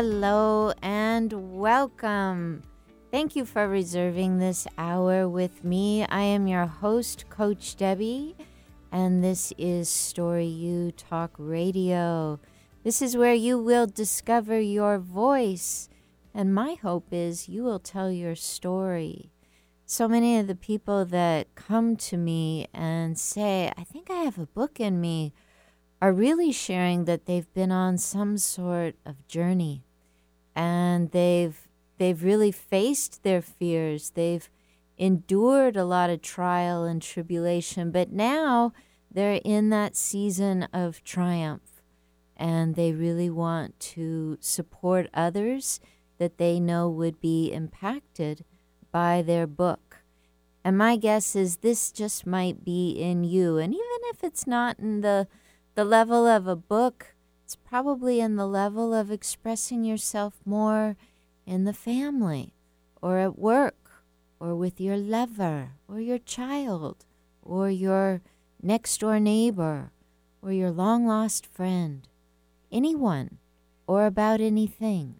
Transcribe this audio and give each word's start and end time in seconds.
hello, 0.00 0.72
and 0.80 1.58
welcome. 1.58 2.62
Thank 3.10 3.34
you 3.34 3.44
for 3.44 3.66
reserving 3.66 4.38
this 4.38 4.64
hour 4.78 5.28
with 5.28 5.64
me. 5.64 6.04
I 6.04 6.20
am 6.20 6.46
your 6.46 6.66
host, 6.66 7.28
Coach 7.30 7.74
Debby, 7.74 8.36
and 8.92 9.24
this 9.24 9.52
is 9.58 9.88
Story 9.88 10.46
U 10.46 10.92
Talk 10.92 11.32
Radio. 11.36 12.38
This 12.84 13.02
is 13.02 13.16
where 13.16 13.34
you 13.34 13.58
will 13.58 13.88
discover 13.88 14.60
your 14.60 15.00
voice, 15.00 15.88
and 16.32 16.54
my 16.54 16.74
hope 16.74 17.08
is 17.10 17.48
you 17.48 17.64
will 17.64 17.80
tell 17.80 18.08
your 18.08 18.36
story. 18.36 19.32
So 19.84 20.06
many 20.06 20.38
of 20.38 20.46
the 20.46 20.54
people 20.54 21.06
that 21.06 21.56
come 21.56 21.96
to 21.96 22.16
me 22.16 22.68
and 22.72 23.18
say, 23.18 23.72
I 23.76 23.82
think 23.82 24.12
I 24.12 24.22
have 24.22 24.38
a 24.38 24.46
book 24.46 24.78
in 24.78 25.00
me 25.00 25.34
are 26.00 26.12
really 26.12 26.52
sharing 26.52 27.06
that 27.06 27.26
they've 27.26 27.52
been 27.52 27.72
on 27.72 27.98
some 27.98 28.38
sort 28.38 28.94
of 29.04 29.26
journey 29.26 29.82
and 30.58 31.12
they've 31.12 31.68
they've 31.98 32.24
really 32.24 32.50
faced 32.50 33.22
their 33.22 33.40
fears. 33.40 34.10
They've 34.10 34.50
endured 34.98 35.76
a 35.76 35.84
lot 35.84 36.10
of 36.10 36.20
trial 36.20 36.82
and 36.82 37.00
tribulation 37.00 37.92
but 37.92 38.10
now 38.10 38.72
they're 39.08 39.40
in 39.44 39.70
that 39.70 39.94
season 39.94 40.64
of 40.72 41.04
triumph 41.04 41.80
and 42.36 42.74
they 42.74 42.92
really 42.92 43.30
want 43.30 43.78
to 43.78 44.36
support 44.40 45.08
others 45.14 45.78
that 46.18 46.38
they 46.38 46.58
know 46.58 46.88
would 46.88 47.20
be 47.20 47.52
impacted 47.52 48.44
by 48.90 49.22
their 49.22 49.46
book. 49.46 49.98
And 50.64 50.76
my 50.76 50.96
guess 50.96 51.36
is 51.36 51.58
this 51.58 51.92
just 51.92 52.26
might 52.26 52.64
be 52.64 52.90
in 52.90 53.22
you. 53.22 53.58
And 53.58 53.72
even 53.72 54.00
if 54.10 54.24
it's 54.24 54.46
not 54.46 54.80
in 54.80 55.02
the 55.02 55.28
the 55.76 55.84
level 55.84 56.26
of 56.26 56.48
a 56.48 56.56
book, 56.56 57.14
it's 57.48 57.56
probably 57.56 58.20
in 58.20 58.36
the 58.36 58.46
level 58.46 58.92
of 58.92 59.10
expressing 59.10 59.82
yourself 59.82 60.34
more 60.44 60.98
in 61.46 61.64
the 61.64 61.72
family 61.72 62.52
or 63.00 63.16
at 63.20 63.38
work 63.38 64.04
or 64.38 64.54
with 64.54 64.78
your 64.78 64.98
lover 64.98 65.70
or 65.88 65.98
your 65.98 66.18
child 66.18 67.06
or 67.40 67.70
your 67.70 68.20
next 68.62 69.00
door 69.00 69.18
neighbor 69.18 69.90
or 70.42 70.52
your 70.52 70.70
long 70.70 71.06
lost 71.06 71.46
friend, 71.46 72.06
anyone 72.70 73.38
or 73.86 74.04
about 74.04 74.42
anything. 74.42 75.14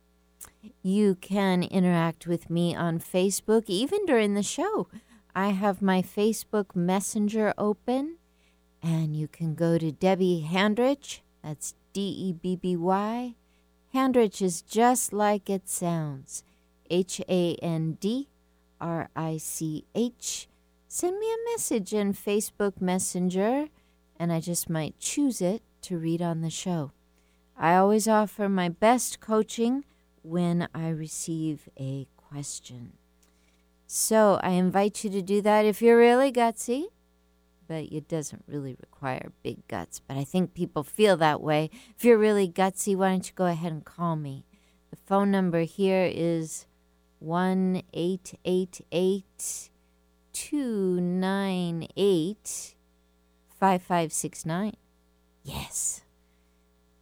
You 0.82 1.16
can 1.16 1.64
interact 1.64 2.26
with 2.26 2.50
me 2.50 2.74
on 2.76 2.98
Facebook, 3.00 3.66
even 3.68 4.06
during 4.06 4.34
the 4.34 4.42
show. 4.42 4.88
I 5.36 5.50
have 5.50 5.80
my 5.82 6.02
Facebook 6.02 6.74
Messenger 6.76 7.54
open 7.58 8.18
and 8.84 9.16
you 9.16 9.30
can 9.30 9.56
go 9.56 9.78
to 9.78 9.92
Debby 9.92 10.48
Handrich. 10.52 11.22
That's 11.42 11.74
D 11.94 12.02
E 12.02 12.34
B 12.34 12.56
B 12.58 12.76
Y. 12.76 13.36
Handrich 13.96 14.42
is 14.42 14.62
just 14.62 15.14
like 15.14 15.50
it 15.50 15.70
sounds 15.70 16.44
H 16.90 17.22
A 17.30 17.56
N 17.56 17.98
D 18.00 18.28
R 18.82 19.10
I 19.16 19.38
C 19.38 19.86
H. 19.96 20.50
Send 20.88 21.18
me 21.18 21.28
a 21.28 21.52
message 21.52 21.94
in 21.94 22.14
Facebook 22.14 22.82
Messenger, 22.82 23.70
and 24.20 24.32
I 24.32 24.40
just 24.40 24.70
might 24.70 25.00
choose 25.00 25.42
it 25.42 25.64
to 25.84 25.98
read 25.98 26.22
on 26.22 26.42
the 26.42 26.50
show. 26.50 26.92
I 27.58 27.76
always 27.76 28.08
offer 28.08 28.50
my 28.50 28.70
best 28.70 29.20
coaching 29.20 29.86
when 30.22 30.68
I 30.74 30.90
receive 30.90 31.70
a 31.80 32.08
question. 32.18 32.94
So 33.88 34.40
I 34.42 34.52
invite 34.52 35.04
you 35.04 35.10
to 35.12 35.22
do 35.22 35.42
that 35.42 35.66
if 35.66 35.82
you're 35.82 35.98
really 35.98 36.32
gutsy 36.32 36.88
but 37.74 37.92
it 37.92 38.08
doesn't 38.08 38.46
really 38.48 38.78
require 38.80 39.32
big 39.42 39.68
guts. 39.68 40.00
But 40.00 40.16
I 40.16 40.24
think 40.24 40.54
people 40.54 40.84
feel 40.84 41.18
that 41.18 41.42
way. 41.42 41.72
If 41.98 42.06
you're 42.06 42.20
really 42.20 42.48
gutsy, 42.48 42.96
why 42.96 43.10
don't 43.10 43.28
you 43.28 43.34
go 43.34 43.48
ahead 43.48 43.72
and 43.72 43.84
call 43.84 44.16
me? 44.16 44.46
The 44.92 44.98
phone 45.08 45.32
number 45.32 45.62
here 45.62 46.08
is 46.14 46.68
1 47.18 47.82
888 47.92 49.70
298 50.34 52.76
5569. 53.60 54.74
Yes. 55.44 56.04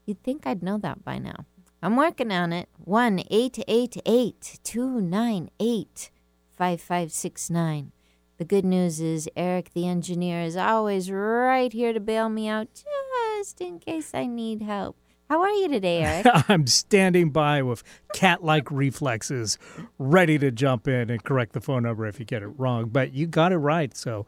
You'd 0.06 0.24
think 0.24 0.48
I'd 0.48 0.64
know 0.64 0.78
that 0.78 1.04
by 1.04 1.18
now. 1.18 1.44
I'm 1.84 1.98
working 1.98 2.32
on 2.32 2.54
it. 2.54 2.70
1 2.78 3.24
888 3.30 4.60
298 4.64 6.12
5569. 6.58 7.92
The 8.42 8.46
good 8.46 8.66
news 8.66 9.00
is 9.00 9.30
Eric, 9.36 9.72
the 9.76 9.88
engineer, 9.88 10.42
is 10.42 10.58
always 10.58 11.12
right 11.12 11.72
here 11.72 11.94
to 11.94 12.00
bail 12.00 12.28
me 12.28 12.48
out 12.48 12.70
just 12.74 13.62
in 13.62 13.78
case 13.78 14.16
I 14.16 14.26
need 14.26 14.64
help. 14.64 14.98
How 15.30 15.44
are 15.44 15.52
you 15.52 15.68
today, 15.68 16.02
Eric? 16.02 16.26
I'm 16.50 16.66
standing 16.66 17.30
by 17.30 17.62
with 17.62 17.84
cat 18.14 18.44
like 18.44 18.72
reflexes, 18.72 19.60
ready 20.00 20.40
to 20.40 20.50
jump 20.50 20.88
in 20.88 21.12
and 21.12 21.24
correct 21.24 21.54
the 21.54 21.62
phone 21.62 21.84
number 21.84 22.08
if 22.08 22.20
you 22.20 22.26
get 22.26 22.42
it 22.42 22.48
wrong. 22.48 22.90
But 22.90 23.14
you 23.14 23.28
got 23.28 23.52
it 23.52 23.58
right, 23.58 23.96
so 23.96 24.26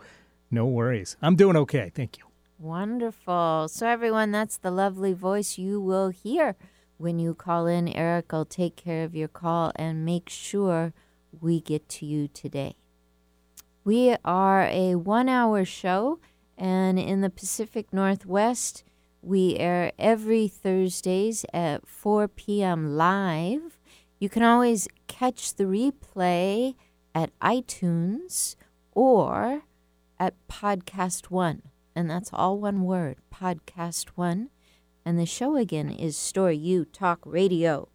no 0.51 0.67
worries. 0.67 1.17
I'm 1.19 1.35
doing 1.35 1.57
okay. 1.57 1.91
Thank 1.95 2.19
you. 2.19 2.25
Wonderful. 2.59 3.67
So, 3.67 3.87
everyone, 3.87 4.29
that's 4.29 4.57
the 4.57 4.69
lovely 4.69 5.13
voice 5.13 5.57
you 5.57 5.81
will 5.81 6.09
hear 6.09 6.55
when 6.97 7.17
you 7.17 7.33
call 7.33 7.65
in. 7.65 7.87
Eric 7.87 8.27
i 8.29 8.37
will 8.37 8.45
take 8.45 8.75
care 8.75 9.05
of 9.05 9.15
your 9.15 9.27
call 9.27 9.71
and 9.75 10.05
make 10.05 10.29
sure 10.29 10.93
we 11.41 11.59
get 11.59 11.89
to 11.89 12.05
you 12.05 12.27
today. 12.27 12.75
We 13.85 14.15
are 14.23 14.63
a 14.63 14.95
one 14.95 15.27
hour 15.27 15.65
show, 15.65 16.19
and 16.57 16.97
in 16.97 17.19
the 17.19 17.29
Pacific 17.29 17.91
Northwest, 17.91 18.85
we 19.21 19.57
air 19.57 19.91
every 19.99 20.47
Thursdays 20.47 21.45
at 21.53 21.85
4 21.85 22.29
p.m. 22.29 22.95
live. 22.95 23.77
You 24.19 24.29
can 24.29 24.41
always 24.41 24.87
catch 25.07 25.55
the 25.55 25.65
replay 25.65 26.75
at 27.13 27.37
iTunes 27.41 28.55
or 28.93 29.63
at 30.17 30.35
Podcast 30.49 31.25
One. 31.25 31.63
And 31.93 32.09
that's 32.09 32.29
all 32.31 32.59
one 32.59 32.83
word 32.83 33.17
Podcast 33.33 34.11
One. 34.15 34.49
And 35.03 35.19
the 35.19 35.25
show 35.25 35.57
again 35.57 35.89
is 35.89 36.15
Story 36.15 36.55
U 36.55 36.85
Talk 36.85 37.19
Radio. 37.25 37.89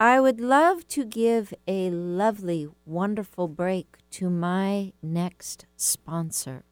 I 0.00 0.20
would 0.20 0.40
love 0.40 0.86
to 0.90 1.04
give 1.04 1.52
a 1.66 1.90
lovely, 1.90 2.68
wonderful 2.86 3.48
break 3.48 3.96
to 4.12 4.30
my 4.30 4.92
next 5.02 5.66
sponsor. 5.76 6.62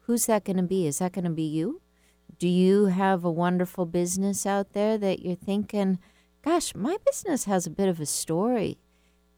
Who's 0.00 0.26
that 0.26 0.42
going 0.42 0.56
to 0.56 0.64
be? 0.64 0.88
Is 0.88 0.98
that 0.98 1.12
going 1.12 1.26
to 1.26 1.30
be 1.30 1.44
you? 1.44 1.80
Do 2.40 2.48
you 2.48 2.86
have 2.86 3.24
a 3.24 3.30
wonderful 3.30 3.86
business 3.86 4.44
out 4.46 4.72
there 4.72 4.98
that 4.98 5.20
you're 5.20 5.36
thinking, 5.36 6.00
gosh, 6.42 6.74
my 6.74 6.96
business 7.06 7.44
has 7.44 7.68
a 7.68 7.70
bit 7.70 7.88
of 7.88 8.00
a 8.00 8.06
story? 8.06 8.78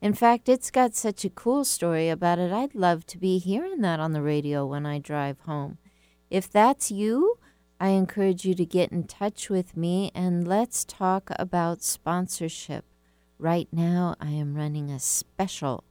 In 0.00 0.14
fact, 0.14 0.48
it's 0.48 0.70
got 0.70 0.94
such 0.94 1.22
a 1.26 1.30
cool 1.30 1.66
story 1.66 2.08
about 2.08 2.38
it. 2.38 2.50
I'd 2.50 2.74
love 2.74 3.04
to 3.08 3.18
be 3.18 3.36
hearing 3.36 3.82
that 3.82 4.00
on 4.00 4.14
the 4.14 4.22
radio 4.22 4.64
when 4.64 4.86
I 4.86 4.98
drive 4.98 5.40
home. 5.40 5.76
If 6.30 6.50
that's 6.50 6.90
you, 6.90 7.36
I 7.78 7.88
encourage 7.88 8.46
you 8.46 8.54
to 8.54 8.64
get 8.64 8.90
in 8.90 9.04
touch 9.04 9.50
with 9.50 9.76
me 9.76 10.10
and 10.14 10.48
let's 10.48 10.82
talk 10.82 11.30
about 11.38 11.82
sponsorship. 11.82 12.86
Right 13.44 13.68
now, 13.72 14.16
I 14.22 14.30
am 14.30 14.54
running 14.54 14.90
a 14.90 14.98
special, 14.98 15.84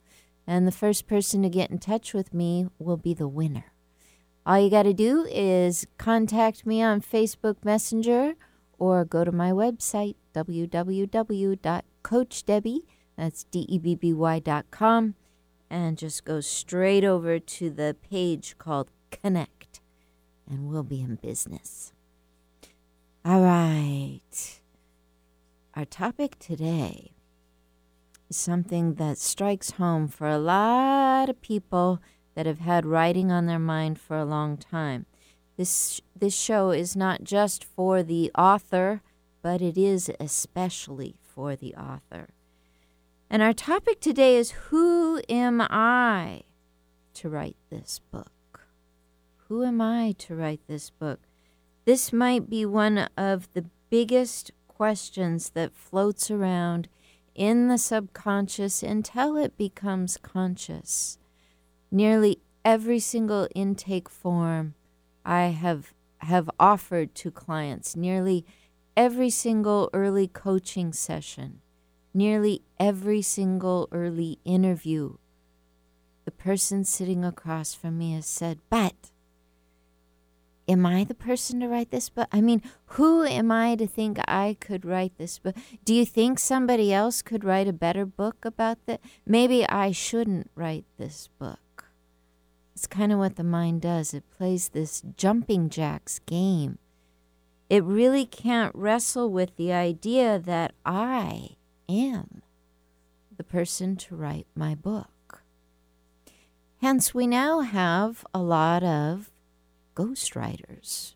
and 0.48 0.66
the 0.66 0.72
first 0.72 1.06
person 1.06 1.44
to 1.44 1.50
get 1.50 1.70
in 1.70 1.78
touch 1.78 2.12
with 2.12 2.34
me 2.34 2.66
will 2.80 2.98
be 2.98 3.14
the 3.14 3.28
winner. 3.28 3.66
All 4.44 4.60
you 4.60 4.72
got 4.72 4.84
to 4.84 4.94
do 4.94 5.28
is 5.30 5.86
contact 6.00 6.66
me 6.66 6.82
on 6.82 7.00
Facebook 7.00 7.58
Messenger 7.64 8.34
or 8.80 9.06
go 9.06 9.24
to 9.24 9.32
my 9.32 9.52
website, 9.52 10.16
www.coachdebby, 10.34 12.80
that's 13.16 13.44
D-E-B-B-Y.com, 13.44 15.14
and 15.70 15.98
just 16.00 16.26
go 16.26 16.42
straight 16.42 17.04
over 17.04 17.38
to 17.38 17.70
the 17.70 17.96
page 18.10 18.56
called 18.58 18.90
Connect, 19.12 19.80
and 20.50 20.72
we'll 20.72 20.82
be 20.82 21.02
in 21.02 21.20
business. 21.22 21.94
All 23.24 23.42
right. 23.42 24.60
Our 25.76 25.86
topic 25.86 26.40
today 26.40 27.13
something 28.36 28.96
that 28.96 29.18
strikes 29.18 29.72
home 29.72 30.08
for 30.08 30.28
a 30.28 30.38
lot 30.38 31.30
of 31.30 31.42
people 31.42 32.02
that 32.36 32.46
have 32.46 32.60
had 32.60 32.86
writing 32.86 33.32
on 33.32 33.46
their 33.46 33.60
mind 33.60 34.00
for 34.00 34.18
a 34.18 34.26
long 34.26 34.58
time. 34.58 35.06
This 35.58 36.02
this 36.16 36.36
show 36.36 36.72
is 36.72 36.96
not 36.96 37.24
just 37.24 37.64
for 37.64 38.02
the 38.02 38.32
author, 38.38 39.02
but 39.42 39.62
it 39.62 39.78
is 39.78 40.10
especially 40.20 41.16
for 41.22 41.56
the 41.56 41.76
author. 41.76 42.30
And 43.30 43.42
our 43.42 43.54
topic 43.54 44.00
today 44.00 44.36
is 44.36 44.52
Who 44.70 45.22
am 45.30 45.62
I 45.62 46.44
to 47.16 47.30
write 47.30 47.58
this 47.70 48.00
book? 48.12 48.32
Who 49.48 49.64
am 49.64 49.82
I 49.82 50.16
to 50.20 50.36
write 50.36 50.62
this 50.68 50.90
book? 50.90 51.20
This 51.86 52.14
might 52.14 52.50
be 52.50 52.66
one 52.66 53.10
of 53.18 53.52
the 53.54 53.66
biggest 53.90 54.52
questions 54.68 55.52
that 55.52 55.74
floats 55.74 56.32
around 56.32 56.88
in 57.36 57.68
the 57.68 57.78
subconscious 57.78 58.84
until 58.84 59.38
it 59.38 59.58
becomes 59.58 60.18
conscious. 60.18 61.18
Nearly 61.92 62.42
every 62.64 63.00
single 63.00 63.48
intake 63.56 64.10
form 64.10 64.76
I 65.26 65.46
have 65.48 65.94
have 66.20 66.50
offered 66.60 67.14
to 67.16 67.32
clients, 67.32 67.96
nearly 67.96 68.46
every 68.96 69.30
single 69.30 69.90
early 69.94 70.28
coaching 70.28 70.94
session, 70.94 71.60
nearly 72.14 72.62
every 72.80 73.22
single 73.22 73.90
early 73.92 74.40
interview, 74.46 75.18
the 76.26 76.32
person 76.32 76.86
sitting 76.86 77.26
across 77.26 77.74
from 77.74 77.98
me 77.98 78.14
has 78.14 78.26
said, 78.26 78.60
But 78.70 79.12
am 80.68 80.86
I 80.86 81.04
the 81.04 81.16
person 81.16 81.60
to 81.60 81.68
write 81.68 81.92
this 81.92 82.10
book? 82.10 82.28
I 82.32 82.42
mean, 82.42 82.62
who 82.86 83.24
am 83.24 83.52
I 83.52 83.76
to 83.76 83.88
think 83.88 84.20
I 84.28 84.58
could 84.60 84.86
write 84.86 85.18
this 85.18 85.40
book? 85.40 85.56
Do 85.84 85.94
you 85.94 86.06
think 86.06 86.40
somebody 86.40 86.94
else 86.94 87.22
could 87.22 87.44
write 87.44 87.68
a 87.68 87.74
better 87.74 88.06
book 88.06 88.46
about 88.46 88.78
that? 88.86 89.02
Maybe 89.26 89.68
I 89.68 89.92
shouldn't 89.92 90.50
write 90.56 90.86
this 90.98 91.30
book. 91.40 91.60
It's 92.76 92.88
kind 92.88 93.12
of 93.12 93.20
what 93.20 93.36
the 93.36 93.44
mind 93.44 93.82
does. 93.82 94.14
It 94.14 94.30
plays 94.30 94.70
this 94.70 95.04
jumping 95.16 95.70
jacks 95.70 96.20
game. 96.20 96.80
It 97.70 97.84
really 97.84 98.26
can't 98.26 98.76
wrestle 98.76 99.30
with 99.30 99.56
the 99.56 99.72
idea 99.72 100.40
that 100.40 100.74
I 100.86 101.58
am 101.90 102.42
the 103.36 103.44
person 103.44 103.96
to 103.96 104.16
write 104.16 104.48
my 104.56 104.76
book. 104.76 105.44
Hence, 106.82 107.14
we 107.14 107.26
now 107.26 107.62
have 107.62 108.26
a 108.34 108.42
lot 108.42 108.84
of 108.84 109.32
ghostwriters. 109.96 111.16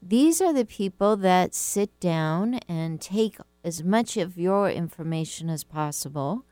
These 0.00 0.40
are 0.42 0.52
the 0.52 0.66
people 0.66 1.16
that 1.16 1.54
sit 1.54 1.98
down 1.98 2.60
and 2.68 3.00
take 3.00 3.38
as 3.64 3.82
much 3.82 4.16
of 4.16 4.36
your 4.36 4.70
information 4.70 5.48
as 5.48 5.64
possible. 5.64 6.44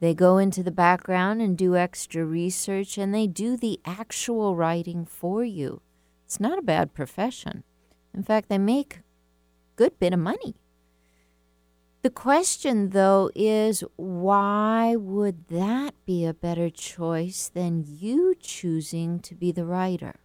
They 0.00 0.14
go 0.14 0.38
into 0.38 0.64
the 0.64 0.72
background 0.72 1.40
and 1.40 1.56
do 1.56 1.76
extra 1.76 2.24
research 2.24 2.98
and 2.98 3.14
they 3.14 3.28
do 3.28 3.56
the 3.56 3.80
actual 3.84 4.56
writing 4.56 5.04
for 5.04 5.44
you. 5.44 5.80
It's 6.24 6.40
not 6.40 6.58
a 6.58 6.62
bad 6.62 6.92
profession. 6.92 7.62
In 8.12 8.24
fact, 8.24 8.48
they 8.48 8.58
make 8.58 9.02
good 9.76 9.98
bit 10.00 10.12
of 10.12 10.18
money. 10.18 10.56
The 12.02 12.10
question, 12.10 12.90
though, 12.90 13.30
is 13.36 13.84
why 13.94 14.96
would 14.96 15.46
that 15.50 15.94
be 16.04 16.24
a 16.24 16.34
better 16.34 16.68
choice 16.68 17.48
than 17.48 17.84
you 17.86 18.34
choosing 18.40 19.20
to 19.20 19.36
be 19.36 19.52
the 19.52 19.64
writer? 19.64 20.21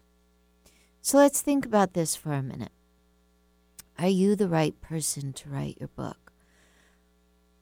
So 1.08 1.16
let's 1.16 1.40
think 1.40 1.64
about 1.64 1.94
this 1.94 2.14
for 2.14 2.34
a 2.34 2.42
minute. 2.42 2.72
Are 3.98 4.10
you 4.10 4.36
the 4.36 4.46
right 4.46 4.78
person 4.78 5.32
to 5.32 5.48
write 5.48 5.78
your 5.80 5.88
book? 5.88 6.34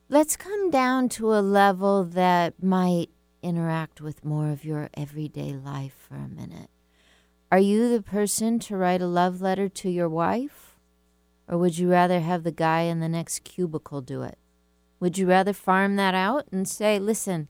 Let's 0.09 0.35
come 0.35 0.69
down 0.69 1.09
to 1.11 1.33
a 1.33 1.39
level 1.39 2.03
that 2.03 2.61
might 2.61 3.11
interact 3.45 4.01
with 4.01 4.25
more 4.25 4.51
of 4.51 4.65
your 4.65 4.91
everyday 4.95 5.53
life 5.53 5.95
for 5.97 6.17
a 6.17 6.27
minute. 6.27 6.71
Are 7.53 7.61
you 7.61 7.89
the 7.89 8.03
person 8.03 8.59
to 8.59 8.77
write 8.77 9.01
a 9.01 9.07
love 9.07 9.41
letter 9.41 9.69
to 9.69 9.91
your 9.91 10.09
wife? 10.09 10.75
Or 11.47 11.57
would 11.57 11.79
you 11.79 11.89
rather 11.89 12.23
have 12.23 12.43
the 12.43 12.51
guy 12.51 12.81
in 12.81 12.99
the 12.99 13.09
next 13.09 13.45
cubicle 13.45 14.01
do 14.01 14.23
it? 14.23 14.39
Would 14.99 15.19
you 15.19 15.29
rather 15.29 15.53
farm 15.53 15.95
that 15.95 16.17
out 16.17 16.47
and 16.51 16.67
say, 16.67 16.99
listen, 16.99 17.47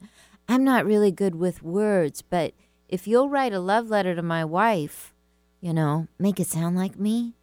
I'm 0.46 0.62
not 0.62 0.84
really 0.84 1.10
good 1.10 1.36
with 1.36 1.62
words, 1.62 2.20
but 2.20 2.52
if 2.86 3.08
you'll 3.08 3.30
write 3.30 3.54
a 3.54 3.60
love 3.60 3.88
letter 3.88 4.14
to 4.14 4.20
my 4.20 4.44
wife, 4.44 5.14
you 5.66 5.74
know, 5.74 6.06
make 6.16 6.38
it 6.38 6.46
sound 6.46 6.76
like 6.76 6.96
me, 6.96 7.34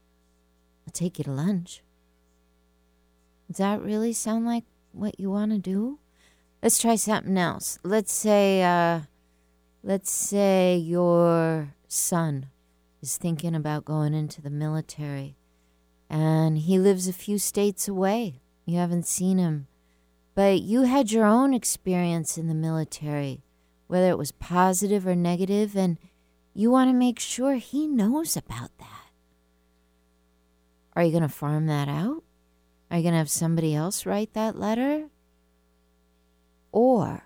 I'll 0.88 0.94
take 0.94 1.18
you 1.18 1.26
to 1.26 1.32
lunch. 1.32 1.84
Does 3.50 3.58
that 3.58 3.82
really 3.82 4.14
sound 4.14 4.46
like 4.46 4.64
what 4.94 5.20
you 5.20 5.30
want 5.30 5.52
to 5.52 5.58
do? 5.58 6.00
Let's 6.62 6.80
try 6.80 6.96
something 6.96 7.38
else. 7.38 7.80
Let's 7.84 8.14
say, 8.14 8.64
uh, 8.64 9.02
let's 9.84 10.10
say 10.10 10.78
your 10.78 11.74
son 11.90 12.46
is 13.02 13.18
thinking 13.18 13.56
about 13.56 13.84
going 13.84 14.14
into 14.14 14.42
the 14.42 14.50
military 14.50 15.36
and 16.10 16.60
he 16.60 16.80
lives 16.80 17.10
a 17.10 17.14
few 17.14 17.38
states 17.38 17.90
away. 17.90 18.40
You 18.66 18.78
haven't 18.78 19.06
seen 19.06 19.38
him, 19.38 19.68
but 20.34 20.62
you 20.62 20.84
had 20.84 21.12
your 21.12 21.26
own 21.26 21.54
experience 21.54 22.38
in 22.38 22.48
the 22.48 22.56
military, 22.56 23.44
whether 23.88 24.08
it 24.08 24.18
was 24.18 24.32
positive 24.32 25.06
or 25.06 25.14
negative, 25.14 25.76
and 25.76 25.98
you 26.54 26.70
want 26.70 26.90
to 26.90 26.94
make 26.94 27.20
sure 27.20 27.56
he 27.56 27.88
knows 27.88 28.38
about 28.38 28.78
that. 28.80 29.10
Are 30.96 31.04
you 31.04 31.12
going 31.12 31.24
to 31.24 31.30
farm 31.30 31.66
that 31.68 31.88
out? 31.88 32.24
Are 32.92 32.98
you 32.98 33.04
going 33.04 33.14
to 33.14 33.18
have 33.18 33.30
somebody 33.30 33.74
else 33.74 34.06
write 34.06 34.34
that 34.34 34.58
letter? 34.58 35.10
Or 36.72 37.24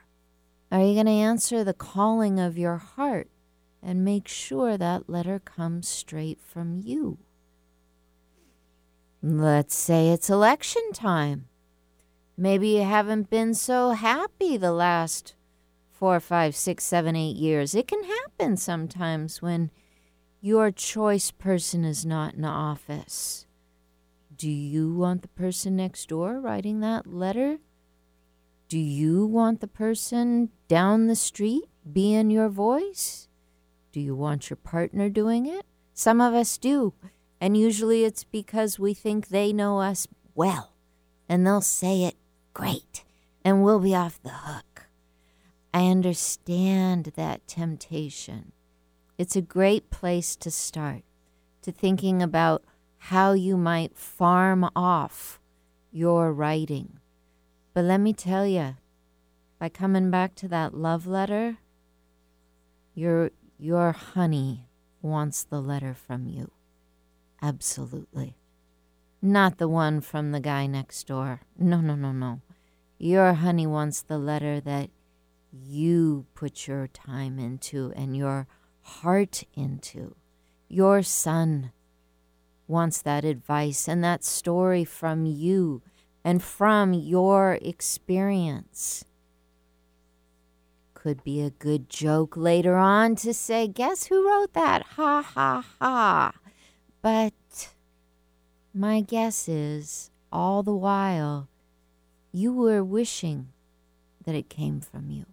are 0.72 0.82
you 0.82 0.94
going 0.94 1.06
to 1.06 1.12
answer 1.12 1.64
the 1.64 1.74
calling 1.74 2.40
of 2.40 2.58
your 2.58 2.78
heart 2.78 3.30
and 3.82 4.04
make 4.04 4.28
sure 4.28 4.78
that 4.78 5.10
letter 5.10 5.40
comes 5.40 5.88
straight 5.88 6.40
from 6.42 6.82
you. 6.84 7.18
Let's 9.22 9.76
say 9.76 10.10
it's 10.10 10.30
election 10.30 10.92
time. 10.94 11.48
Maybe 12.36 12.70
you 12.70 12.84
haven't 12.84 13.30
been 13.30 13.54
so 13.54 13.92
happy 13.92 14.58
the 14.58 14.74
last 14.74 15.36
four, 15.98 16.20
five, 16.20 16.56
six, 16.56 16.84
seven, 16.84 17.16
eight 17.16 17.36
years. 17.36 17.74
It 17.74 17.88
can 17.88 18.04
happen 18.04 18.56
sometimes 18.56 19.42
when 19.42 19.72
your 20.40 20.70
choice 20.70 21.32
person 21.32 21.84
is 21.84 22.06
not 22.06 22.36
in 22.36 22.46
office. 22.46 23.48
Do 24.36 24.50
you 24.50 24.94
want 24.94 25.24
the 25.24 25.28
person 25.30 25.76
next 25.76 26.10
door 26.10 26.40
writing 26.40 26.82
that 26.82 27.08
letter? 27.08 27.58
Do 28.70 28.78
you 28.78 29.26
want 29.26 29.60
the 29.60 29.68
person 29.68 30.50
down 30.68 31.08
the 31.08 31.16
street 31.16 31.64
being 31.92 32.30
your 32.30 32.50
voice? 32.50 33.28
Do 33.92 34.00
you 34.00 34.16
want 34.16 34.52
your 34.52 34.57
partner 34.57 35.10
doing 35.10 35.48
it? 35.48 35.66
Some 35.95 36.21
of 36.21 36.36
us 36.36 36.60
do. 36.60 36.94
And 37.42 37.57
usually 37.57 38.04
it's 38.04 38.24
because 38.24 38.78
we 38.78 38.94
think 38.94 39.30
they 39.30 39.52
know 39.52 39.80
us 39.80 40.07
well 40.36 40.74
and 41.28 41.48
they'll 41.48 41.62
say 41.62 42.04
it 42.04 42.16
great 42.54 43.04
and 43.44 43.64
we'll 43.64 43.80
be 43.80 43.95
off 43.95 44.21
the 44.21 44.30
hook. 44.30 44.67
I 45.78 45.90
understand 45.90 47.12
that 47.18 47.48
temptation. 47.48 48.52
It's 49.19 49.36
a 49.36 49.44
great 49.44 49.92
place 49.92 50.36
to 50.38 50.50
start, 50.50 51.04
to 51.62 51.72
thinking 51.72 52.19
about 52.19 52.64
how 52.98 53.34
you 53.34 53.57
might 53.57 53.96
farm 53.96 54.68
off 54.76 55.40
your 55.92 56.34
writing. 56.34 56.98
But 57.76 57.86
let 57.86 58.00
me 58.00 58.12
tell 58.12 58.48
you, 58.48 58.78
by 59.60 59.69
coming 59.69 60.10
back 60.10 60.34
to 60.38 60.48
that 60.48 60.74
love 60.74 61.06
letter, 61.06 61.60
you're 62.96 63.30
your 63.60 63.92
honey 63.92 64.66
wants 65.04 65.44
the 65.44 65.62
letter 65.62 65.94
from 65.94 66.26
you. 66.26 66.50
Absolutely. 67.40 68.36
Not 69.22 69.60
the 69.60 69.69
one 69.69 70.02
from 70.02 70.31
the 70.31 70.40
guy 70.40 70.66
next 70.66 71.06
door. 71.06 71.42
No, 71.56 71.81
no, 71.81 71.94
no, 71.94 72.12
no. 72.12 72.42
Your 72.98 73.34
honey 73.34 73.68
wants 73.68 74.02
the 74.02 74.18
letter 74.18 74.60
that 74.62 74.90
you 75.51 76.25
put 76.33 76.68
your 76.68 76.87
time 76.87 77.39
into 77.39 77.92
and 77.95 78.16
your 78.16 78.47
heart 78.81 79.44
into. 79.54 80.16
Your 80.68 81.01
son 81.04 81.71
wants 82.68 83.01
that 83.01 83.23
advice 83.23 83.87
and 83.87 84.04
that 84.04 84.23
story 84.23 84.83
from 84.83 85.25
you 85.25 85.81
and 86.23 86.44
from 86.44 86.94
your 86.94 87.57
experience 87.61 89.06
could 90.94 91.23
be 91.23 91.42
a 91.42 91.51
good 91.51 91.89
joke 91.89 92.35
later 92.35 92.75
on 92.75 93.16
to 93.16 93.33
say, 93.33 93.66
Guess 93.66 94.07
who 94.07 94.27
wrote 94.27 94.51
that? 94.54 94.81
Ha 94.97 95.21
ha 95.21 95.66
ha. 95.80 96.33
But 97.01 97.69
my 98.73 98.99
guess 98.99 99.47
is, 99.47 100.11
all 100.31 100.63
the 100.63 100.75
while, 100.75 101.47
you 102.33 102.51
were 102.51 102.83
wishing 102.83 103.54
that 104.25 104.35
it 104.35 104.49
came 104.49 104.81
from 104.81 105.09
you. 105.09 105.25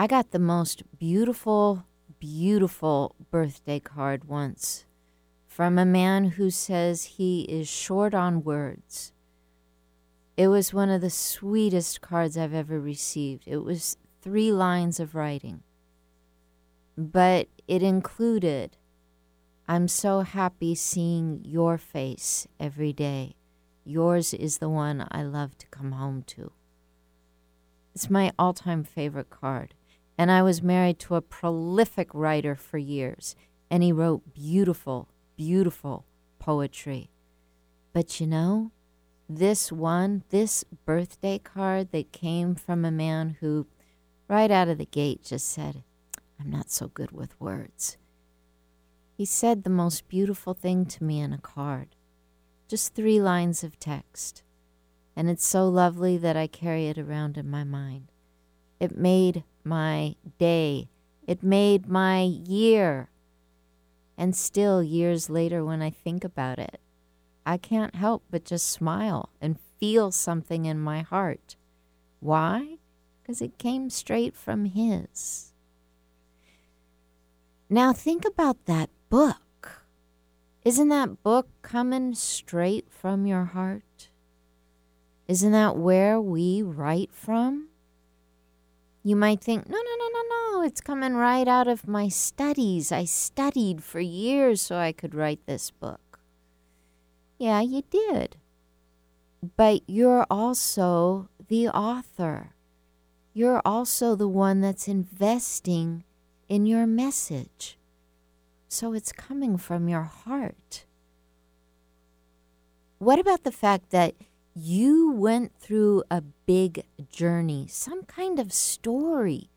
I 0.00 0.06
got 0.06 0.30
the 0.30 0.38
most 0.38 0.82
beautiful, 0.98 1.84
beautiful 2.18 3.14
birthday 3.30 3.80
card 3.80 4.24
once 4.24 4.86
from 5.46 5.78
a 5.78 5.84
man 5.84 6.24
who 6.24 6.48
says 6.48 7.04
he 7.04 7.42
is 7.42 7.68
short 7.68 8.14
on 8.14 8.42
words 8.42 9.12
it 10.38 10.48
was 10.48 10.72
one 10.72 10.88
of 10.88 11.02
the 11.02 11.10
sweetest 11.10 12.00
cards 12.00 12.38
I've 12.38 12.54
ever 12.54 12.80
received. 12.80 13.44
It 13.46 13.58
was 13.58 13.98
three 14.22 14.50
lines 14.50 14.98
of 15.00 15.14
writing, 15.14 15.64
but 16.96 17.48
it 17.68 17.82
included 17.82 18.78
I'm 19.68 19.86
so 19.86 20.20
happy 20.20 20.74
seeing 20.74 21.42
your 21.44 21.76
face 21.76 22.48
every 22.58 22.94
day 22.94 23.36
Yours 23.84 24.32
is 24.32 24.56
the 24.56 24.70
one 24.70 25.06
I 25.10 25.24
love 25.24 25.58
to 25.58 25.66
come 25.66 25.92
home 25.92 26.22
to. 26.28 26.52
It's 27.94 28.08
my 28.08 28.32
all 28.38 28.54
time 28.54 28.82
favorite 28.82 29.28
card. 29.28 29.74
And 30.20 30.30
I 30.30 30.42
was 30.42 30.62
married 30.62 30.98
to 30.98 31.14
a 31.14 31.22
prolific 31.22 32.10
writer 32.12 32.54
for 32.54 32.76
years, 32.76 33.34
and 33.70 33.82
he 33.82 33.90
wrote 33.90 34.34
beautiful, 34.34 35.08
beautiful 35.34 36.04
poetry. 36.38 37.08
But 37.94 38.20
you 38.20 38.26
know, 38.26 38.70
this 39.30 39.72
one, 39.72 40.24
this 40.28 40.62
birthday 40.84 41.38
card 41.38 41.90
that 41.92 42.12
came 42.12 42.54
from 42.54 42.84
a 42.84 42.90
man 42.90 43.38
who, 43.40 43.66
right 44.28 44.50
out 44.50 44.68
of 44.68 44.76
the 44.76 44.84
gate, 44.84 45.24
just 45.24 45.48
said, 45.48 45.84
I'm 46.38 46.50
not 46.50 46.70
so 46.70 46.88
good 46.88 47.12
with 47.12 47.40
words. 47.40 47.96
He 49.16 49.24
said 49.24 49.64
the 49.64 49.70
most 49.70 50.06
beautiful 50.06 50.52
thing 50.52 50.84
to 50.84 51.02
me 51.02 51.20
in 51.20 51.32
a 51.32 51.38
card. 51.38 51.96
Just 52.68 52.94
three 52.94 53.22
lines 53.22 53.64
of 53.64 53.80
text. 53.80 54.42
And 55.16 55.30
it's 55.30 55.46
so 55.46 55.66
lovely 55.66 56.18
that 56.18 56.36
I 56.36 56.46
carry 56.46 56.88
it 56.88 56.98
around 56.98 57.38
in 57.38 57.48
my 57.48 57.64
mind. 57.64 58.12
It 58.78 58.98
made 58.98 59.44
my 59.64 60.16
day. 60.38 60.88
It 61.26 61.42
made 61.42 61.88
my 61.88 62.22
year. 62.22 63.10
And 64.16 64.36
still, 64.36 64.82
years 64.82 65.30
later, 65.30 65.64
when 65.64 65.80
I 65.80 65.90
think 65.90 66.24
about 66.24 66.58
it, 66.58 66.80
I 67.46 67.56
can't 67.56 67.94
help 67.94 68.22
but 68.30 68.44
just 68.44 68.68
smile 68.68 69.30
and 69.40 69.58
feel 69.78 70.12
something 70.12 70.66
in 70.66 70.78
my 70.78 71.00
heart. 71.00 71.56
Why? 72.20 72.78
Because 73.22 73.40
it 73.40 73.58
came 73.58 73.88
straight 73.88 74.36
from 74.36 74.66
his. 74.66 75.52
Now, 77.70 77.92
think 77.92 78.24
about 78.26 78.66
that 78.66 78.90
book. 79.08 79.86
Isn't 80.64 80.88
that 80.88 81.22
book 81.22 81.48
coming 81.62 82.14
straight 82.14 82.90
from 82.90 83.26
your 83.26 83.46
heart? 83.46 84.10
Isn't 85.26 85.52
that 85.52 85.76
where 85.76 86.20
we 86.20 86.60
write 86.60 87.14
from? 87.14 87.69
You 89.10 89.16
might 89.16 89.40
think, 89.40 89.68
no, 89.68 89.76
no, 89.76 89.96
no, 89.98 90.08
no, 90.08 90.22
no, 90.30 90.62
it's 90.62 90.80
coming 90.80 91.14
right 91.14 91.48
out 91.48 91.66
of 91.66 91.88
my 91.88 92.06
studies. 92.06 92.92
I 92.92 93.06
studied 93.06 93.82
for 93.82 93.98
years 93.98 94.62
so 94.62 94.76
I 94.76 94.92
could 94.92 95.16
write 95.16 95.46
this 95.46 95.72
book. 95.72 96.20
Yeah, 97.36 97.60
you 97.60 97.82
did. 97.90 98.36
But 99.56 99.82
you're 99.88 100.28
also 100.30 101.28
the 101.48 101.66
author. 101.66 102.54
You're 103.34 103.60
also 103.64 104.14
the 104.14 104.28
one 104.28 104.60
that's 104.60 104.86
investing 104.86 106.04
in 106.48 106.64
your 106.64 106.86
message. 106.86 107.80
So 108.68 108.92
it's 108.92 109.10
coming 109.10 109.58
from 109.58 109.88
your 109.88 110.04
heart. 110.04 110.86
What 112.98 113.18
about 113.18 113.42
the 113.42 113.50
fact 113.50 113.90
that 113.90 114.14
you 114.60 115.12
went 115.12 115.52
through 115.58 116.02
a 116.10 116.20
big 116.20 116.84
journey, 117.10 117.66
some 117.68 118.04
kind 118.04 118.38
of 118.38 118.52
story 118.52 119.48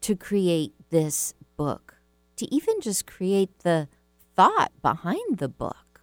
to 0.00 0.16
create 0.16 0.72
this 0.90 1.34
book, 1.56 1.96
to 2.36 2.52
even 2.52 2.80
just 2.80 3.06
create 3.06 3.60
the 3.60 3.88
thought 4.34 4.72
behind 4.82 5.38
the 5.38 5.48
book? 5.48 6.02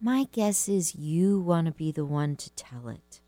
My 0.00 0.26
guess 0.30 0.68
is 0.68 0.94
you 0.94 1.40
want 1.40 1.66
to 1.66 1.72
be 1.72 1.90
the 1.90 2.04
one 2.04 2.36
to 2.36 2.50
tell 2.50 2.88
it. 2.88 3.20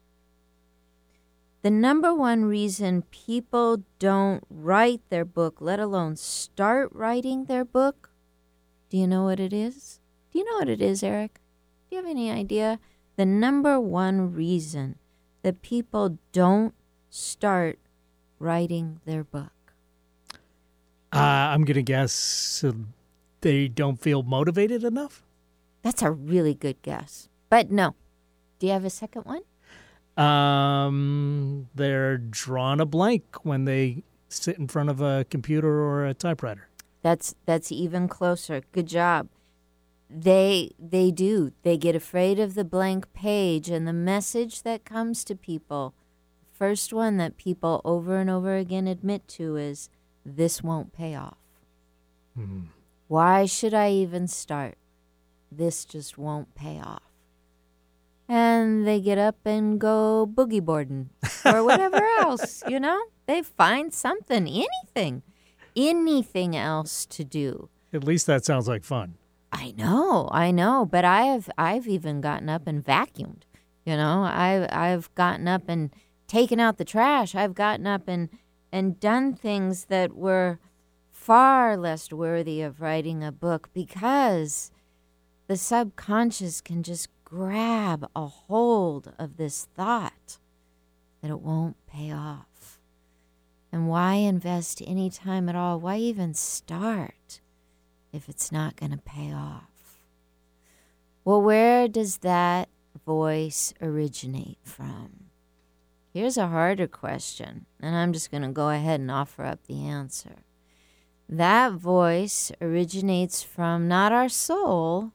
The 1.63 1.71
number 1.71 2.15
one 2.15 2.45
reason 2.45 3.03
people 3.11 3.83
don't 3.99 4.45
write 4.51 5.01
their 5.09 5.25
book, 5.25 5.57
let 5.61 5.81
alone 5.81 6.17
start 6.17 6.91
writing 6.93 7.47
their 7.47 7.65
book, 7.65 8.11
do 8.91 8.99
you 8.99 9.07
know 9.07 9.25
what 9.25 9.41
it 9.41 9.53
is? 9.53 10.01
Do 10.33 10.39
you 10.39 10.45
know 10.45 10.59
what 10.59 10.69
it 10.69 10.83
is, 10.83 11.03
Eric? 11.03 11.41
Do 11.89 11.97
you 11.97 12.03
have 12.03 12.11
any 12.11 12.31
idea? 12.31 12.79
The 13.21 13.27
number 13.27 13.79
one 13.79 14.33
reason 14.33 14.97
that 15.43 15.61
people 15.61 16.17
don't 16.33 16.73
start 17.11 17.79
writing 18.39 19.01
their 19.05 19.25
book. 19.25 19.53
Uh, 21.13 21.19
I'm 21.19 21.67
going 21.67 21.75
to 21.75 21.83
guess 21.83 22.65
uh, 22.65 22.73
they 23.43 23.69
don't 23.69 24.01
feel 24.01 24.23
motivated 24.23 24.85
enough. 24.85 25.23
That's 25.83 26.01
a 26.01 26.11
really 26.11 26.55
good 26.55 26.81
guess. 26.81 27.29
But 27.51 27.71
no. 27.71 27.95
Do 28.59 28.69
you 28.69 28.73
have 28.73 28.87
a 28.87 28.89
second 28.89 29.27
one? 29.27 29.43
Um, 30.17 31.69
they're 31.75 32.17
drawn 32.17 32.81
a 32.81 32.87
blank 32.87 33.45
when 33.45 33.67
they 33.67 34.03
sit 34.31 34.57
in 34.57 34.67
front 34.67 34.89
of 34.89 35.03
a 35.03 35.27
computer 35.29 35.69
or 35.69 36.07
a 36.07 36.15
typewriter. 36.15 36.71
That's 37.03 37.35
that's 37.45 37.71
even 37.71 38.09
closer. 38.09 38.63
Good 38.73 38.87
job. 38.87 39.29
They 40.13 40.73
they 40.79 41.11
do. 41.11 41.53
They 41.63 41.77
get 41.77 41.95
afraid 41.95 42.41
of 42.41 42.55
the 42.55 42.65
blank 42.65 43.13
page 43.13 43.71
and 43.71 43.87
the 43.87 43.93
message 43.93 44.63
that 44.63 44.85
comes 44.85 45.25
to 45.25 45.37
people. 45.37 45.95
First 46.53 46.93
one 46.93 47.17
that 47.19 47.37
people 47.37 47.81
over 47.85 48.19
and 48.19 48.29
over 48.29 48.57
again 48.57 48.87
admit 48.87 49.29
to 49.29 49.57
is 49.57 49.89
this 50.25 50.63
won't 50.63 50.93
pay 50.93 51.15
off. 51.15 51.39
Hmm. 52.35 52.63
Why 53.07 53.47
should 53.47 53.75
I 53.75 53.91
even 53.93 54.27
start? 54.27 54.77
This 55.51 55.85
just 55.85 56.19
won't 56.19 56.55
pay 56.55 56.81
off 56.81 57.11
and 58.31 58.87
they 58.87 59.01
get 59.01 59.19
up 59.19 59.35
and 59.45 59.81
go 59.81 60.25
boogie 60.33 60.65
boarding 60.65 61.11
or 61.45 61.65
whatever 61.65 61.97
else, 62.21 62.63
you 62.69 62.79
know? 62.79 63.07
They 63.27 63.43
find 63.43 63.93
something, 63.93 64.47
anything, 64.47 65.23
anything 65.75 66.55
else 66.55 67.07
to 67.07 67.25
do. 67.25 67.69
At 67.93 68.05
least 68.05 68.29
that 68.29 68.45
sounds 68.45 68.69
like 68.69 68.85
fun. 68.85 69.15
I 69.53 69.75
know, 69.77 70.29
I 70.33 70.51
know, 70.51 70.87
but 70.87 71.05
I 71.05 71.23
have 71.23 71.51
I've 71.59 71.89
even 71.89 72.21
gotten 72.21 72.49
up 72.49 72.67
and 72.67 72.85
vacuumed. 72.85 73.43
You 73.85 73.97
know, 73.97 74.23
I 74.23 74.69
I've 74.71 75.13
gotten 75.15 75.49
up 75.49 75.69
and 75.69 75.95
taken 76.29 76.61
out 76.61 76.79
the 76.79 76.85
trash. 76.85 77.35
I've 77.35 77.55
gotten 77.55 77.87
up 77.87 78.07
and 78.07 78.29
and 78.73 79.01
done 79.01 79.35
things 79.35 79.87
that 79.87 80.15
were 80.15 80.61
far 81.11 81.77
less 81.77 82.13
worthy 82.13 82.63
of 82.63 82.81
writing 82.81 83.23
a 83.25 83.33
book 83.33 83.69
because 83.75 84.71
the 85.49 85.57
subconscious 85.57 86.61
can 86.61 86.83
just 86.83 87.09
grab 87.25 88.09
a 88.15 88.27
hold 88.27 89.13
of 89.19 89.37
this 89.37 89.67
thought 89.77 90.39
that 91.21 91.31
it 91.31 91.41
won't 91.41 91.77
pay 91.87 92.13
off. 92.13 92.81
And 93.73 93.89
why 93.89 94.15
invest 94.15 94.83
any 94.87 95.11
time 95.11 95.49
at 95.49 95.55
all? 95.55 95.79
Why 95.81 95.97
even 95.99 96.35
start 96.35 97.40
if 98.13 98.29
it's 98.29 98.51
not 98.51 98.77
going 98.77 98.93
to 98.93 98.99
pay 98.99 99.33
off? 99.33 100.01
Well, 101.25 101.43
where 101.43 101.89
does 101.89 102.19
that 102.19 102.69
voice 103.07 103.75
originate 103.81 104.59
from? 104.63 105.27
Here's 106.13 106.37
a 106.37 106.49
harder 106.49 106.89
question, 106.89 107.67
and 107.81 107.95
I'm 107.95 108.13
just 108.13 108.31
going 108.31 108.43
to 108.43 108.49
go 108.49 108.71
ahead 108.71 109.01
and 109.01 109.11
offer 109.11 109.45
up 109.45 109.67
the 109.67 109.87
answer. 109.87 110.43
That 111.29 111.75
voice 111.75 112.51
originates 112.61 113.45
from 113.45 113.87
not 113.87 114.11
our 114.11 114.29
soul, 114.29 115.13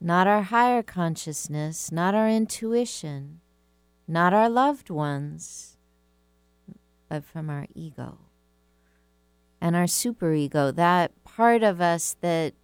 not 0.00 0.28
our 0.28 0.42
higher 0.42 0.84
consciousness, 0.84 1.90
not 1.90 2.14
our 2.14 2.28
intuition, 2.28 3.40
not 4.06 4.32
our 4.32 4.48
loved 4.48 4.90
ones, 4.90 5.76
but 7.08 7.24
from 7.24 7.50
our 7.50 7.66
ego. 7.74 8.18
And 9.60 9.74
our 9.74 9.84
superego, 9.84 10.74
that 10.74 11.12
part 11.24 11.62
of 11.62 11.80
us 11.80 12.16
that 12.20 12.54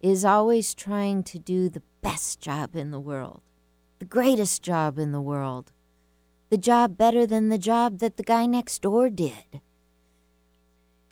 is 0.00 0.24
always 0.24 0.74
trying 0.74 1.22
to 1.24 1.38
do 1.38 1.68
the 1.68 1.82
best 2.02 2.40
job 2.40 2.74
in 2.74 2.90
the 2.90 3.00
world, 3.00 3.42
the 3.98 4.04
greatest 4.04 4.62
job 4.62 4.98
in 4.98 5.12
the 5.12 5.20
world, 5.20 5.72
the 6.48 6.58
job 6.58 6.96
better 6.96 7.26
than 7.26 7.48
the 7.48 7.58
job 7.58 7.98
that 7.98 8.16
the 8.16 8.22
guy 8.22 8.46
next 8.46 8.82
door 8.82 9.08
did. 9.10 9.60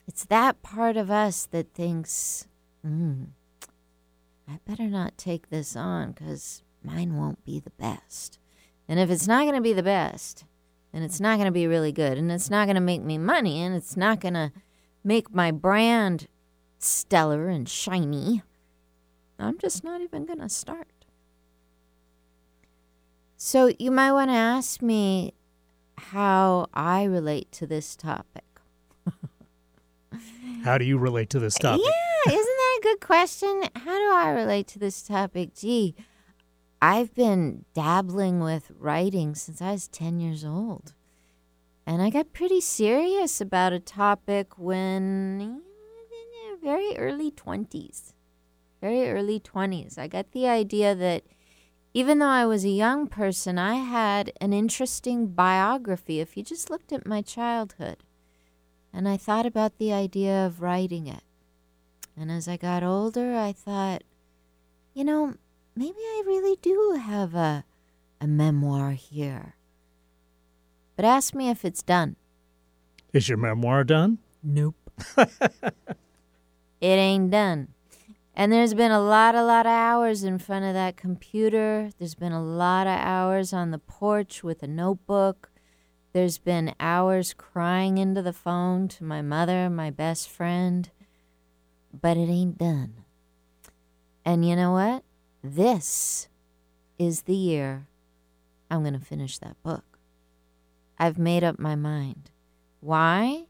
It's 0.07 0.25
that 0.25 0.61
part 0.61 0.97
of 0.97 1.09
us 1.11 1.45
that 1.51 1.73
thinks, 1.73 2.47
hmm 2.83 3.25
I 4.47 4.57
better 4.67 4.87
not 4.87 5.17
take 5.17 5.49
this 5.49 5.75
on 5.75 6.11
because 6.11 6.63
mine 6.83 7.15
won't 7.15 7.45
be 7.45 7.59
the 7.59 7.69
best. 7.69 8.39
And 8.87 8.99
if 8.99 9.11
it's 9.11 9.27
not 9.27 9.43
going 9.43 9.55
to 9.55 9.61
be 9.61 9.73
the 9.73 9.83
best, 9.83 10.45
and 10.91 11.03
it's 11.03 11.19
not 11.19 11.35
going 11.35 11.45
to 11.45 11.51
be 11.51 11.67
really 11.67 11.91
good, 11.91 12.17
and 12.17 12.31
it's 12.31 12.49
not 12.49 12.65
going 12.65 12.75
to 12.75 12.81
make 12.81 13.03
me 13.03 13.19
money, 13.19 13.61
and 13.61 13.75
it's 13.75 13.95
not 13.95 14.19
going 14.19 14.33
to 14.33 14.51
make 15.09 15.33
my 15.33 15.49
brand 15.49 16.27
stellar 16.77 17.49
and 17.49 17.67
shiny, 17.67 18.43
I'm 19.39 19.57
just 19.57 19.83
not 19.83 20.01
even 20.01 20.23
going 20.27 20.37
to 20.37 20.47
start. 20.47 20.87
So 23.35 23.71
you 23.79 23.89
might 23.89 24.11
want 24.11 24.29
to 24.29 24.35
ask 24.35 24.83
me 24.83 25.33
how 25.97 26.67
I 26.75 27.05
relate 27.05 27.51
to 27.53 27.65
this 27.65 27.95
topic. 27.95 28.43
how 30.63 30.77
do 30.77 30.85
you 30.85 30.99
relate 30.99 31.31
to 31.31 31.39
this 31.39 31.55
topic? 31.59 31.83
Yeah, 31.83 32.31
isn't 32.33 32.57
that 32.61 32.77
a 32.79 32.83
good 32.83 32.99
question. 32.99 33.63
How 33.77 33.97
do 33.97 34.13
I 34.13 34.29
relate 34.29 34.67
to 34.67 34.79
this 34.79 35.01
topic? 35.01 35.55
Gee, 35.55 35.95
I've 36.83 37.15
been 37.15 37.65
dabbling 37.73 38.41
with 38.41 38.69
writing 38.77 39.33
since 39.33 39.59
I 39.59 39.71
was 39.71 39.87
10 39.87 40.19
years 40.19 40.45
old. 40.45 40.93
And 41.89 42.03
I 42.03 42.11
got 42.11 42.33
pretty 42.33 42.61
serious 42.61 43.41
about 43.41 43.73
a 43.73 43.79
topic 43.79 44.59
when 44.59 45.41
eh, 45.41 46.55
very 46.61 46.95
early 46.95 47.31
20s. 47.31 48.13
Very 48.79 49.09
early 49.09 49.39
20s. 49.39 49.97
I 49.97 50.07
got 50.07 50.31
the 50.31 50.47
idea 50.47 50.93
that 50.93 51.23
Even 51.95 52.19
though 52.19 52.27
I 52.27 52.45
was 52.45 52.63
a 52.63 52.69
young 52.69 53.07
person, 53.07 53.57
I 53.57 53.77
had 53.77 54.31
an 54.39 54.53
interesting 54.53 55.29
biography 55.29 56.19
if 56.19 56.37
you 56.37 56.43
just 56.43 56.69
looked 56.69 56.93
at 56.93 57.07
my 57.07 57.23
childhood. 57.23 58.03
And 58.93 59.09
I 59.09 59.17
thought 59.17 59.47
about 59.47 59.79
the 59.79 59.91
idea 59.91 60.45
of 60.45 60.61
writing 60.61 61.07
it. 61.07 61.23
And 62.15 62.29
as 62.29 62.47
I 62.47 62.57
got 62.57 62.83
older, 62.83 63.35
I 63.35 63.51
thought, 63.51 64.03
you 64.93 65.03
know, 65.03 65.33
maybe 65.75 65.97
I 65.97 66.23
really 66.27 66.57
do 66.61 67.01
have 67.01 67.33
a, 67.33 67.65
a 68.21 68.27
memoir 68.27 68.91
here. 68.91 69.55
But 70.99 71.05
ask 71.05 71.33
me 71.33 71.47
if 71.47 71.63
it's 71.63 71.81
done. 71.81 72.17
Is 73.13 73.29
your 73.29 73.37
memoir 73.37 73.85
done? 73.85 74.17
Nope. 74.43 74.75
it 75.15 75.23
ain't 76.81 77.31
done. 77.31 77.69
And 78.35 78.51
there's 78.51 78.73
been 78.73 78.91
a 78.91 78.99
lot, 78.99 79.33
a 79.33 79.45
lot 79.45 79.65
of 79.65 79.71
hours 79.71 80.25
in 80.25 80.39
front 80.39 80.65
of 80.65 80.73
that 80.73 80.97
computer. 80.97 81.91
There's 81.97 82.15
been 82.15 82.33
a 82.33 82.43
lot 82.43 82.85
of 82.85 82.99
hours 82.99 83.53
on 83.53 83.71
the 83.71 83.79
porch 83.79 84.43
with 84.43 84.61
a 84.61 84.67
notebook. 84.67 85.49
There's 86.11 86.37
been 86.37 86.75
hours 86.81 87.33
crying 87.33 87.97
into 87.97 88.21
the 88.21 88.33
phone 88.33 88.89
to 88.89 89.05
my 89.05 89.21
mother, 89.21 89.69
my 89.69 89.91
best 89.91 90.27
friend. 90.27 90.89
But 91.93 92.17
it 92.17 92.27
ain't 92.27 92.57
done. 92.57 93.05
And 94.25 94.45
you 94.45 94.53
know 94.53 94.73
what? 94.73 95.05
This 95.41 96.27
is 96.97 97.21
the 97.21 97.37
year 97.37 97.87
I'm 98.69 98.81
going 98.81 98.99
to 98.99 99.05
finish 99.05 99.37
that 99.37 99.55
book. 99.63 99.88
I've 100.99 101.17
made 101.17 101.43
up 101.43 101.59
my 101.59 101.75
mind. 101.75 102.29
Why? 102.81 103.45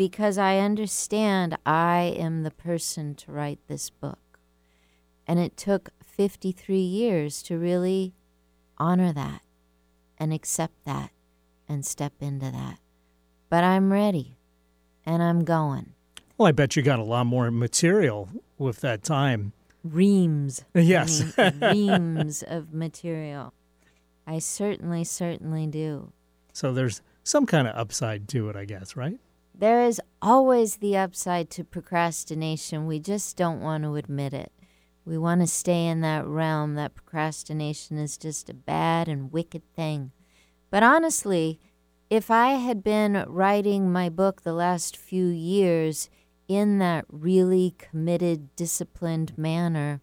because 0.00 0.38
I 0.38 0.60
understand 0.60 1.58
I 1.66 2.14
am 2.16 2.42
the 2.42 2.50
person 2.50 3.14
to 3.16 3.32
write 3.32 3.58
this 3.68 3.90
book. 3.90 4.38
And 5.26 5.38
it 5.38 5.58
took 5.58 5.90
53 6.02 6.78
years 6.78 7.42
to 7.42 7.58
really 7.58 8.14
honor 8.78 9.12
that 9.12 9.42
and 10.16 10.32
accept 10.32 10.86
that 10.86 11.10
and 11.68 11.84
step 11.84 12.14
into 12.18 12.50
that. 12.50 12.78
But 13.50 13.62
I'm 13.62 13.92
ready 13.92 14.38
and 15.04 15.22
I'm 15.22 15.44
going. 15.44 15.92
Well, 16.38 16.48
I 16.48 16.52
bet 16.52 16.76
you 16.76 16.82
got 16.82 16.98
a 16.98 17.04
lot 17.04 17.26
more 17.26 17.50
material 17.50 18.30
with 18.56 18.80
that 18.80 19.02
time. 19.02 19.52
Reams. 19.84 20.64
Yes. 20.72 21.30
reams 21.60 22.42
of 22.42 22.72
material. 22.72 23.52
I 24.26 24.38
certainly, 24.38 25.04
certainly 25.04 25.66
do. 25.66 26.14
So 26.52 26.72
there's 26.72 27.02
some 27.22 27.46
kind 27.46 27.68
of 27.68 27.76
upside 27.76 28.28
to 28.28 28.48
it, 28.48 28.56
I 28.56 28.64
guess, 28.64 28.96
right? 28.96 29.18
There 29.54 29.82
is 29.84 30.00
always 30.22 30.76
the 30.76 30.96
upside 30.96 31.50
to 31.50 31.64
procrastination. 31.64 32.86
We 32.86 32.98
just 32.98 33.36
don't 33.36 33.60
want 33.60 33.84
to 33.84 33.96
admit 33.96 34.32
it. 34.32 34.52
We 35.04 35.18
want 35.18 35.40
to 35.40 35.46
stay 35.46 35.86
in 35.86 36.00
that 36.02 36.26
realm 36.26 36.74
that 36.74 36.94
procrastination 36.94 37.98
is 37.98 38.16
just 38.16 38.48
a 38.48 38.54
bad 38.54 39.08
and 39.08 39.32
wicked 39.32 39.62
thing. 39.74 40.12
But 40.70 40.82
honestly, 40.82 41.58
if 42.08 42.30
I 42.30 42.54
had 42.54 42.82
been 42.82 43.24
writing 43.26 43.92
my 43.92 44.08
book 44.08 44.42
the 44.42 44.52
last 44.52 44.96
few 44.96 45.26
years 45.26 46.08
in 46.48 46.78
that 46.78 47.04
really 47.08 47.74
committed, 47.78 48.54
disciplined 48.56 49.36
manner, 49.38 50.00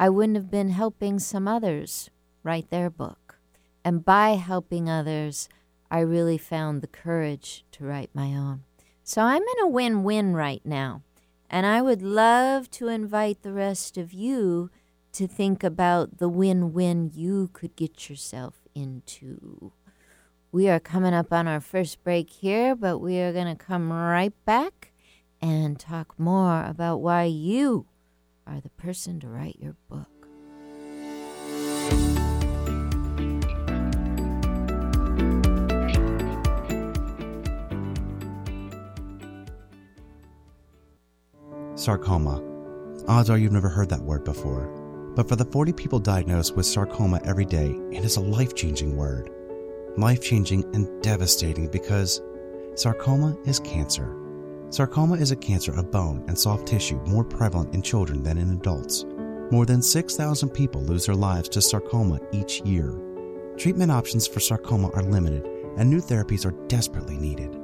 I 0.00 0.08
wouldn't 0.08 0.36
have 0.36 0.50
been 0.50 0.70
helping 0.70 1.18
some 1.18 1.46
others 1.46 2.10
write 2.42 2.70
their 2.70 2.90
book. 2.90 3.38
And 3.84 4.04
by 4.04 4.30
helping 4.30 4.88
others, 4.88 5.48
I 5.90 6.00
really 6.00 6.38
found 6.38 6.82
the 6.82 6.86
courage 6.86 7.64
to 7.72 7.84
write 7.84 8.10
my 8.14 8.34
own. 8.34 8.64
So 9.02 9.22
I'm 9.22 9.42
in 9.42 9.62
a 9.62 9.68
win 9.68 10.02
win 10.02 10.34
right 10.34 10.62
now. 10.64 11.02
And 11.50 11.64
I 11.64 11.80
would 11.80 12.02
love 12.02 12.70
to 12.72 12.88
invite 12.88 13.42
the 13.42 13.54
rest 13.54 13.96
of 13.96 14.12
you 14.12 14.70
to 15.12 15.26
think 15.26 15.64
about 15.64 16.18
the 16.18 16.28
win 16.28 16.74
win 16.74 17.10
you 17.14 17.48
could 17.52 17.74
get 17.74 18.10
yourself 18.10 18.54
into. 18.74 19.72
We 20.52 20.68
are 20.68 20.80
coming 20.80 21.14
up 21.14 21.32
on 21.32 21.46
our 21.46 21.60
first 21.60 22.04
break 22.04 22.30
here, 22.30 22.74
but 22.74 22.98
we 22.98 23.18
are 23.20 23.32
going 23.32 23.46
to 23.46 23.64
come 23.64 23.92
right 23.92 24.34
back 24.44 24.92
and 25.40 25.78
talk 25.78 26.18
more 26.18 26.64
about 26.64 26.98
why 26.98 27.24
you 27.24 27.86
are 28.46 28.60
the 28.60 28.70
person 28.70 29.20
to 29.20 29.28
write 29.28 29.58
your 29.60 29.76
book. 29.88 30.17
Sarcoma. 41.78 42.42
Odds 43.06 43.30
are 43.30 43.38
you've 43.38 43.52
never 43.52 43.68
heard 43.68 43.88
that 43.90 44.02
word 44.02 44.24
before. 44.24 44.66
But 45.14 45.28
for 45.28 45.36
the 45.36 45.44
40 45.44 45.72
people 45.72 46.00
diagnosed 46.00 46.56
with 46.56 46.66
sarcoma 46.66 47.20
every 47.24 47.44
day, 47.44 47.78
it 47.92 48.04
is 48.04 48.16
a 48.16 48.20
life 48.20 48.56
changing 48.56 48.96
word. 48.96 49.30
Life 49.96 50.20
changing 50.20 50.64
and 50.74 51.00
devastating 51.02 51.68
because 51.68 52.20
sarcoma 52.74 53.36
is 53.44 53.60
cancer. 53.60 54.12
Sarcoma 54.70 55.14
is 55.14 55.30
a 55.30 55.36
cancer 55.36 55.70
of 55.70 55.92
bone 55.92 56.24
and 56.26 56.36
soft 56.36 56.66
tissue 56.66 57.00
more 57.06 57.24
prevalent 57.24 57.72
in 57.72 57.80
children 57.80 58.24
than 58.24 58.38
in 58.38 58.50
adults. 58.50 59.04
More 59.52 59.64
than 59.64 59.80
6,000 59.80 60.50
people 60.50 60.82
lose 60.82 61.06
their 61.06 61.14
lives 61.14 61.48
to 61.50 61.62
sarcoma 61.62 62.18
each 62.32 62.60
year. 62.62 62.92
Treatment 63.56 63.92
options 63.92 64.26
for 64.26 64.40
sarcoma 64.40 64.90
are 64.94 65.02
limited, 65.02 65.46
and 65.76 65.88
new 65.88 66.00
therapies 66.00 66.44
are 66.44 66.66
desperately 66.66 67.16
needed. 67.16 67.57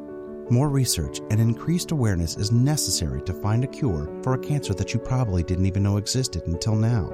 More 0.50 0.68
research 0.68 1.20
and 1.30 1.40
increased 1.40 1.90
awareness 1.90 2.36
is 2.36 2.52
necessary 2.52 3.22
to 3.22 3.32
find 3.32 3.64
a 3.64 3.68
cure 3.68 4.10
for 4.22 4.34
a 4.34 4.38
cancer 4.38 4.74
that 4.74 4.92
you 4.92 5.00
probably 5.00 5.42
didn't 5.42 5.64
even 5.64 5.82
know 5.82 5.96
existed 5.96 6.42
until 6.46 6.76
now. 6.76 7.08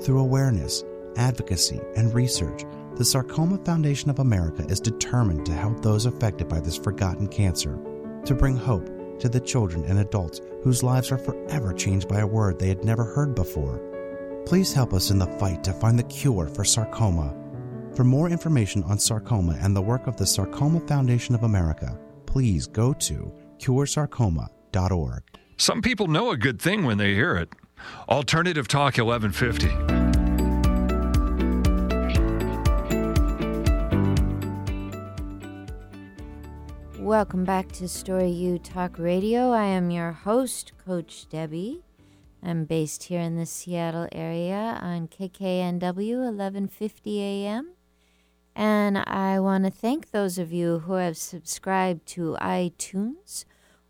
Through 0.00 0.20
awareness, 0.20 0.82
advocacy, 1.16 1.78
and 1.94 2.14
research, 2.14 2.64
the 2.96 3.04
Sarcoma 3.04 3.58
Foundation 3.58 4.08
of 4.08 4.18
America 4.18 4.64
is 4.68 4.80
determined 4.80 5.44
to 5.44 5.52
help 5.52 5.82
those 5.82 6.06
affected 6.06 6.48
by 6.48 6.58
this 6.60 6.76
forgotten 6.76 7.28
cancer, 7.28 7.78
to 8.24 8.34
bring 8.34 8.56
hope 8.56 8.88
to 9.18 9.28
the 9.28 9.40
children 9.40 9.84
and 9.84 9.98
adults 9.98 10.40
whose 10.62 10.82
lives 10.82 11.12
are 11.12 11.18
forever 11.18 11.74
changed 11.74 12.08
by 12.08 12.20
a 12.20 12.26
word 12.26 12.58
they 12.58 12.68
had 12.68 12.82
never 12.82 13.04
heard 13.04 13.34
before. 13.34 13.78
Please 14.46 14.72
help 14.72 14.94
us 14.94 15.10
in 15.10 15.18
the 15.18 15.26
fight 15.38 15.62
to 15.64 15.72
find 15.74 15.98
the 15.98 16.04
cure 16.04 16.46
for 16.46 16.64
sarcoma. 16.64 17.34
For 17.94 18.04
more 18.04 18.30
information 18.30 18.82
on 18.84 18.98
sarcoma 18.98 19.58
and 19.60 19.76
the 19.76 19.82
work 19.82 20.06
of 20.06 20.16
the 20.16 20.26
Sarcoma 20.26 20.80
Foundation 20.80 21.34
of 21.34 21.44
America, 21.44 21.98
please 22.34 22.66
go 22.66 22.92
to 22.92 23.32
curesarcoma.org. 23.58 25.22
Some 25.56 25.80
people 25.80 26.08
know 26.08 26.32
a 26.32 26.36
good 26.36 26.60
thing 26.60 26.84
when 26.84 26.98
they 26.98 27.14
hear 27.14 27.36
it. 27.36 27.48
Alternative 28.08 28.66
Talk 28.66 28.98
1150. 28.98 29.68
Welcome 37.00 37.44
back 37.44 37.70
to 37.70 37.86
Story 37.86 38.30
U 38.30 38.58
Talk 38.58 38.98
Radio. 38.98 39.52
I 39.52 39.66
am 39.66 39.92
your 39.92 40.10
host, 40.10 40.72
Coach 40.84 41.28
Debby. 41.28 41.84
I'm 42.42 42.64
based 42.64 43.04
here 43.04 43.20
in 43.20 43.36
the 43.36 43.46
Seattle 43.46 44.08
area 44.10 44.80
on 44.82 45.06
KKNW 45.06 46.16
1150 46.16 47.20
AM 47.20 47.74
and 48.54 48.98
I 48.98 49.40
want 49.40 49.64
to 49.64 49.70
thank 49.70 50.10
those 50.10 50.38
of 50.38 50.52
you 50.52 50.80
who 50.80 50.94
have 50.94 51.16
subscribed 51.16 52.06
to 52.08 52.36
iTunes 52.40 53.44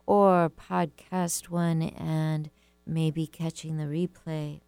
or 0.07 0.51
Podcast 0.51 1.51
One 1.51 1.83
and 1.83 2.51
maybe 2.87 3.27
catching 3.27 3.77
the 3.77 3.85
replay. 3.85 4.61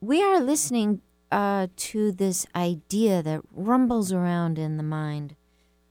We 0.00 0.22
are 0.22 0.40
listening 0.40 1.00
uh, 1.30 1.68
to 1.76 2.12
this 2.12 2.46
idea 2.54 3.22
that 3.22 3.42
rumbles 3.52 4.12
around 4.12 4.58
in 4.58 4.76
the 4.76 4.82
mind 4.82 5.36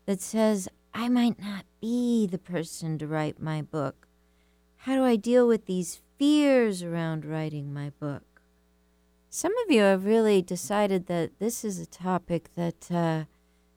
that 0.05 0.21
says, 0.21 0.67
I 0.93 1.07
might 1.07 1.41
not 1.41 1.65
be 1.79 2.27
the 2.27 2.37
person 2.37 2.97
to 2.97 3.07
write 3.07 3.41
my 3.41 3.61
book. 3.61 4.07
How 4.77 4.95
do 4.95 5.03
I 5.03 5.15
deal 5.15 5.47
with 5.47 5.65
these 5.65 6.01
fears 6.17 6.83
around 6.83 7.25
writing 7.25 7.73
my 7.73 7.91
book? 7.99 8.30
Some 9.33 9.53
of 9.59 9.71
you 9.71 9.83
have 9.83 10.03
really 10.03 10.41
decided 10.41 11.07
that 11.07 11.39
this 11.39 11.63
is 11.63 11.79
a 11.79 11.85
topic 11.85 12.49
that 12.55 12.91
uh, 12.91 13.23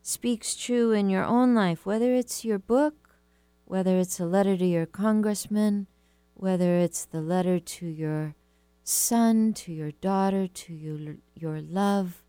speaks 0.02 0.56
true 0.56 0.90
in 0.90 1.08
your 1.08 1.22
own 1.22 1.54
life, 1.54 1.86
whether 1.86 2.12
it's 2.12 2.44
your 2.44 2.58
book, 2.58 3.16
whether 3.64 3.96
it's 3.96 4.18
a 4.18 4.26
letter 4.26 4.56
to 4.56 4.66
your 4.66 4.84
congressman, 4.84 5.86
whether 6.34 6.78
it's 6.78 7.04
the 7.04 7.20
letter 7.20 7.60
to 7.60 7.86
your 7.86 8.34
son, 8.82 9.52
to 9.52 9.72
your 9.72 9.92
daughter, 9.92 10.48
to 10.48 10.74
your, 10.74 11.18
your 11.36 11.60
love, 11.60 12.24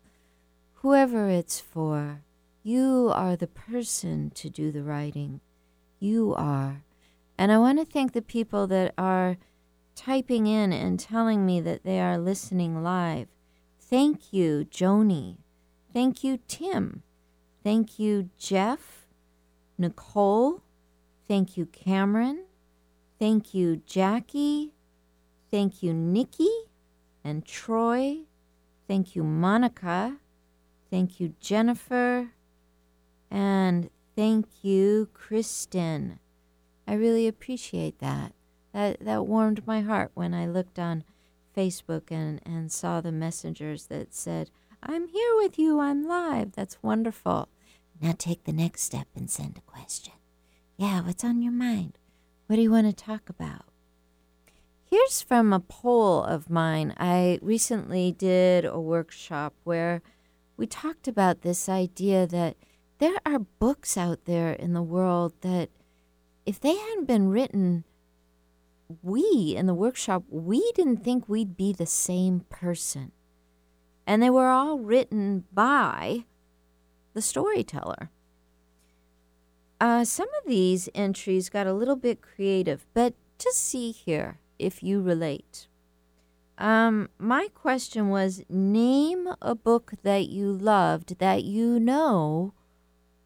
whoever 0.74 1.28
it's 1.28 1.58
for. 1.58 2.22
You 2.62 3.10
are 3.12 3.34
the 3.34 3.48
person 3.48 4.30
to 4.36 4.48
do 4.48 4.70
the 4.70 4.84
writing. 4.84 5.40
You 5.98 6.32
are. 6.36 6.84
And 7.36 7.50
I 7.50 7.58
want 7.58 7.80
to 7.80 7.84
thank 7.84 8.12
the 8.12 8.22
people 8.22 8.68
that 8.68 8.94
are 8.96 9.36
typing 9.96 10.46
in 10.46 10.72
and 10.72 11.00
telling 11.00 11.44
me 11.44 11.60
that 11.62 11.82
they 11.82 11.98
are 11.98 12.18
listening 12.18 12.82
live. 12.82 13.26
Thank 13.80 14.32
you, 14.32 14.66
Joni. 14.70 15.38
Thank 15.92 16.22
you, 16.22 16.38
Tim. 16.46 17.02
Thank 17.64 17.98
you, 17.98 18.30
Jeff, 18.38 19.06
Nicole. 19.78 20.62
Thank 21.26 21.56
you, 21.56 21.66
Cameron. 21.66 22.44
Thank 23.18 23.54
you, 23.54 23.82
Jackie. 23.86 24.74
Thank 25.50 25.82
you, 25.82 25.92
Nikki 25.92 26.50
and 27.24 27.44
Troy. 27.44 28.18
Thank 28.86 29.16
you, 29.16 29.24
Monica. 29.24 30.18
Thank 30.90 31.18
you, 31.18 31.34
Jennifer. 31.40 32.30
And 33.30 33.90
thank 34.14 34.46
you, 34.62 35.08
Kristen. 35.12 36.20
I 36.86 36.94
really 36.94 37.26
appreciate 37.26 37.98
that. 37.98 38.32
That 38.76 39.00
that 39.00 39.26
warmed 39.26 39.66
my 39.66 39.80
heart 39.80 40.10
when 40.12 40.34
I 40.34 40.46
looked 40.46 40.78
on 40.78 41.02
Facebook 41.56 42.10
and, 42.10 42.42
and 42.44 42.70
saw 42.70 43.00
the 43.00 43.10
messengers 43.10 43.86
that 43.86 44.14
said, 44.14 44.50
I'm 44.82 45.08
here 45.08 45.34
with 45.36 45.58
you, 45.58 45.80
I'm 45.80 46.06
live. 46.06 46.52
That's 46.52 46.82
wonderful. 46.82 47.48
Now 48.02 48.12
take 48.18 48.44
the 48.44 48.52
next 48.52 48.82
step 48.82 49.08
and 49.16 49.30
send 49.30 49.56
a 49.56 49.62
question. 49.62 50.12
Yeah, 50.76 51.00
what's 51.00 51.24
on 51.24 51.40
your 51.40 51.54
mind? 51.54 51.96
What 52.48 52.56
do 52.56 52.62
you 52.62 52.70
want 52.70 52.86
to 52.86 52.92
talk 52.92 53.30
about? 53.30 53.64
Here's 54.84 55.22
from 55.22 55.54
a 55.54 55.60
poll 55.60 56.22
of 56.22 56.50
mine. 56.50 56.92
I 56.98 57.38
recently 57.40 58.12
did 58.12 58.66
a 58.66 58.78
workshop 58.78 59.54
where 59.64 60.02
we 60.58 60.66
talked 60.66 61.08
about 61.08 61.40
this 61.40 61.66
idea 61.66 62.26
that 62.26 62.58
there 62.98 63.16
are 63.24 63.38
books 63.38 63.96
out 63.96 64.26
there 64.26 64.52
in 64.52 64.74
the 64.74 64.82
world 64.82 65.32
that, 65.40 65.70
if 66.44 66.60
they 66.60 66.76
hadn't 66.76 67.06
been 67.06 67.30
written, 67.30 67.84
we 69.02 69.54
in 69.56 69.66
the 69.66 69.74
workshop, 69.74 70.24
we 70.28 70.72
didn't 70.74 71.04
think 71.04 71.28
we'd 71.28 71.56
be 71.56 71.72
the 71.72 71.86
same 71.86 72.40
person. 72.48 73.12
And 74.06 74.22
they 74.22 74.30
were 74.30 74.48
all 74.48 74.78
written 74.78 75.44
by 75.52 76.24
the 77.14 77.22
storyteller. 77.22 78.10
Uh, 79.80 80.04
some 80.04 80.28
of 80.40 80.48
these 80.48 80.88
entries 80.94 81.48
got 81.48 81.66
a 81.66 81.74
little 81.74 81.96
bit 81.96 82.22
creative, 82.22 82.86
but 82.94 83.14
just 83.38 83.58
see 83.58 83.90
here 83.90 84.38
if 84.58 84.82
you 84.82 85.02
relate. 85.02 85.66
Um, 86.58 87.10
my 87.18 87.48
question 87.52 88.08
was 88.08 88.42
name 88.48 89.28
a 89.42 89.54
book 89.54 89.92
that 90.02 90.28
you 90.28 90.50
loved 90.50 91.18
that 91.18 91.44
you 91.44 91.78
know 91.78 92.54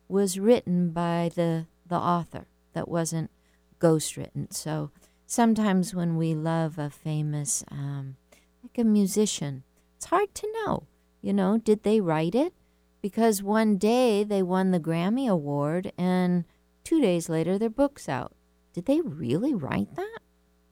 was 0.09 0.41
written 0.41 0.91
by 0.91 1.31
the 1.35 1.67
the 1.87 1.97
author 1.97 2.47
that 2.73 2.89
wasn't 2.89 3.31
ghostwritten. 3.79 4.53
So 4.53 4.91
sometimes 5.31 5.95
when 5.95 6.17
we 6.17 6.35
love 6.35 6.77
a 6.77 6.91
famous 6.91 7.63
um, 7.71 8.17
like 8.65 8.77
a 8.79 8.85
musician, 8.85 9.63
it's 9.97 10.07
hard 10.07 10.35
to 10.35 10.53
know. 10.53 10.89
You 11.23 11.33
know, 11.33 11.57
did 11.57 11.85
they 11.85 12.01
write 12.01 12.35
it? 12.35 12.53
Because 13.01 13.41
one 13.43 13.79
day 13.79 14.25
they 14.25 14.43
won 14.43 14.73
the 14.73 14.81
Grammy 14.81 15.29
Award 15.29 15.93
and 15.97 16.45
two 16.83 17.01
days 17.01 17.29
later 17.29 17.59
their 17.59 17.71
book's 17.71 18.09
out. 18.09 18.35
Did 18.73 18.87
they 18.87 19.01
really 19.01 19.55
write 19.55 19.95
that? 19.95 20.19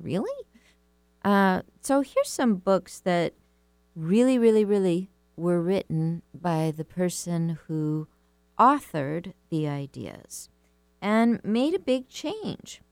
Really? 0.01 0.45
Uh, 1.25 1.63
so 1.81 2.01
here's 2.01 2.29
some 2.29 2.57
books 2.57 2.99
that 3.01 3.35
really, 3.95 4.39
really, 4.39 4.65
really 4.65 5.09
were 5.37 5.63
written 5.63 6.23
by 6.35 6.73
the 6.77 6.85
person 6.85 7.59
who 7.69 8.09
authored 8.59 9.35
the 9.51 9.69
ideas 9.69 10.49
and 11.01 11.41
made 11.45 11.75
a 11.75 11.79
big 11.79 12.09
change. 12.09 12.83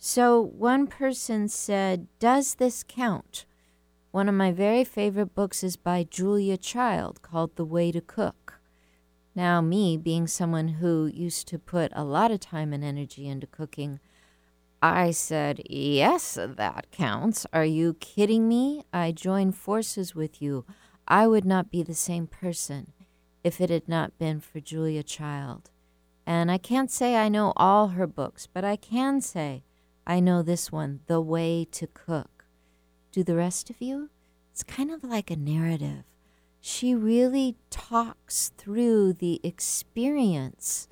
So 0.00 0.40
one 0.40 0.86
person 0.86 1.48
said, 1.48 2.06
Does 2.20 2.54
this 2.54 2.84
count? 2.86 3.44
One 4.12 4.28
of 4.28 4.34
my 4.36 4.52
very 4.52 4.84
favorite 4.84 5.34
books 5.34 5.64
is 5.64 5.76
by 5.76 6.04
Julia 6.04 6.56
Child 6.56 7.20
called 7.20 7.56
The 7.56 7.64
Way 7.64 7.90
to 7.90 8.00
Cook. 8.00 8.60
Now, 9.34 9.60
me 9.60 9.96
being 9.96 10.28
someone 10.28 10.68
who 10.68 11.06
used 11.06 11.48
to 11.48 11.58
put 11.58 11.90
a 11.96 12.04
lot 12.04 12.30
of 12.30 12.38
time 12.38 12.72
and 12.72 12.84
energy 12.84 13.26
into 13.26 13.48
cooking, 13.48 13.98
I 14.80 15.10
said, 15.10 15.62
Yes, 15.68 16.38
that 16.40 16.92
counts. 16.92 17.44
Are 17.52 17.64
you 17.64 17.94
kidding 17.94 18.46
me? 18.46 18.84
I 18.92 19.10
join 19.10 19.50
forces 19.50 20.14
with 20.14 20.40
you. 20.40 20.64
I 21.08 21.26
would 21.26 21.44
not 21.44 21.72
be 21.72 21.82
the 21.82 21.94
same 21.94 22.28
person 22.28 22.92
if 23.42 23.60
it 23.60 23.68
had 23.68 23.88
not 23.88 24.16
been 24.16 24.38
for 24.38 24.60
Julia 24.60 25.02
Child. 25.02 25.72
And 26.24 26.52
I 26.52 26.58
can't 26.58 26.90
say 26.90 27.16
I 27.16 27.28
know 27.28 27.52
all 27.56 27.88
her 27.88 28.06
books, 28.06 28.46
but 28.46 28.64
I 28.64 28.76
can 28.76 29.20
say 29.20 29.64
I 30.10 30.20
know 30.20 30.40
this 30.40 30.72
one, 30.72 31.00
The 31.06 31.20
Way 31.20 31.66
to 31.72 31.86
Cook. 31.86 32.46
Do 33.12 33.22
the 33.22 33.36
rest 33.36 33.68
of 33.68 33.82
you? 33.82 34.08
It's 34.50 34.62
kind 34.62 34.90
of 34.90 35.04
like 35.04 35.30
a 35.30 35.36
narrative. 35.36 36.04
She 36.62 36.94
really 36.94 37.56
talks 37.68 38.50
through 38.56 39.12
the 39.12 39.38
experience 39.44 40.88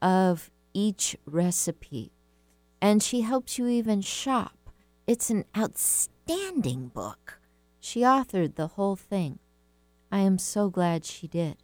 of 0.00 0.52
each 0.72 1.16
recipe 1.26 2.12
and 2.80 3.02
she 3.02 3.22
helps 3.22 3.58
you 3.58 3.66
even 3.66 4.00
shop. 4.00 4.70
It's 5.08 5.28
an 5.28 5.44
outstanding 5.56 6.88
book. 6.88 7.40
She 7.80 8.00
authored 8.02 8.54
the 8.54 8.68
whole 8.68 8.96
thing. 8.96 9.40
I 10.10 10.20
am 10.20 10.38
so 10.38 10.70
glad 10.70 11.04
she 11.04 11.26
did. 11.26 11.56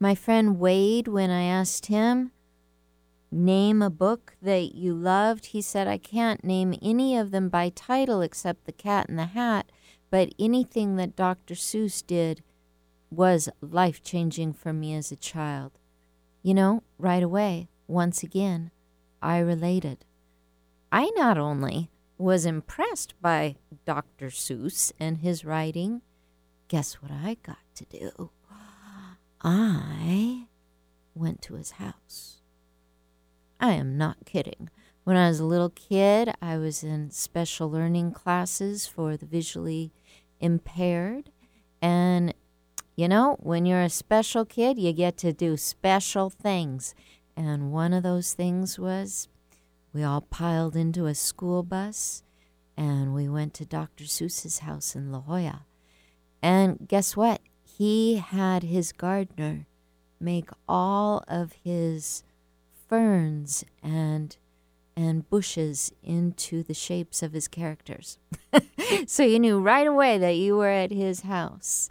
My 0.00 0.14
friend 0.14 0.58
Wade, 0.58 1.08
when 1.08 1.30
I 1.30 1.44
asked 1.44 1.86
him, 1.86 2.32
name 3.34 3.82
a 3.82 3.90
book 3.90 4.36
that 4.40 4.74
you 4.74 4.94
loved, 4.94 5.46
he 5.46 5.60
said, 5.60 5.88
I 5.88 5.98
can't 5.98 6.44
name 6.44 6.74
any 6.80 7.16
of 7.16 7.32
them 7.32 7.48
by 7.48 7.68
title 7.68 8.22
except 8.22 8.64
The 8.64 8.72
Cat 8.72 9.08
in 9.08 9.16
the 9.16 9.26
Hat, 9.26 9.70
but 10.10 10.32
anything 10.38 10.96
that 10.96 11.16
Dr. 11.16 11.54
Seuss 11.54 12.06
did 12.06 12.42
was 13.10 13.48
life 13.60 14.02
changing 14.02 14.52
for 14.52 14.72
me 14.72 14.94
as 14.94 15.10
a 15.10 15.16
child. 15.16 15.72
You 16.42 16.54
know, 16.54 16.82
right 16.98 17.22
away, 17.22 17.68
once 17.88 18.22
again, 18.22 18.70
I 19.20 19.38
related. 19.38 20.04
I 20.92 21.10
not 21.16 21.36
only 21.36 21.90
was 22.16 22.46
impressed 22.46 23.14
by 23.20 23.56
Dr. 23.84 24.26
Seuss 24.26 24.92
and 25.00 25.18
his 25.18 25.44
writing, 25.44 26.02
guess 26.68 26.94
what 26.94 27.10
I 27.10 27.36
got 27.42 27.58
to 27.74 27.84
do? 27.86 28.30
I 29.42 30.46
went 31.14 31.42
to 31.42 31.54
his 31.54 31.72
house. 31.72 32.40
I 33.64 33.72
am 33.72 33.96
not 33.96 34.26
kidding. 34.26 34.68
When 35.04 35.16
I 35.16 35.28
was 35.28 35.40
a 35.40 35.46
little 35.46 35.70
kid, 35.70 36.30
I 36.42 36.58
was 36.58 36.84
in 36.84 37.10
special 37.10 37.70
learning 37.70 38.12
classes 38.12 38.86
for 38.86 39.16
the 39.16 39.24
visually 39.24 39.90
impaired. 40.38 41.30
And, 41.80 42.34
you 42.94 43.08
know, 43.08 43.38
when 43.40 43.64
you're 43.64 43.80
a 43.80 43.88
special 43.88 44.44
kid, 44.44 44.78
you 44.78 44.92
get 44.92 45.16
to 45.18 45.32
do 45.32 45.56
special 45.56 46.28
things. 46.28 46.94
And 47.38 47.72
one 47.72 47.94
of 47.94 48.02
those 48.02 48.34
things 48.34 48.78
was 48.78 49.28
we 49.94 50.02
all 50.02 50.20
piled 50.20 50.76
into 50.76 51.06
a 51.06 51.14
school 51.14 51.62
bus 51.62 52.22
and 52.76 53.14
we 53.14 53.30
went 53.30 53.54
to 53.54 53.64
Dr. 53.64 54.04
Seuss's 54.04 54.58
house 54.58 54.94
in 54.94 55.10
La 55.10 55.20
Jolla. 55.20 55.64
And 56.42 56.86
guess 56.86 57.16
what? 57.16 57.40
He 57.62 58.16
had 58.16 58.62
his 58.62 58.92
gardener 58.92 59.64
make 60.20 60.50
all 60.68 61.24
of 61.28 61.54
his 61.64 62.23
ferns 62.94 63.64
and 63.82 64.36
and 64.96 65.28
bushes 65.28 65.92
into 66.04 66.62
the 66.62 66.74
shapes 66.74 67.24
of 67.24 67.32
his 67.32 67.48
characters. 67.48 68.18
so 69.08 69.24
you 69.24 69.40
knew 69.40 69.58
right 69.58 69.88
away 69.88 70.16
that 70.16 70.36
you 70.36 70.56
were 70.56 70.68
at 70.68 70.92
his 70.92 71.22
house. 71.22 71.90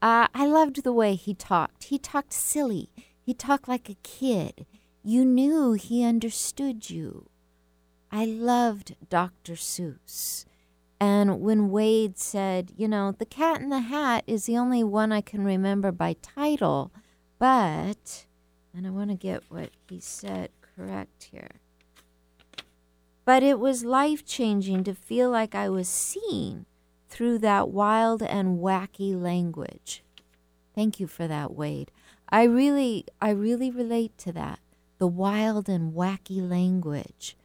Uh, 0.00 0.28
I 0.32 0.46
loved 0.46 0.84
the 0.84 0.92
way 0.92 1.16
he 1.16 1.34
talked. 1.34 1.84
He 1.84 1.98
talked 1.98 2.32
silly. 2.32 2.90
He 3.20 3.34
talked 3.34 3.66
like 3.66 3.88
a 3.88 3.96
kid. 4.04 4.64
You 5.02 5.24
knew 5.24 5.72
he 5.72 6.04
understood 6.04 6.88
you. 6.88 7.28
I 8.12 8.24
loved 8.24 8.94
Dr. 9.10 9.54
Seuss. 9.54 10.44
And 11.00 11.40
when 11.40 11.70
Wade 11.70 12.16
said, 12.16 12.70
you 12.76 12.86
know, 12.86 13.10
The 13.10 13.26
Cat 13.26 13.60
in 13.60 13.70
the 13.70 13.80
Hat 13.80 14.22
is 14.28 14.46
the 14.46 14.56
only 14.56 14.84
one 14.84 15.10
I 15.10 15.20
can 15.20 15.44
remember 15.44 15.90
by 15.90 16.14
title, 16.22 16.92
but, 17.40 18.26
and 18.74 18.86
I 18.86 18.90
want 18.90 19.10
to 19.10 19.16
get 19.16 19.44
what 19.48 19.70
he 19.88 20.00
said 20.00 20.50
correct 20.60 21.28
here. 21.32 21.60
But 23.24 23.42
it 23.42 23.58
was 23.58 23.84
life 23.84 24.24
changing 24.24 24.84
to 24.84 24.94
feel 24.94 25.30
like 25.30 25.54
I 25.54 25.68
was 25.68 25.88
seen 25.88 26.66
through 27.08 27.38
that 27.38 27.68
wild 27.68 28.22
and 28.22 28.58
wacky 28.58 29.20
language. 29.20 30.02
Thank 30.74 31.00
you 31.00 31.06
for 31.06 31.26
that, 31.26 31.54
Wade. 31.54 31.90
I 32.28 32.44
really, 32.44 33.04
I 33.20 33.30
really 33.30 33.70
relate 33.70 34.16
to 34.18 34.32
that 34.32 34.60
the 34.98 35.06
wild 35.06 35.68
and 35.68 35.92
wacky 35.92 36.46
language. 36.46 37.36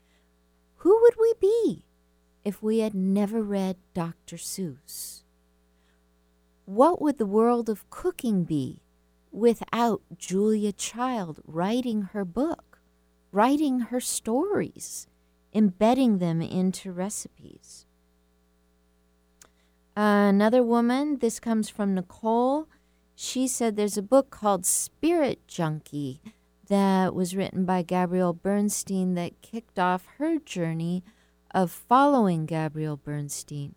Who 0.77 0.99
would 1.01 1.15
we 1.19 1.33
be 1.39 1.86
if 2.43 2.62
we 2.62 2.79
had 2.79 2.93
never 2.93 3.41
read 3.41 3.77
Dr. 3.93 4.38
Seuss? 4.38 5.23
What 6.65 7.01
would 7.01 7.17
the 7.17 7.25
world 7.25 7.69
of 7.69 7.89
cooking 7.89 8.43
be 8.43 8.83
without 9.34 10.02
Julia 10.17 10.72
Child 10.72 11.41
writing 11.46 12.04
her 12.13 12.24
book, 12.24 12.80
writing 13.32 13.82
her 13.82 14.00
stories, 14.00 15.08
embedding 15.54 16.19
them 16.19 16.41
into 16.41 16.91
recipes? 16.91 17.86
another 19.96 20.63
woman, 20.63 21.19
this 21.19 21.39
comes 21.39 21.69
from 21.69 21.93
Nicole. 21.93 22.67
She 23.15 23.48
said 23.48 23.76
there's 23.76 23.98
a 23.98 24.02
book 24.02 24.32
called 24.32 24.65
Spirit 24.65 25.48
Junkie 25.48 26.19
that 26.67 27.13
was 27.13 27.36
written 27.36 27.65
by 27.65 27.84
Gabrielle 27.84 28.34
Bernstein 28.34 29.13
that 29.13 29.41
kicked 29.43 29.78
off 29.78 30.08
her 30.17 30.39
journey 30.39 31.04
of 31.52 31.69
following 31.69 32.48
Gabrielle 32.48 32.98
Bernstein. 32.98 33.76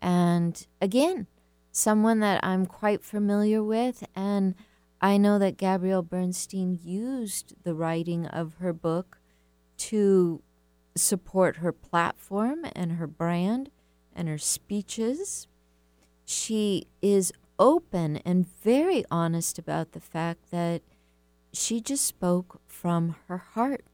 And 0.00 0.64
again, 0.80 1.26
someone 1.72 2.20
that 2.20 2.44
I'm 2.44 2.66
quite 2.66 3.02
familiar 3.02 3.62
with, 3.62 4.04
and 4.14 4.54
I 5.02 5.16
know 5.16 5.36
that 5.40 5.56
Gabrielle 5.56 6.02
Bernstein 6.02 6.78
used 6.80 7.54
the 7.64 7.74
writing 7.74 8.24
of 8.26 8.54
her 8.60 8.72
book 8.72 9.18
to 9.78 10.42
support 10.94 11.56
her 11.56 11.72
platform 11.72 12.64
and 12.72 12.92
her 12.92 13.08
brand 13.08 13.70
and 14.14 14.28
her 14.28 14.38
speeches. 14.38 15.48
She 16.24 16.86
is 17.02 17.32
open 17.58 18.18
and 18.18 18.46
very 18.62 19.04
honest 19.10 19.58
about 19.58 19.90
the 19.90 20.00
fact 20.00 20.52
that 20.52 20.82
she 21.52 21.80
just 21.80 22.04
spoke 22.04 22.60
from 22.68 23.16
her 23.26 23.38
heart. 23.38 23.84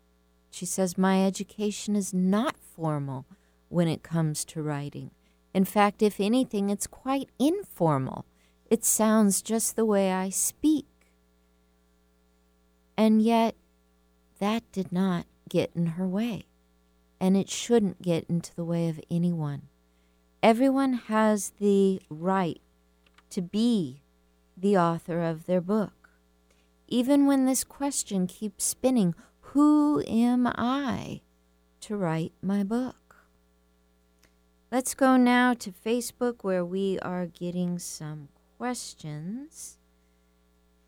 She 0.50 0.66
says, 0.66 0.98
My 0.98 1.24
education 1.24 1.96
is 1.96 2.12
not 2.12 2.56
formal 2.58 3.24
when 3.70 3.88
it 3.88 4.02
comes 4.02 4.44
to 4.46 4.62
writing. 4.62 5.10
In 5.54 5.64
fact, 5.64 6.02
if 6.02 6.20
anything, 6.20 6.68
it's 6.68 6.86
quite 6.86 7.30
informal. 7.38 8.26
It 8.70 8.84
sounds 8.84 9.40
just 9.40 9.74
the 9.74 9.86
way 9.86 10.12
I 10.12 10.28
speak. 10.28 10.84
And 12.98 13.22
yet, 13.22 13.54
that 14.40 14.64
did 14.72 14.90
not 14.90 15.26
get 15.48 15.70
in 15.72 15.86
her 15.86 16.06
way. 16.06 16.46
And 17.20 17.36
it 17.36 17.48
shouldn't 17.48 18.02
get 18.02 18.24
into 18.28 18.52
the 18.56 18.64
way 18.64 18.88
of 18.88 19.00
anyone. 19.08 19.68
Everyone 20.42 20.94
has 20.94 21.52
the 21.60 22.02
right 22.10 22.60
to 23.30 23.40
be 23.40 24.02
the 24.56 24.76
author 24.76 25.22
of 25.22 25.46
their 25.46 25.60
book. 25.60 26.10
Even 26.88 27.26
when 27.26 27.46
this 27.46 27.62
question 27.62 28.26
keeps 28.26 28.64
spinning 28.64 29.14
who 29.52 30.02
am 30.08 30.46
I 30.46 31.20
to 31.82 31.96
write 31.96 32.32
my 32.42 32.64
book? 32.64 33.16
Let's 34.72 34.94
go 34.94 35.16
now 35.16 35.54
to 35.54 35.70
Facebook 35.70 36.42
where 36.42 36.64
we 36.64 36.98
are 36.98 37.26
getting 37.26 37.78
some 37.78 38.28
questions. 38.58 39.77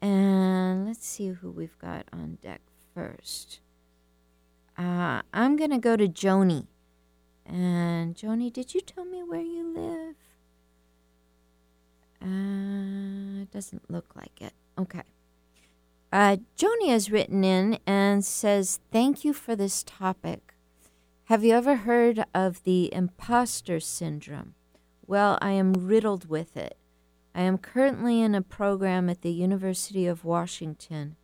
And 0.03 0.87
let's 0.87 1.07
see 1.07 1.29
who 1.29 1.51
we've 1.51 1.79
got 1.79 2.07
on 2.13 2.39
deck 2.41 2.63
first. 2.95 3.61
Uh, 4.79 5.23
I'm 5.35 5.57
going 5.57 5.71
to 5.71 5.79
go 5.79 5.97
to 5.97 6.09
Joni. 6.09 6.67
And 7.45 8.15
Joni, 8.15 8.53
did 8.53 8.75
you 8.75 8.81
tell 8.81 9.05
me 9.05 9.23
where 9.23 9.43
you 9.43 9.73
live? 9.75 10.17
Uh, 12.23 13.47
doesn't 13.53 13.91
look 13.91 14.15
like 14.15 14.41
it. 14.41 14.53
Okay. 14.79 15.03
Uh, 16.13 16.39
Joni 16.57 16.89
has 16.89 17.11
written 17.11 17.45
in 17.45 17.79
and 17.87 18.25
says, 18.25 18.81
Thank 18.91 19.25
you 19.25 19.33
for 19.33 19.55
this 19.55 19.83
topic. 19.83 20.55
Have 21.25 21.45
you 21.45 21.55
ever 21.55 21.77
heard 21.77 22.25
of 22.35 22.65
the 22.65 22.93
imposter 22.93 23.79
syndrome? 23.81 24.55
Well, 25.07 25.39
I 25.41 25.53
am 25.53 25.73
riddled 25.73 26.29
with 26.29 26.57
it. 26.57 26.77
I 27.35 27.43
am 27.43 27.59
currently 27.59 28.21
in 28.21 28.35
a 28.35 28.43
program 28.43 29.09
at 29.09 29.23
the 29.23 29.31
University 29.31 30.07
of 30.07 30.25
Washington, 30.25 31.16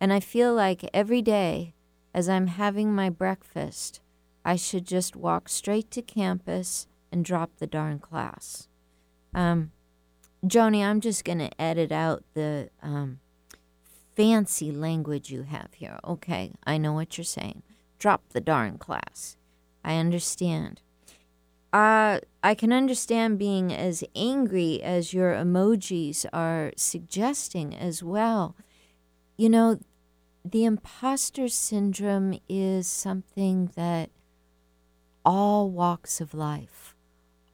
and 0.00 0.12
I 0.12 0.20
feel 0.20 0.54
like 0.54 0.88
every 0.94 1.22
day 1.22 1.74
as 2.14 2.28
I'm 2.28 2.46
having 2.46 2.94
my 2.94 3.10
breakfast, 3.10 4.00
I 4.44 4.56
should 4.56 4.86
just 4.86 5.16
walk 5.16 5.48
straight 5.48 5.90
to 5.92 6.02
campus 6.02 6.86
and 7.10 7.24
drop 7.24 7.56
the 7.58 7.66
darn 7.66 7.98
class. 7.98 8.68
Um, 9.34 9.72
Joni, 10.44 10.84
I'm 10.84 11.00
just 11.00 11.24
going 11.24 11.38
to 11.38 11.60
edit 11.60 11.92
out 11.92 12.24
the 12.34 12.70
um, 12.82 13.20
fancy 14.16 14.72
language 14.72 15.30
you 15.30 15.42
have 15.42 15.68
here. 15.74 15.98
Okay, 16.04 16.52
I 16.64 16.78
know 16.78 16.92
what 16.92 17.16
you're 17.16 17.24
saying. 17.24 17.62
Drop 17.98 18.22
the 18.30 18.40
darn 18.40 18.78
class. 18.78 19.36
I 19.84 19.96
understand. 19.96 20.80
Uh, 21.72 22.20
I 22.42 22.54
can 22.54 22.72
understand 22.72 23.38
being 23.38 23.72
as 23.72 24.04
angry 24.14 24.82
as 24.82 25.14
your 25.14 25.32
emojis 25.32 26.26
are 26.32 26.72
suggesting 26.76 27.74
as 27.74 28.02
well. 28.02 28.56
You 29.38 29.48
know, 29.48 29.80
the 30.44 30.64
imposter 30.64 31.48
syndrome 31.48 32.38
is 32.48 32.86
something 32.86 33.70
that 33.76 34.10
all 35.24 35.70
walks 35.70 36.20
of 36.20 36.34
life, 36.34 36.94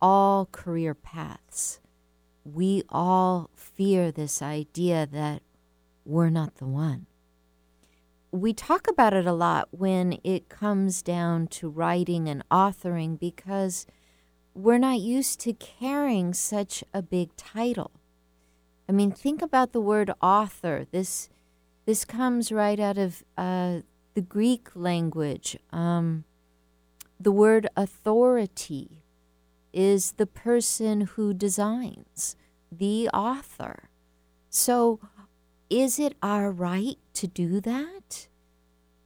all 0.01 0.47
career 0.47 0.95
paths, 0.95 1.81
we 2.45 2.83
all 2.89 3.51
fear 3.55 4.11
this 4.11 4.41
idea 4.41 5.07
that 5.07 5.43
we're 6.05 6.31
not 6.31 6.57
the 6.57 6.67
one. 6.67 7.07
We 8.31 8.53
talk 8.53 8.89
about 8.89 9.15
it 9.15 9.27
a 9.27 9.33
lot 9.33 9.69
when 9.71 10.19
it 10.25 10.49
comes 10.49 11.03
down 11.03 11.49
to 11.49 11.69
writing 11.69 12.29
and 12.29 12.43
authoring 12.51 13.19
because 13.19 13.87
we're 14.59 14.79
not 14.79 14.99
used 14.99 15.39
to 15.39 15.53
carrying 15.53 16.35
such 16.35 16.83
a 16.93 17.01
big 17.01 17.35
title. 17.37 17.93
I 18.89 18.93
mean, 18.93 19.13
think 19.13 19.41
about 19.41 19.73
the 19.73 19.81
word 19.81 20.11
author. 20.21 20.87
This 20.91 21.29
this 21.87 22.05
comes 22.05 22.51
right 22.51 22.81
out 22.81 22.99
of 22.99 23.23
uh, 23.37 23.79
the 24.15 24.21
Greek 24.21 24.69
language. 24.75 25.57
Um, 25.73 26.25
the 27.21 27.33
word 27.33 27.69
authority 27.77 29.05
is 29.73 30.13
the 30.13 30.27
person 30.27 31.03
who 31.03 31.33
designs, 31.33 32.37
the 32.71 33.09
author. 33.11 33.89
So, 34.51 35.01
is 35.71 35.99
it 35.99 36.17
our 36.23 36.51
right 36.51 36.99
to 37.15 37.27
do 37.27 37.61
that? 37.61 38.27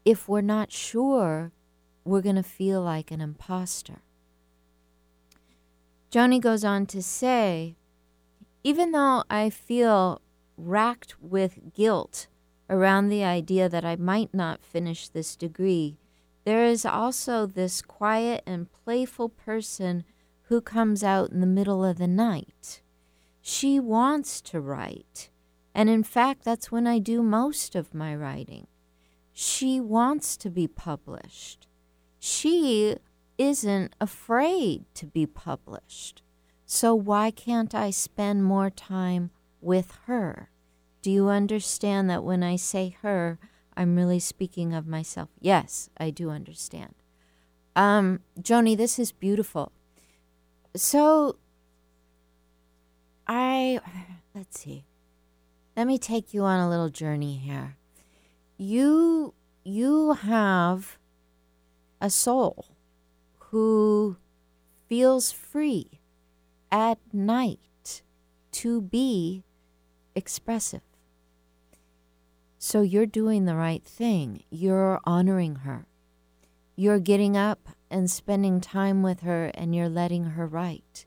If 0.04 0.28
we're 0.28 0.40
not 0.40 0.72
sure, 0.72 1.52
we're 2.04 2.22
going 2.22 2.36
to 2.36 2.42
feel 2.42 2.82
like 2.82 3.10
an 3.10 3.20
imposter. 3.20 4.02
Joni 6.12 6.38
goes 6.38 6.62
on 6.62 6.84
to 6.86 7.02
say, 7.02 7.74
even 8.62 8.92
though 8.92 9.24
I 9.30 9.48
feel 9.48 10.20
racked 10.58 11.14
with 11.22 11.72
guilt 11.72 12.26
around 12.68 13.08
the 13.08 13.24
idea 13.24 13.66
that 13.70 13.84
I 13.84 13.96
might 13.96 14.34
not 14.34 14.62
finish 14.62 15.08
this 15.08 15.34
degree, 15.36 15.96
there 16.44 16.66
is 16.66 16.84
also 16.84 17.46
this 17.46 17.80
quiet 17.80 18.42
and 18.46 18.70
playful 18.84 19.30
person 19.30 20.04
who 20.42 20.60
comes 20.60 21.02
out 21.02 21.30
in 21.30 21.40
the 21.40 21.46
middle 21.46 21.82
of 21.82 21.96
the 21.96 22.06
night. 22.06 22.82
She 23.40 23.80
wants 23.80 24.42
to 24.42 24.60
write, 24.60 25.30
and 25.74 25.88
in 25.88 26.02
fact, 26.02 26.44
that's 26.44 26.70
when 26.70 26.86
I 26.86 26.98
do 26.98 27.22
most 27.22 27.74
of 27.74 27.94
my 27.94 28.14
writing. 28.14 28.66
She 29.32 29.80
wants 29.80 30.36
to 30.36 30.50
be 30.50 30.68
published. 30.68 31.68
She 32.18 32.98
isn't 33.42 33.94
afraid 34.00 34.84
to 34.94 35.06
be 35.06 35.26
published. 35.26 36.22
So 36.64 36.94
why 36.94 37.30
can't 37.30 37.74
I 37.74 37.90
spend 37.90 38.44
more 38.44 38.70
time 38.70 39.30
with 39.60 39.92
her? 40.06 40.50
Do 41.02 41.10
you 41.10 41.28
understand 41.28 42.08
that 42.08 42.24
when 42.24 42.42
I 42.42 42.56
say 42.56 42.96
her, 43.02 43.38
I'm 43.76 43.96
really 43.96 44.20
speaking 44.20 44.72
of 44.72 44.86
myself. 44.86 45.28
Yes, 45.40 45.90
I 45.98 46.10
do 46.10 46.30
understand. 46.30 46.94
Um, 47.74 48.20
Joni, 48.40 48.76
this 48.76 48.98
is 48.98 49.12
beautiful. 49.12 49.72
So, 50.76 51.36
I, 53.26 53.80
let's 54.34 54.60
see. 54.60 54.84
Let 55.76 55.86
me 55.86 55.98
take 55.98 56.32
you 56.32 56.44
on 56.44 56.60
a 56.60 56.68
little 56.68 56.90
journey 56.90 57.36
here. 57.36 57.76
You, 58.56 59.34
you 59.64 60.12
have 60.12 60.98
a 62.00 62.10
soul 62.10 62.71
who 63.52 64.16
feels 64.88 65.30
free 65.30 66.00
at 66.70 66.98
night 67.12 68.02
to 68.50 68.80
be 68.80 69.44
expressive. 70.14 70.80
So 72.58 72.80
you're 72.80 73.04
doing 73.04 73.44
the 73.44 73.54
right 73.54 73.84
thing. 73.84 74.44
You're 74.50 75.00
honoring 75.04 75.56
her. 75.56 75.84
You're 76.76 76.98
getting 76.98 77.36
up 77.36 77.68
and 77.90 78.10
spending 78.10 78.62
time 78.62 79.02
with 79.02 79.20
her 79.20 79.50
and 79.54 79.74
you're 79.74 79.88
letting 79.88 80.24
her 80.24 80.46
write. 80.46 81.04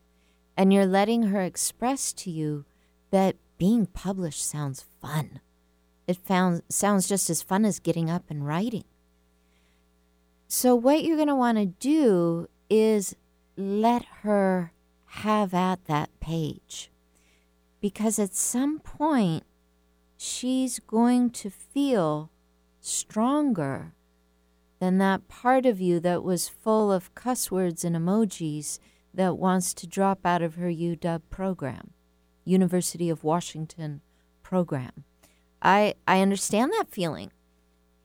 And 0.56 0.72
you're 0.72 0.86
letting 0.86 1.24
her 1.24 1.42
express 1.42 2.12
to 2.12 2.30
you 2.30 2.64
that 3.10 3.34
being 3.58 3.86
published 3.86 4.46
sounds 4.46 4.84
fun. 5.02 5.40
It 6.06 6.16
found, 6.16 6.62
sounds 6.68 7.08
just 7.08 7.28
as 7.28 7.42
fun 7.42 7.64
as 7.64 7.80
getting 7.80 8.08
up 8.08 8.30
and 8.30 8.46
writing. 8.46 8.84
So, 10.48 10.74
what 10.74 11.02
you're 11.02 11.16
going 11.16 11.28
to 11.28 11.34
want 11.34 11.58
to 11.58 11.66
do 11.66 12.48
is 12.70 13.16
let 13.56 14.04
her 14.22 14.72
have 15.06 15.54
at 15.54 15.84
that 15.86 16.10
page. 16.20 16.90
Because 17.80 18.18
at 18.18 18.34
some 18.34 18.78
point, 18.78 19.44
she's 20.16 20.78
going 20.78 21.30
to 21.30 21.50
feel 21.50 22.30
stronger 22.80 23.92
than 24.78 24.98
that 24.98 25.28
part 25.28 25.66
of 25.66 25.80
you 25.80 25.98
that 26.00 26.22
was 26.22 26.48
full 26.48 26.92
of 26.92 27.14
cuss 27.14 27.50
words 27.50 27.84
and 27.84 27.96
emojis 27.96 28.78
that 29.12 29.38
wants 29.38 29.72
to 29.74 29.86
drop 29.86 30.24
out 30.24 30.42
of 30.42 30.56
her 30.56 30.68
UW 30.68 31.22
program, 31.30 31.90
University 32.44 33.08
of 33.08 33.24
Washington 33.24 34.02
program. 34.42 35.04
I, 35.62 35.94
I 36.06 36.20
understand 36.20 36.72
that 36.72 36.90
feeling. 36.90 37.30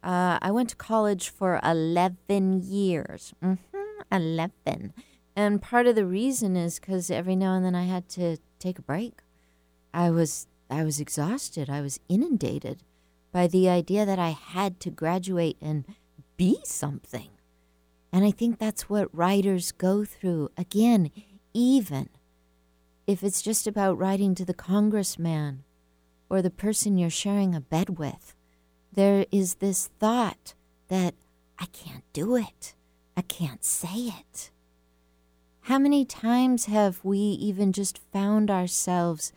Uh, 0.04 0.40
I 0.42 0.52
went 0.52 0.70
to 0.70 0.76
college 0.76 1.30
for 1.30 1.60
11 1.64 2.64
years. 2.64 3.34
Mm-hmm, 3.44 4.02
11. 4.12 4.94
And 5.36 5.62
part 5.62 5.88
of 5.88 5.96
the 5.96 6.06
reason 6.06 6.56
is 6.56 6.80
because 6.80 7.12
every 7.12 7.36
now 7.36 7.54
and 7.54 7.64
then 7.64 7.76
I 7.76 7.86
had 7.86 8.10
to 8.10 8.38
take 8.60 8.80
a 8.80 8.84
break. 8.84 9.22
I 9.94 10.10
was 10.10 10.48
I 10.70 10.84
was 10.84 11.00
exhausted. 11.00 11.70
I 11.70 11.82
was 11.82 12.00
inundated 12.08 12.84
by 13.32 13.48
the 13.48 13.70
idea 13.70 14.06
that 14.06 14.20
I 14.20 14.30
had 14.30 14.80
to 14.82 14.90
graduate 14.90 15.58
and 15.62 15.86
be 16.38 16.60
something. 16.64 17.30
And 18.12 18.26
I 18.26 18.32
think 18.32 18.58
that's 18.58 18.90
what 18.90 19.16
writers 19.16 19.72
go 19.72 20.04
through. 20.06 20.50
Again, 20.58 21.12
even 21.54 22.10
if 23.08 23.24
it's 23.24 23.42
just 23.42 23.68
about 23.68 23.98
writing 23.98 24.36
to 24.36 24.46
the 24.46 24.54
congressman 24.54 25.64
or 26.30 26.42
the 26.42 26.50
person 26.50 26.98
you're 26.98 27.10
sharing 27.10 27.54
a 27.54 27.62
bed 27.62 27.98
with, 27.98 28.36
there 28.91 29.25
is 29.32 29.56
this 29.56 29.89
thought 29.99 30.54
that 30.88 31.15
I 31.58 31.65
can't 31.67 32.04
do 32.13 32.36
it. 32.36 32.75
I 33.15 33.21
can't 33.21 33.63
say 33.63 34.12
it. 34.19 34.51
How 35.62 35.77
many 35.77 36.06
times 36.06 36.65
have 36.65 36.99
we 37.04 37.17
even 37.19 37.71
just 37.71 37.99
found 38.12 38.49
ourselves 38.49 39.32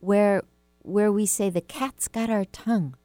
where 0.00 0.42
where 0.82 1.10
we 1.10 1.26
say 1.26 1.50
the 1.50 1.60
cat's 1.60 2.08
got 2.08 2.30
our 2.30 2.44
tongue? 2.44 2.96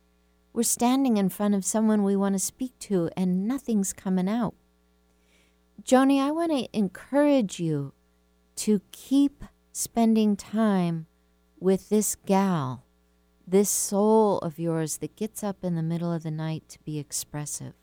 We're 0.54 0.64
standing 0.64 1.18
in 1.18 1.30
front 1.30 1.56
of 1.56 1.66
someone 1.66 2.04
we 2.04 2.16
want 2.16 2.34
to 2.36 2.40
speak 2.40 2.78
to 2.80 3.10
and 3.16 3.48
nothing's 3.48 3.94
coming 3.94 4.30
out. 4.30 4.56
Joni, 5.84 6.22
I 6.22 6.32
want 6.32 6.52
to 6.52 6.78
encourage 6.78 7.60
you 7.60 7.94
to 8.58 8.82
keep 8.92 9.44
spending 9.72 10.36
time 10.36 11.08
with 11.60 11.90
this 11.90 12.16
gal, 12.16 12.86
this 13.52 13.70
soul 13.70 14.40
of 14.40 14.58
yours 14.58 14.98
that 14.98 15.18
gets 15.18 15.44
up 15.44 15.58
in 15.62 15.76
the 15.76 15.84
middle 15.84 16.12
of 16.12 16.24
the 16.24 16.32
night 16.32 16.64
to 16.70 16.80
be 16.80 16.98
expressive. 16.98 17.74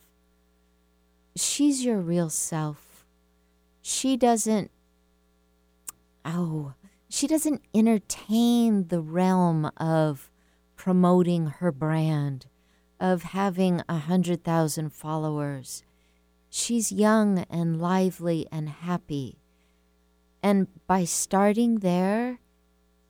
She's 1.37 1.85
your 1.85 2.01
real 2.01 2.31
self. 2.31 3.05
She 3.83 4.17
doesn't, 4.17 4.71
oh, 6.25 6.73
she 7.11 7.27
doesn't 7.27 7.63
entertain 7.75 8.89
the 8.89 9.03
realm 9.03 9.71
of 9.77 10.31
promoting 10.75 11.47
her 11.47 11.71
brand, 11.71 12.47
of 12.99 13.23
having 13.23 13.83
a 13.91 13.99
hundred 13.99 14.43
thousand 14.43 14.95
followers. 14.95 15.83
She's 16.49 16.91
young 16.91 17.41
and 17.51 17.79
lively 17.79 18.47
and 18.51 18.71
happy. 18.71 19.39
And 20.43 20.69
by 20.87 21.05
starting 21.05 21.81
there, 21.81 22.39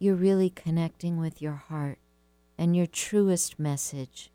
you're 0.01 0.17
really 0.17 0.51
connecting 0.51 1.19
with 1.19 1.41
your 1.41 1.55
heart 1.55 1.99
and 2.59 2.77
your 2.77 2.87
truest 2.87 3.59
message. 3.59 4.31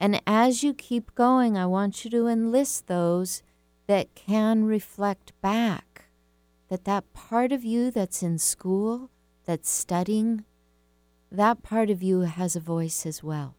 And 0.00 0.20
as 0.26 0.64
you 0.64 0.74
keep 0.74 1.14
going, 1.14 1.56
I 1.56 1.66
want 1.66 2.04
you 2.04 2.10
to 2.10 2.26
enlist 2.26 2.88
those 2.88 3.42
that 3.86 4.14
can 4.14 4.64
reflect 4.64 5.32
back 5.40 5.92
that 6.72 6.86
that 6.86 7.12
part 7.12 7.52
of 7.52 7.62
you 7.62 7.90
that's 7.90 8.22
in 8.22 8.38
school, 8.38 9.10
that's 9.44 9.68
studying, 9.68 10.42
that 11.30 11.62
part 11.62 11.90
of 11.90 12.02
you 12.02 12.20
has 12.20 12.56
a 12.56 12.60
voice 12.60 13.04
as 13.04 13.22
well. 13.22 13.56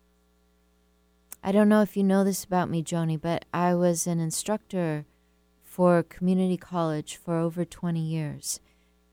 I 1.44 1.52
don't 1.52 1.70
know 1.70 1.84
if 1.84 1.96
you 1.96 2.04
know 2.04 2.24
this 2.24 2.44
about 2.44 2.72
me, 2.72 2.82
Joni, 2.82 3.22
but 3.22 3.46
I 3.54 3.76
was 3.76 4.08
an 4.08 4.20
instructor 4.20 5.06
for 5.62 6.02
community 6.02 6.58
college 6.58 7.16
for 7.16 7.38
over 7.38 7.64
20 7.64 8.00
years, 8.00 8.60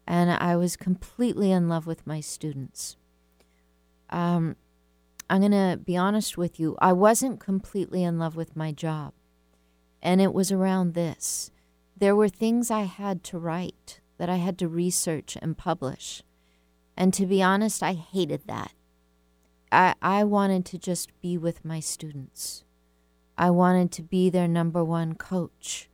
and 0.06 0.30
I 0.30 0.56
was 0.56 0.78
completely 0.78 1.52
in 1.52 1.68
love 1.68 1.86
with 1.86 2.06
my 2.06 2.20
students. 2.20 2.96
Um, 4.10 4.56
I'm 5.28 5.40
going 5.40 5.52
to 5.52 5.78
be 5.82 5.96
honest 5.96 6.36
with 6.36 6.58
you, 6.58 6.76
I 6.80 6.92
wasn't 6.92 7.40
completely 7.40 8.02
in 8.02 8.18
love 8.18 8.36
with 8.36 8.56
my 8.56 8.72
job, 8.72 9.12
and 10.02 10.20
it 10.20 10.34
was 10.34 10.50
around 10.50 10.94
this 10.94 11.50
there 12.00 12.16
were 12.16 12.30
things 12.30 12.70
I 12.70 12.82
had 12.82 13.22
to 13.24 13.38
write, 13.38 14.00
that 14.16 14.30
I 14.30 14.36
had 14.36 14.58
to 14.58 14.68
research 14.68 15.36
and 15.40 15.56
publish. 15.56 16.22
And 16.96 17.12
to 17.14 17.26
be 17.26 17.42
honest, 17.42 17.82
I 17.82 17.92
hated 17.92 18.46
that. 18.46 18.72
I, 19.70 19.94
I 20.00 20.24
wanted 20.24 20.64
to 20.66 20.78
just 20.78 21.10
be 21.20 21.36
with 21.36 21.64
my 21.64 21.78
students. 21.78 22.64
I 23.36 23.50
wanted 23.50 23.92
to 23.92 24.02
be 24.02 24.30
their 24.30 24.48
number 24.48 24.82
one 24.82 25.14
coach. 25.14 25.88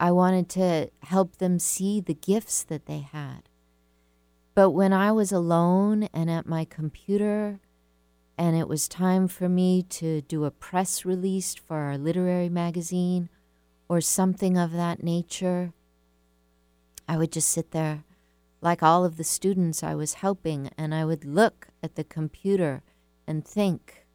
I 0.00 0.10
wanted 0.10 0.48
to 0.50 0.90
help 1.04 1.36
them 1.36 1.58
see 1.58 2.00
the 2.00 2.14
gifts 2.14 2.64
that 2.64 2.86
they 2.86 3.00
had. 3.00 3.47
But 4.58 4.70
when 4.70 4.92
I 4.92 5.12
was 5.12 5.30
alone 5.30 6.08
and 6.12 6.28
at 6.28 6.44
my 6.44 6.64
computer, 6.64 7.60
and 8.36 8.56
it 8.56 8.66
was 8.66 8.88
time 8.88 9.28
for 9.28 9.48
me 9.48 9.84
to 9.84 10.22
do 10.22 10.44
a 10.44 10.50
press 10.50 11.04
release 11.04 11.54
for 11.54 11.76
our 11.76 11.96
literary 11.96 12.48
magazine 12.48 13.28
or 13.88 14.00
something 14.00 14.58
of 14.58 14.72
that 14.72 15.00
nature, 15.00 15.74
I 17.08 17.16
would 17.16 17.30
just 17.30 17.50
sit 17.50 17.70
there 17.70 18.02
like 18.60 18.82
all 18.82 19.04
of 19.04 19.16
the 19.16 19.22
students 19.22 19.84
I 19.84 19.94
was 19.94 20.14
helping, 20.14 20.70
and 20.76 20.92
I 20.92 21.04
would 21.04 21.24
look 21.24 21.68
at 21.80 21.94
the 21.94 22.02
computer 22.02 22.82
and 23.28 23.46
think, 23.46 24.06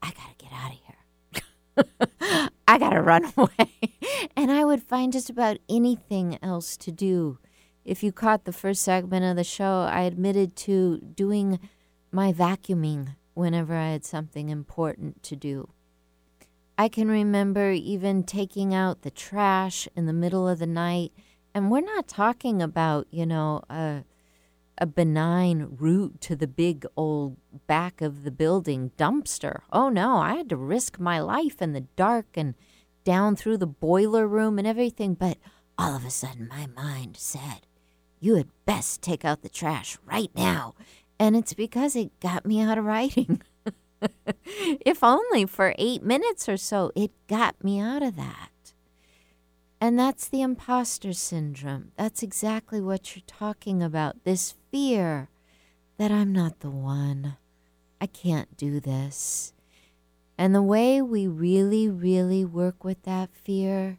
I 0.00 0.12
gotta 0.12 0.36
get 0.38 0.52
out 0.52 0.70
of 0.70 1.88
here. 2.22 2.48
I 2.68 2.78
gotta 2.78 3.02
run 3.02 3.32
away. 3.36 3.72
and 4.36 4.52
I 4.52 4.64
would 4.64 4.84
find 4.84 5.12
just 5.12 5.28
about 5.28 5.58
anything 5.68 6.38
else 6.40 6.76
to 6.76 6.92
do. 6.92 7.38
If 7.86 8.02
you 8.02 8.10
caught 8.10 8.46
the 8.46 8.52
first 8.52 8.82
segment 8.82 9.24
of 9.24 9.36
the 9.36 9.44
show, 9.44 9.88
I 9.88 10.02
admitted 10.02 10.56
to 10.56 10.98
doing 10.98 11.60
my 12.10 12.32
vacuuming 12.32 13.14
whenever 13.34 13.76
I 13.76 13.90
had 13.90 14.04
something 14.04 14.48
important 14.48 15.22
to 15.22 15.36
do. 15.36 15.68
I 16.76 16.88
can 16.88 17.08
remember 17.08 17.70
even 17.70 18.24
taking 18.24 18.74
out 18.74 19.02
the 19.02 19.10
trash 19.12 19.86
in 19.94 20.06
the 20.06 20.12
middle 20.12 20.48
of 20.48 20.58
the 20.58 20.66
night. 20.66 21.12
And 21.54 21.70
we're 21.70 21.80
not 21.80 22.08
talking 22.08 22.60
about, 22.60 23.06
you 23.12 23.24
know, 23.24 23.62
a, 23.70 24.02
a 24.78 24.86
benign 24.86 25.68
route 25.78 26.20
to 26.22 26.34
the 26.34 26.48
big 26.48 26.86
old 26.96 27.36
back 27.68 28.02
of 28.02 28.24
the 28.24 28.32
building 28.32 28.90
dumpster. 28.98 29.60
Oh 29.72 29.90
no, 29.90 30.16
I 30.16 30.34
had 30.34 30.48
to 30.48 30.56
risk 30.56 30.98
my 30.98 31.20
life 31.20 31.62
in 31.62 31.72
the 31.72 31.86
dark 31.94 32.26
and 32.34 32.56
down 33.04 33.36
through 33.36 33.58
the 33.58 33.66
boiler 33.68 34.26
room 34.26 34.58
and 34.58 34.66
everything. 34.66 35.14
But 35.14 35.38
all 35.78 35.94
of 35.94 36.04
a 36.04 36.10
sudden, 36.10 36.48
my 36.48 36.66
mind 36.66 37.16
said, 37.16 37.66
You 38.20 38.36
had 38.36 38.48
best 38.64 39.02
take 39.02 39.24
out 39.24 39.42
the 39.42 39.48
trash 39.48 39.98
right 40.04 40.30
now. 40.34 40.74
And 41.18 41.36
it's 41.36 41.54
because 41.54 41.96
it 41.96 42.18
got 42.20 42.44
me 42.44 42.60
out 42.60 42.78
of 42.78 42.84
writing. 42.84 43.42
if 44.44 45.02
only 45.02 45.46
for 45.46 45.74
eight 45.78 46.02
minutes 46.02 46.48
or 46.48 46.56
so, 46.56 46.92
it 46.94 47.10
got 47.28 47.62
me 47.62 47.80
out 47.80 48.02
of 48.02 48.16
that. 48.16 48.50
And 49.80 49.98
that's 49.98 50.28
the 50.28 50.42
imposter 50.42 51.12
syndrome. 51.12 51.92
That's 51.96 52.22
exactly 52.22 52.80
what 52.80 53.14
you're 53.14 53.22
talking 53.26 53.82
about. 53.82 54.24
This 54.24 54.54
fear 54.70 55.28
that 55.98 56.10
I'm 56.10 56.32
not 56.32 56.60
the 56.60 56.70
one. 56.70 57.36
I 58.00 58.06
can't 58.06 58.56
do 58.56 58.80
this. 58.80 59.52
And 60.38 60.54
the 60.54 60.62
way 60.62 61.00
we 61.00 61.26
really, 61.26 61.88
really 61.88 62.44
work 62.44 62.84
with 62.84 63.02
that 63.04 63.30
fear 63.32 63.98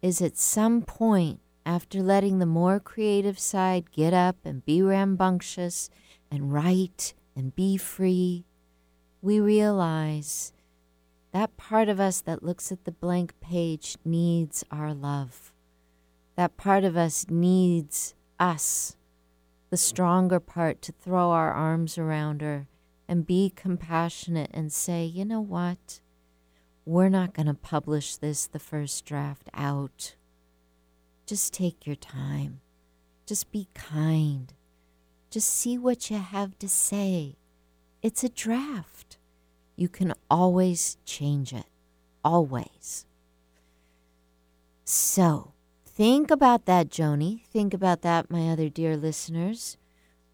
is 0.00 0.20
at 0.20 0.36
some 0.36 0.82
point, 0.82 1.40
after 1.64 2.02
letting 2.02 2.38
the 2.38 2.46
more 2.46 2.80
creative 2.80 3.38
side 3.38 3.90
get 3.92 4.12
up 4.12 4.36
and 4.44 4.64
be 4.64 4.82
rambunctious 4.82 5.90
and 6.30 6.52
write 6.52 7.14
and 7.36 7.54
be 7.54 7.76
free, 7.76 8.44
we 9.20 9.38
realize 9.40 10.52
that 11.32 11.56
part 11.56 11.88
of 11.88 11.98
us 12.00 12.20
that 12.20 12.42
looks 12.42 12.70
at 12.70 12.84
the 12.84 12.92
blank 12.92 13.32
page 13.40 13.96
needs 14.04 14.64
our 14.70 14.92
love. 14.92 15.52
That 16.36 16.56
part 16.56 16.84
of 16.84 16.96
us 16.96 17.26
needs 17.28 18.14
us, 18.38 18.96
the 19.70 19.76
stronger 19.76 20.40
part, 20.40 20.82
to 20.82 20.92
throw 20.92 21.30
our 21.30 21.52
arms 21.52 21.96
around 21.96 22.42
her 22.42 22.66
and 23.08 23.26
be 23.26 23.52
compassionate 23.54 24.50
and 24.52 24.72
say, 24.72 25.04
you 25.04 25.24
know 25.24 25.40
what? 25.40 26.00
We're 26.84 27.08
not 27.08 27.34
going 27.34 27.46
to 27.46 27.54
publish 27.54 28.16
this 28.16 28.46
the 28.46 28.58
first 28.58 29.04
draft 29.04 29.48
out. 29.54 30.16
Just 31.26 31.54
take 31.54 31.86
your 31.86 31.96
time. 31.96 32.60
Just 33.26 33.52
be 33.52 33.68
kind. 33.74 34.52
Just 35.30 35.48
see 35.48 35.78
what 35.78 36.10
you 36.10 36.18
have 36.18 36.58
to 36.58 36.68
say. 36.68 37.36
It's 38.02 38.24
a 38.24 38.28
draft. 38.28 39.18
You 39.76 39.88
can 39.88 40.12
always 40.30 40.98
change 41.04 41.52
it. 41.52 41.66
Always. 42.24 43.06
So, 44.84 45.52
think 45.84 46.30
about 46.30 46.66
that, 46.66 46.88
Joni. 46.88 47.46
Think 47.46 47.72
about 47.72 48.02
that, 48.02 48.30
my 48.30 48.50
other 48.50 48.68
dear 48.68 48.96
listeners. 48.96 49.76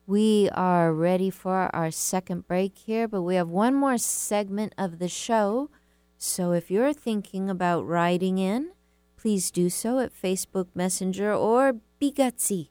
We 0.06 0.48
are 0.54 0.92
ready 0.92 1.28
for 1.30 1.70
our 1.76 1.90
second 1.90 2.46
break 2.48 2.78
here, 2.78 3.06
but 3.06 3.22
we 3.22 3.34
have 3.34 3.50
one 3.50 3.74
more 3.74 3.98
segment 3.98 4.74
of 4.78 4.98
the 4.98 5.08
show. 5.08 5.70
So, 6.16 6.52
if 6.52 6.70
you're 6.70 6.94
thinking 6.94 7.50
about 7.50 7.86
writing 7.86 8.38
in, 8.38 8.70
please 9.18 9.50
do 9.50 9.68
so 9.68 9.98
at 9.98 10.14
Facebook 10.14 10.68
Messenger 10.74 11.34
or 11.34 11.74
be 11.98 12.10
gutsy 12.12 12.68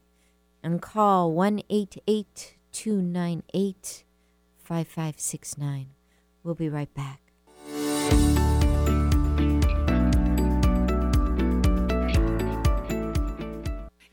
and 0.62 0.80
call 0.80 1.30
1 1.32 1.60
298 1.68 4.04
5569. 4.56 5.88
We'll 6.42 6.54
be 6.54 6.70
right 6.70 6.92
back. 6.94 7.20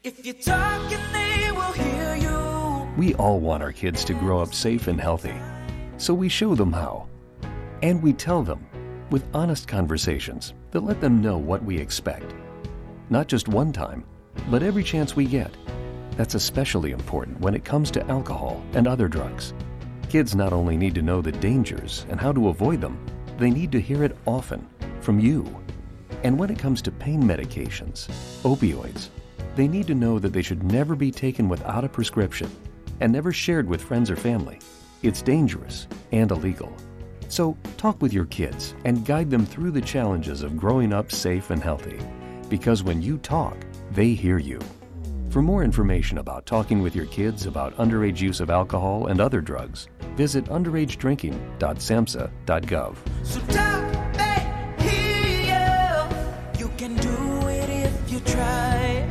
If 0.04 0.24
you're 0.24 0.36
talking, 0.36 1.00
they 1.14 1.52
will 1.52 1.72
hear 1.72 2.16
you. 2.16 2.88
We 2.98 3.16
all 3.16 3.40
want 3.40 3.64
our 3.64 3.72
kids 3.72 4.04
to 4.06 4.14
grow 4.14 4.40
up 4.42 4.54
safe 4.54 4.88
and 4.88 5.00
healthy, 5.00 5.34
so 5.98 6.14
we 6.14 6.30
show 6.30 6.54
them 6.54 6.74
how. 6.74 7.08
And 7.82 8.04
we 8.04 8.14
tell 8.14 8.44
them 8.44 8.68
with 9.16 9.34
honest 9.34 9.66
conversations 9.66 10.54
that 10.72 10.84
let 10.84 11.00
them 11.00 11.22
know 11.22 11.38
what 11.38 11.64
we 11.64 11.78
expect. 11.78 12.36
Not 13.10 13.30
just 13.30 13.48
one 13.48 13.72
time, 13.72 14.04
but 14.52 14.62
every 14.62 14.84
chance 14.84 15.16
we 15.16 15.24
get. 15.24 15.56
That's 16.18 16.36
especially 16.36 16.92
important 16.92 17.40
when 17.40 17.56
it 17.56 17.64
comes 17.64 17.90
to 17.92 18.06
alcohol 18.08 18.62
and 18.74 18.86
other 18.86 19.08
drugs. 19.08 19.54
Kids 20.10 20.36
not 20.36 20.52
only 20.52 20.76
need 20.76 20.94
to 20.96 21.02
know 21.02 21.22
the 21.22 21.32
dangers 21.32 22.06
and 22.10 22.20
how 22.20 22.34
to 22.34 22.50
avoid 22.50 22.82
them, 22.82 23.00
they 23.38 23.50
need 23.50 23.72
to 23.72 23.80
hear 23.80 24.04
it 24.04 24.18
often 24.28 24.68
from 25.00 25.22
you. 25.22 25.46
And 26.26 26.38
when 26.38 26.50
it 26.50 26.60
comes 26.60 26.82
to 26.82 26.92
pain 26.92 27.24
medications, 27.24 28.10
opioids, 28.42 29.08
they 29.56 29.70
need 29.70 29.88
to 29.88 29.96
know 29.96 30.20
that 30.20 30.34
they 30.34 30.42
should 30.42 30.64
never 30.64 30.94
be 30.94 31.10
taken 31.10 31.48
without 31.48 31.86
a 31.86 31.88
prescription 31.88 32.52
and 33.00 33.14
never 33.14 33.32
shared 33.32 33.70
with 33.70 33.82
friends 33.82 34.12
or 34.12 34.18
family. 34.18 34.60
It's 35.04 35.22
dangerous 35.22 35.88
and 36.12 36.30
illegal. 36.32 36.76
So 37.28 37.58
talk 37.78 38.02
with 38.02 38.14
your 38.14 38.26
kids 38.26 38.76
and 38.86 39.06
guide 39.06 39.30
them 39.30 39.46
through 39.46 39.72
the 39.72 39.82
challenges 39.82 40.42
of 40.42 40.58
growing 40.58 40.94
up 40.94 41.12
safe 41.12 41.50
and 41.50 41.62
healthy. 41.62 42.00
Because 42.50 42.84
when 42.84 43.02
you 43.02 43.18
talk, 43.18 43.58
they 43.92 44.10
hear 44.10 44.38
you. 44.38 44.60
For 45.30 45.42
more 45.42 45.64
information 45.64 46.20
about 46.20 46.46
talking 46.46 46.82
with 46.82 46.96
your 46.96 47.08
kids 47.08 47.46
about 47.46 47.76
underage 47.76 48.22
use 48.22 48.40
of 48.40 48.50
alcohol 48.50 49.08
and 49.08 49.20
other 49.20 49.42
drugs, 49.42 49.90
visit 50.16 50.46
underagedrinking.samhsa.gov. 50.46 52.96
So 53.24 53.40
talk 53.42 54.14
back 54.14 54.80
here. 54.80 56.08
You 56.58 56.70
can 56.78 56.96
do 56.96 57.48
it 57.50 57.70
if 57.70 58.12
you 58.12 58.22
try. 58.22 59.10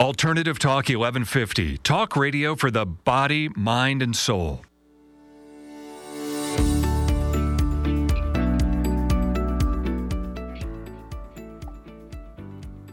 Alternative 0.00 0.58
Talk 0.58 0.88
1150. 0.88 1.78
Talk 1.78 2.16
radio 2.16 2.56
for 2.56 2.72
the 2.72 2.84
body, 2.84 3.48
mind, 3.50 4.02
and 4.02 4.16
soul. 4.16 4.62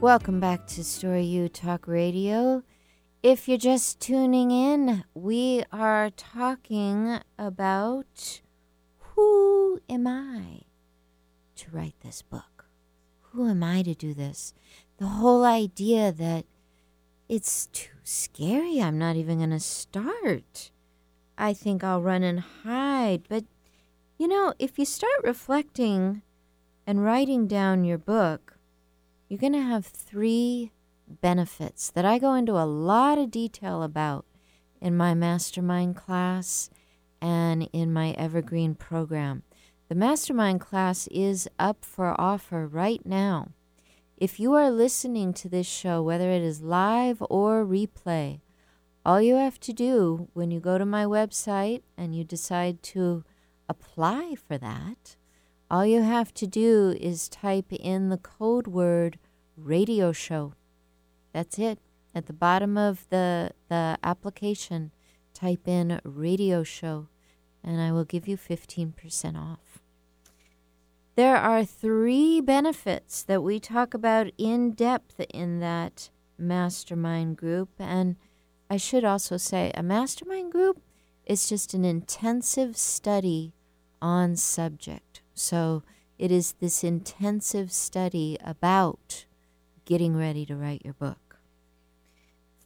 Welcome 0.04 0.41
back 0.41 0.68
to 0.68 0.84
Story 0.84 1.24
U 1.24 1.47
Talk 1.47 1.88
Radio. 1.88 2.64
If 3.24 3.47
you're 3.47 3.58
just 3.58 4.01
tuning 4.01 4.51
in, 4.51 5.06
we 5.14 5.64
are 5.72 6.10
talking 6.10 7.22
about 7.39 8.41
who 8.97 9.80
am 9.88 10.06
I 10.06 10.64
to 11.56 11.72
write 11.72 11.95
this 12.04 12.22
book? 12.22 12.66
Who 13.32 13.47
am 13.47 13.64
I 13.64 13.82
to 13.84 13.95
do 13.95 14.14
this? 14.14 14.54
The 14.97 15.08
whole 15.08 15.45
idea 15.45 16.12
that 16.12 16.47
it's 17.30 17.68
too 17.68 17.95
scary. 18.04 18.82
I'm 18.82 18.99
not 18.99 19.16
even 19.16 19.38
going 19.38 19.51
to 19.51 19.60
start. 19.62 20.72
I 21.38 21.54
think 21.54 21.82
I'll 21.82 22.01
run 22.01 22.24
and 22.24 22.41
hide. 22.41 23.22
But, 23.30 23.45
you 24.18 24.28
know, 24.28 24.54
if 24.60 24.78
you 24.78 24.84
start 24.84 25.24
reflecting 25.24 26.24
and 26.86 27.06
writing 27.06 27.47
down 27.47 27.86
your 27.86 27.97
book, 27.97 28.53
you're 29.28 29.39
going 29.39 29.53
to 29.53 29.61
have 29.61 29.86
three 29.86 30.71
benefits 31.07 31.91
that 31.91 32.05
I 32.05 32.19
go 32.19 32.34
into 32.34 32.53
a 32.53 32.65
lot 32.65 33.17
of 33.17 33.32
detail 33.32 33.84
about 33.84 34.26
in 34.82 34.95
my 34.95 35.13
mastermind 35.13 35.95
class 35.95 36.69
and 37.21 37.69
in 37.71 37.93
my 37.93 38.11
evergreen 38.11 38.76
program. 38.76 39.43
The 39.89 39.95
mastermind 39.95 40.61
class 40.61 41.07
is 41.07 41.47
up 41.59 41.86
for 41.86 42.19
offer 42.19 42.67
right 42.67 43.05
now. 43.05 43.51
If 44.17 44.39
you 44.39 44.53
are 44.53 44.69
listening 44.69 45.34
to 45.36 45.49
this 45.49 45.67
show, 45.67 46.01
whether 46.01 46.30
it 46.30 46.41
is 46.41 46.61
live 46.61 47.21
or 47.30 47.65
replay, 47.65 48.41
all 49.05 49.21
you 49.21 49.36
have 49.36 49.59
to 49.61 49.74
do 49.74 50.30
when 50.34 50.51
you 50.51 50.59
go 50.59 50.78
to 50.78 50.86
my 50.86 51.05
website 51.05 51.82
and 51.97 52.15
you 52.15 52.24
decide 52.24 52.82
to 52.84 53.24
apply 53.67 54.36
for 54.36 54.57
that, 54.57 55.17
all 55.70 55.86
you 55.86 56.01
have 56.01 56.34
to 56.36 56.47
do 56.47 56.95
is 56.99 57.30
type 57.30 57.72
in 57.72 58.09
the 58.09 58.18
code 58.18 58.68
word 58.68 59.18
radio 59.57 60.11
show. 60.11 60.53
That's 61.34 61.57
it. 61.57 61.80
At 62.16 62.28
the 62.28 62.34
bottom 62.34 62.78
of 62.78 63.07
the, 63.09 63.51
the 63.70 63.97
application, 64.03 64.91
type 65.34 65.68
in 65.68 65.99
radio 66.03 66.64
show, 66.64 67.07
and 67.64 67.82
I 67.82 67.91
will 67.91 68.05
give 68.05 68.28
you 68.28 68.38
15% 68.38 69.36
off. 69.36 69.80
There 71.16 71.38
are 71.38 71.64
three 71.64 72.41
benefits 72.41 73.22
that 73.24 73.43
we 73.43 73.59
talk 73.59 73.93
about 73.93 74.32
in 74.38 74.72
depth 74.72 75.20
in 75.32 75.59
that 75.59 76.09
mastermind 76.38 77.38
group. 77.38 77.70
And 77.78 78.16
I 78.70 78.78
should 78.78 79.03
also 79.03 79.38
say, 79.38 79.72
a 79.76 79.84
mastermind 79.84 80.51
group 80.51 80.82
is 81.26 81.47
just 81.47 81.74
an 81.74 81.86
intensive 81.86 82.76
study 82.76 83.53
on 84.01 84.36
subject. 84.36 85.12
So 85.34 85.84
it 86.18 86.32
is 86.32 86.54
this 86.54 86.84
intensive 86.84 87.72
study 87.72 88.38
about 88.44 89.26
getting 89.86 90.16
ready 90.16 90.46
to 90.46 90.56
write 90.56 90.84
your 90.84 90.94
book. 90.94 91.38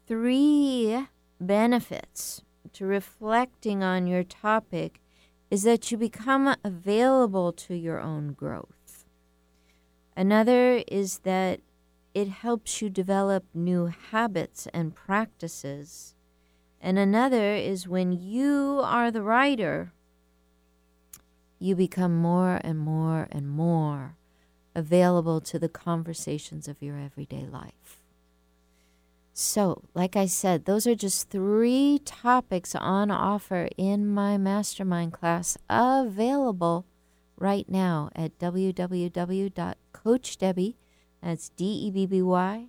Three 0.08 1.08
benefits 1.40 2.42
to 2.74 2.86
reflecting 2.86 3.84
on 3.84 4.08
your 4.08 4.24
topic 4.24 5.02
is 5.50 5.64
that 5.64 5.92
you 5.92 5.98
become 5.98 6.56
available 6.64 7.54
to 7.54 7.76
your 7.76 8.00
own 8.00 8.34
growth. 8.34 9.06
Another 10.16 10.84
is 10.88 11.20
that 11.20 11.62
it 12.14 12.28
helps 12.28 12.82
you 12.82 12.90
develop 12.90 13.46
new 13.54 13.86
habits 14.12 14.68
and 14.74 14.96
practices. 14.96 16.16
And 16.82 16.98
another 16.98 17.54
is 17.54 17.88
when 17.88 18.12
you 18.12 18.82
are 18.84 19.12
the 19.12 19.22
writer, 19.22 19.94
you 21.60 21.76
become 21.76 22.16
more 22.16 22.62
and 22.64 22.80
more 22.80 23.28
and 23.32 23.50
more 23.50 24.16
available 24.76 25.42
to 25.42 25.58
the 25.58 25.70
conversations 25.70 26.68
of 26.68 26.82
your 26.82 26.98
everyday 26.98 27.48
life. 27.48 28.02
So, 29.34 29.84
like 29.94 30.16
I 30.16 30.26
said, 30.26 30.66
those 30.66 30.88
are 30.88 30.96
just 30.96 31.30
three 31.30 32.00
topics 32.04 32.74
on 32.74 33.12
offer 33.12 33.70
in 33.78 34.08
my 34.08 34.38
mastermind 34.38 35.14
class 35.14 35.58
available 35.70 36.88
right 37.38 37.70
now 37.70 38.10
at 38.16 38.40
www.coachdebby, 38.40 40.76
that's 41.22 41.50
D-E-B-B-Y, 41.50 42.68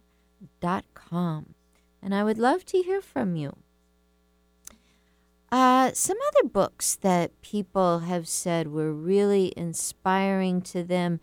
dot 0.61 0.85
com. 0.95 1.55
And 2.03 2.15
I 2.15 2.23
would 2.23 2.39
love 2.39 2.65
to 2.67 2.83
hear 2.83 3.01
from 3.01 3.35
you. 3.35 3.57
Uh, 5.51 5.91
some 5.95 6.19
other 6.29 6.49
books 6.49 6.97
that 6.97 7.41
people 7.41 8.01
have 8.01 8.29
said 8.29 8.69
were 8.69 8.93
really 8.93 9.53
inspiring 9.57 10.61
to 10.61 10.85
them. 10.85 11.21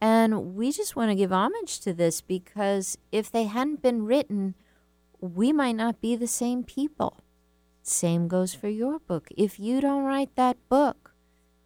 And 0.00 0.54
we 0.54 0.72
just 0.72 0.96
want 0.96 1.10
to 1.10 1.14
give 1.14 1.32
homage 1.32 1.80
to 1.80 1.92
this 1.92 2.20
because 2.20 2.98
if 3.12 3.30
they 3.30 3.44
hadn't 3.44 3.82
been 3.82 4.04
written, 4.04 4.54
we 5.20 5.52
might 5.52 5.76
not 5.76 6.00
be 6.00 6.16
the 6.16 6.26
same 6.26 6.64
people. 6.64 7.20
Same 7.82 8.28
goes 8.28 8.54
for 8.54 8.68
your 8.68 8.98
book. 8.98 9.28
If 9.36 9.58
you 9.58 9.80
don't 9.80 10.04
write 10.04 10.34
that 10.36 10.56
book, 10.68 11.14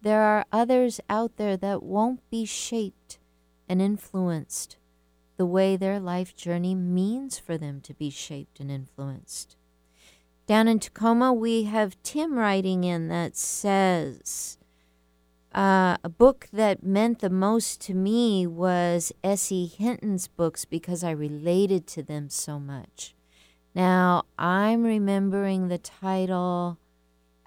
there 0.01 0.21
are 0.21 0.45
others 0.51 0.99
out 1.09 1.37
there 1.37 1.57
that 1.57 1.83
won't 1.83 2.27
be 2.29 2.45
shaped 2.45 3.19
and 3.67 3.81
influenced 3.81 4.77
the 5.37 5.45
way 5.45 5.75
their 5.75 5.99
life 5.99 6.35
journey 6.35 6.75
means 6.75 7.39
for 7.39 7.57
them 7.57 7.81
to 7.81 7.93
be 7.93 8.09
shaped 8.09 8.59
and 8.59 8.69
influenced. 8.69 9.55
Down 10.53 10.67
in 10.67 10.77
Tacoma, 10.77 11.33
we 11.33 11.63
have 11.63 11.97
Tim 12.03 12.37
writing 12.37 12.83
in 12.83 13.07
that 13.07 13.35
says, 13.35 14.59
uh, 15.51 15.97
a 16.03 16.09
book 16.09 16.47
that 16.53 16.83
meant 16.83 17.21
the 17.21 17.31
most 17.31 17.81
to 17.81 17.95
me 17.95 18.45
was 18.45 19.11
S.E. 19.23 19.65
Hinton's 19.65 20.27
books 20.27 20.63
because 20.63 21.03
I 21.03 21.09
related 21.09 21.87
to 21.87 22.03
them 22.03 22.29
so 22.29 22.59
much. 22.59 23.15
Now, 23.73 24.25
I'm 24.37 24.83
remembering 24.83 25.69
the 25.69 25.79
title 25.79 26.77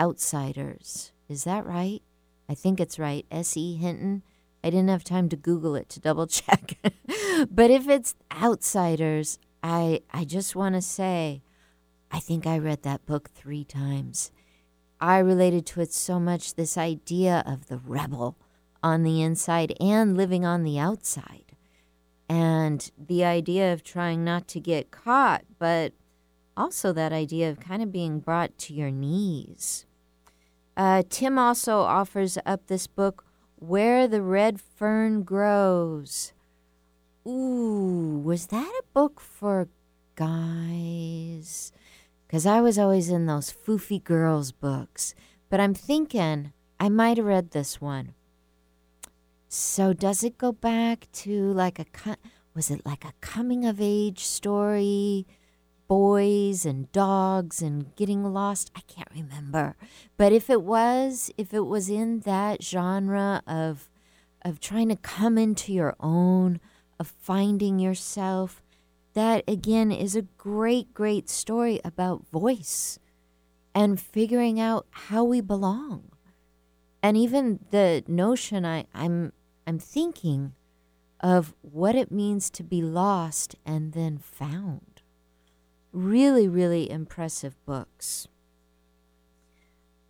Outsiders. 0.01 1.13
Is 1.29 1.45
that 1.45 1.65
right? 1.65 2.03
I 2.49 2.55
think 2.57 2.81
it's 2.81 2.99
right. 2.99 3.25
S.E. 3.31 3.77
Hinton. 3.77 4.25
I 4.65 4.71
didn't 4.71 4.89
have 4.89 5.05
time 5.05 5.29
to 5.29 5.37
Google 5.37 5.77
it 5.77 5.89
to 5.91 6.01
double 6.01 6.27
check. 6.27 6.77
but 7.53 7.71
if 7.71 7.89
it's 7.89 8.17
Outsiders, 8.37 9.39
I, 9.63 10.01
I 10.11 10.25
just 10.25 10.57
want 10.57 10.75
to 10.75 10.83
say, 10.83 11.43
I 12.11 12.21
think 12.21 12.47
I 12.47 12.59
read 12.59 12.83
that 12.83 13.07
book 13.07 13.31
three 13.31 13.65
times. 13.65 14.31
I 15.01 15.19
related 15.19 15.67
to 15.67 15.81
it 15.81 15.93
so 15.93 16.19
much 16.19 16.55
this 16.55 16.79
idea 16.79 17.43
of 17.47 17.69
the 17.69 17.79
rebel 17.79 18.37
on 18.83 19.03
the 19.03 19.23
inside 19.23 19.75
and 19.81 20.17
living 20.17 20.45
on 20.45 20.63
the 20.63 20.79
outside. 20.79 21.53
And 22.29 22.91
the 22.99 23.25
idea 23.25 23.73
of 23.73 23.83
trying 23.83 24.25
not 24.25 24.49
to 24.49 24.61
get 24.61 24.91
caught, 24.91 25.45
but 25.59 25.93
also 26.57 26.93
that 26.93 27.13
idea 27.13 27.51
of 27.51 27.61
kind 27.61 27.83
of 27.83 27.93
being 27.93 28.21
brought 28.21 28.57
to 28.59 28.75
your 28.75 28.91
knees. 28.91 29.87
Uh, 30.77 31.03
Tim 31.09 31.39
also 31.39 31.81
offers 31.81 32.39
up 32.45 32.67
this 32.67 32.87
book, 32.87 33.25
Where 33.57 34.09
the 34.09 34.23
Red 34.23 34.61
Fern 34.61 35.23
Grows. 35.23 36.33
Ooh, 37.27 38.21
was 38.25 38.47
that 38.47 38.73
a 38.81 38.85
book 38.95 39.21
for 39.21 39.69
guys? 40.15 41.73
Because 42.27 42.47
I 42.47 42.61
was 42.61 42.79
always 42.79 43.09
in 43.09 43.27
those 43.27 43.53
foofy 43.53 44.03
girls 44.03 44.53
books. 44.53 45.15
But 45.49 45.61
I'm 45.61 45.75
thinking 45.75 46.53
I 46.81 46.89
might 46.89 47.17
have 47.17 47.27
read 47.27 47.51
this 47.51 47.81
one. 47.81 48.15
So 49.49 49.93
does 49.93 50.25
it 50.25 50.39
go 50.39 50.53
back 50.53 51.09
to 51.13 51.53
like 51.53 51.79
a 51.79 51.87
was 52.55 52.71
it 52.71 52.85
like 52.85 53.05
a 53.05 53.13
coming 53.21 53.65
of 53.65 53.81
age 53.81 54.25
story? 54.25 55.27
Boys 55.89 56.67
and 56.67 56.91
dogs 56.91 57.63
and 57.63 57.95
getting 57.95 58.25
lost. 58.25 58.73
I 58.75 58.81
can't 58.89 59.09
remember. 59.15 59.77
But 60.17 60.33
if 60.33 60.51
it 60.51 60.63
was, 60.63 61.31
if 61.39 61.55
it 61.55 61.67
was 61.67 61.89
in 61.89 62.21
that 62.21 62.63
genre 62.63 63.43
of 63.47 63.89
of 64.43 64.59
trying 64.59 64.89
to 64.89 64.97
come 64.97 65.39
into 65.39 65.73
your 65.73 65.95
own, 66.01 66.61
of 66.99 67.13
finding 67.21 67.79
yourself, 67.79 68.63
that 69.17 69.45
again 69.49 69.91
is 69.91 70.15
a 70.15 70.29
great, 70.37 70.93
great 70.93 71.31
story 71.31 71.81
about 71.83 72.29
voice 72.31 72.99
and 73.75 73.99
figuring 73.99 74.61
out 74.61 74.87
how 74.91 75.25
we 75.25 75.41
belong. 75.41 76.11
And 77.03 77.17
even 77.17 77.61
the 77.71 78.05
notion 78.07 78.67
I, 78.67 78.85
I'm 78.95 79.33
I'm 79.67 79.79
thinking 79.79 80.53
of 81.21 81.55
what 81.63 81.95
it 81.95 82.13
means 82.13 82.51
to 82.51 82.63
be 82.63 82.83
lost 82.83 83.57
and 83.65 83.95
then 83.95 84.19
found. 84.19 85.01
Really, 85.93 86.47
really 86.47 86.91
impressive 86.91 87.57
books. 87.65 88.29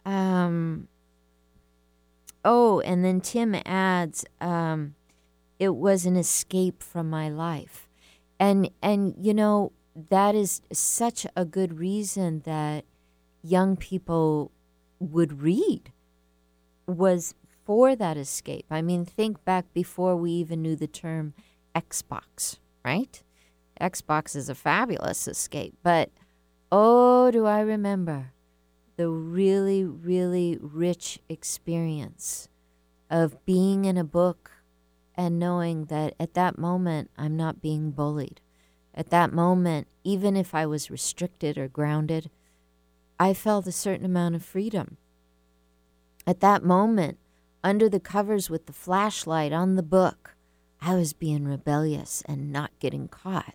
Um 0.04 0.88
oh, 2.44 2.80
and 2.80 3.04
then 3.04 3.20
Tim 3.20 3.54
adds, 3.64 4.24
um, 4.40 4.96
it 5.60 5.76
was 5.76 6.06
an 6.06 6.16
escape 6.16 6.82
from 6.82 7.08
my 7.08 7.28
life. 7.28 7.85
And 8.38 8.70
and 8.82 9.14
you 9.20 9.34
know, 9.34 9.72
that 9.94 10.34
is 10.34 10.62
such 10.72 11.26
a 11.36 11.44
good 11.44 11.78
reason 11.78 12.42
that 12.44 12.84
young 13.42 13.76
people 13.76 14.52
would 14.98 15.42
read 15.42 15.92
was 16.86 17.34
for 17.64 17.96
that 17.96 18.16
escape. 18.16 18.66
I 18.70 18.82
mean, 18.82 19.04
think 19.04 19.44
back 19.44 19.72
before 19.72 20.16
we 20.16 20.30
even 20.32 20.62
knew 20.62 20.76
the 20.76 20.86
term 20.86 21.34
Xbox, 21.74 22.58
right? 22.84 23.22
Xbox 23.80 24.36
is 24.36 24.48
a 24.48 24.54
fabulous 24.54 25.28
escape, 25.28 25.74
but 25.82 26.10
oh, 26.72 27.30
do 27.30 27.44
I 27.44 27.60
remember 27.60 28.32
the 28.96 29.08
really, 29.08 29.84
really 29.84 30.58
rich 30.60 31.18
experience 31.28 32.48
of 33.10 33.44
being 33.44 33.84
in 33.84 33.96
a 33.96 34.04
book 34.04 34.50
and 35.16 35.38
knowing 35.38 35.86
that 35.86 36.14
at 36.20 36.34
that 36.34 36.58
moment 36.58 37.10
I'm 37.16 37.36
not 37.36 37.62
being 37.62 37.90
bullied. 37.90 38.40
At 38.94 39.10
that 39.10 39.32
moment, 39.32 39.88
even 40.04 40.36
if 40.36 40.54
I 40.54 40.66
was 40.66 40.90
restricted 40.90 41.58
or 41.58 41.68
grounded, 41.68 42.30
I 43.18 43.34
felt 43.34 43.66
a 43.66 43.72
certain 43.72 44.06
amount 44.06 44.34
of 44.34 44.44
freedom. 44.44 44.96
At 46.26 46.40
that 46.40 46.64
moment, 46.64 47.18
under 47.62 47.88
the 47.88 48.00
covers 48.00 48.48
with 48.50 48.66
the 48.66 48.72
flashlight 48.72 49.52
on 49.52 49.76
the 49.76 49.82
book, 49.82 50.36
I 50.80 50.94
was 50.94 51.12
being 51.12 51.44
rebellious 51.44 52.22
and 52.26 52.52
not 52.52 52.78
getting 52.78 53.08
caught. 53.08 53.54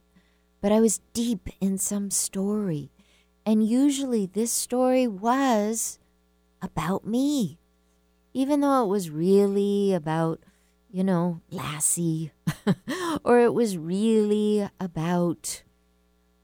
But 0.62 0.72
I 0.72 0.80
was 0.80 1.01
deep 1.14 1.49
in 1.59 1.78
some 1.78 2.12
story. 2.12 2.91
And 3.45 3.68
usually 3.68 4.26
this 4.26 4.51
story 4.51 5.07
was 5.07 5.97
about 6.62 7.05
me. 7.05 7.57
Even 8.34 8.62
though 8.62 8.84
it 8.84 8.88
was 8.88 9.09
really 9.09 9.93
about, 9.93 10.39
you 10.91 11.03
know, 11.03 11.41
Lassie, 11.49 12.31
or 13.23 13.39
it 13.39 13.53
was 13.53 13.77
really 13.77 14.69
about 14.79 15.63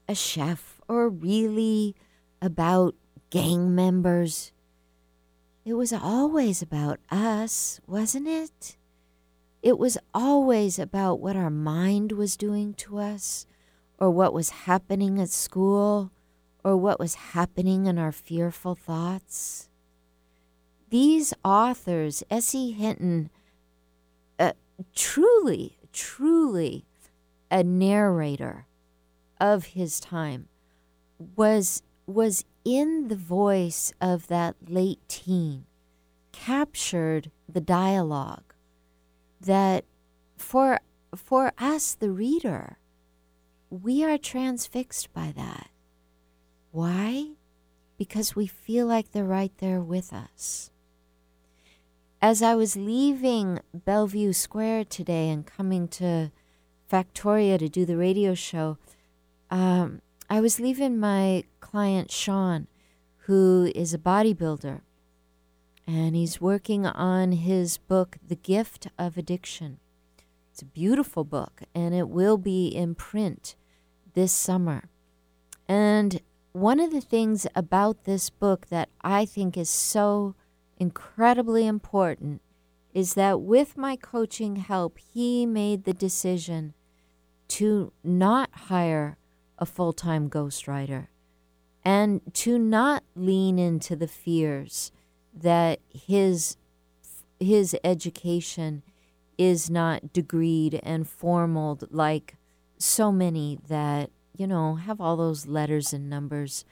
a 0.08 0.14
chef, 0.14 0.80
or 0.88 1.08
really 1.08 1.94
about 2.40 2.94
gang 3.30 3.74
members. 3.74 4.52
It 5.66 5.74
was 5.74 5.92
always 5.92 6.62
about 6.62 6.98
us, 7.10 7.78
wasn't 7.86 8.26
it? 8.26 8.76
It 9.62 9.78
was 9.78 9.98
always 10.14 10.78
about 10.78 11.20
what 11.20 11.36
our 11.36 11.50
mind 11.50 12.12
was 12.12 12.36
doing 12.36 12.72
to 12.74 12.98
us, 12.98 13.44
or 13.98 14.10
what 14.10 14.32
was 14.32 14.50
happening 14.50 15.20
at 15.20 15.28
school, 15.28 16.10
or 16.64 16.76
what 16.76 16.98
was 16.98 17.14
happening 17.14 17.84
in 17.84 17.98
our 17.98 18.12
fearful 18.12 18.74
thoughts. 18.74 19.68
These 20.88 21.34
authors, 21.44 22.22
S.E. 22.30 22.70
Hinton, 22.70 23.28
truly, 24.94 25.78
truly 25.92 26.84
a 27.50 27.62
narrator 27.62 28.66
of 29.40 29.66
his 29.66 30.00
time, 30.00 30.48
was 31.36 31.82
was 32.06 32.44
in 32.64 33.08
the 33.08 33.16
voice 33.16 33.92
of 34.00 34.28
that 34.28 34.56
late 34.68 35.00
teen, 35.08 35.66
captured 36.32 37.30
the 37.48 37.60
dialogue 37.60 38.54
that 39.40 39.84
for 40.36 40.80
for 41.14 41.52
us 41.58 41.94
the 41.94 42.10
reader 42.10 42.78
we 43.70 44.02
are 44.02 44.18
transfixed 44.18 45.12
by 45.12 45.32
that. 45.36 45.68
Why? 46.70 47.32
Because 47.98 48.34
we 48.34 48.46
feel 48.46 48.86
like 48.86 49.12
they're 49.12 49.24
right 49.24 49.52
there 49.58 49.80
with 49.80 50.12
us 50.12 50.70
as 52.20 52.42
i 52.42 52.54
was 52.54 52.76
leaving 52.76 53.58
bellevue 53.72 54.32
square 54.32 54.84
today 54.84 55.28
and 55.28 55.46
coming 55.46 55.86
to 55.88 56.30
factoria 56.90 57.58
to 57.58 57.68
do 57.68 57.84
the 57.84 57.96
radio 57.96 58.34
show 58.34 58.78
um, 59.50 60.00
i 60.28 60.40
was 60.40 60.60
leaving 60.60 60.98
my 60.98 61.44
client 61.60 62.10
sean 62.10 62.66
who 63.26 63.70
is 63.74 63.92
a 63.92 63.98
bodybuilder 63.98 64.80
and 65.88 66.14
he's 66.14 66.38
working 66.38 66.84
on 66.84 67.32
his 67.32 67.78
book, 67.78 68.18
The 68.22 68.36
Gift 68.36 68.88
of 68.98 69.16
Addiction. 69.16 69.78
It's 70.52 70.60
a 70.60 70.66
beautiful 70.66 71.24
book, 71.24 71.62
and 71.74 71.94
it 71.94 72.10
will 72.10 72.36
be 72.36 72.68
in 72.68 72.94
print 72.94 73.56
this 74.12 74.30
summer. 74.30 74.90
And 75.66 76.20
one 76.52 76.78
of 76.78 76.90
the 76.90 77.00
things 77.00 77.46
about 77.56 78.04
this 78.04 78.28
book 78.28 78.66
that 78.66 78.90
I 79.00 79.24
think 79.24 79.56
is 79.56 79.70
so 79.70 80.34
incredibly 80.78 81.66
important 81.66 82.40
is 82.94 83.14
that 83.14 83.40
with 83.40 83.76
my 83.76 83.96
coaching 83.96 84.56
help, 84.56 84.98
he 84.98 85.46
made 85.46 85.84
the 85.84 85.92
decision 85.92 86.74
to 87.48 87.92
not 88.02 88.50
hire 88.52 89.16
a 89.58 89.66
full 89.66 89.92
time 89.92 90.28
ghostwriter 90.30 91.08
and 91.84 92.20
to 92.34 92.58
not 92.58 93.02
lean 93.14 93.58
into 93.58 93.96
the 93.96 94.08
fears 94.08 94.92
that 95.32 95.80
his 95.88 96.56
his 97.40 97.76
education 97.84 98.82
is 99.36 99.70
not 99.70 100.12
degreed 100.12 100.80
and 100.82 101.08
formal 101.08 101.78
like 101.90 102.34
so 102.76 103.12
many 103.12 103.58
that 103.68 104.10
you 104.36 104.46
know 104.46 104.74
have 104.74 105.00
all 105.00 105.16
those 105.16 105.46
letters 105.46 105.92
and 105.92 106.10
numbers 106.10 106.64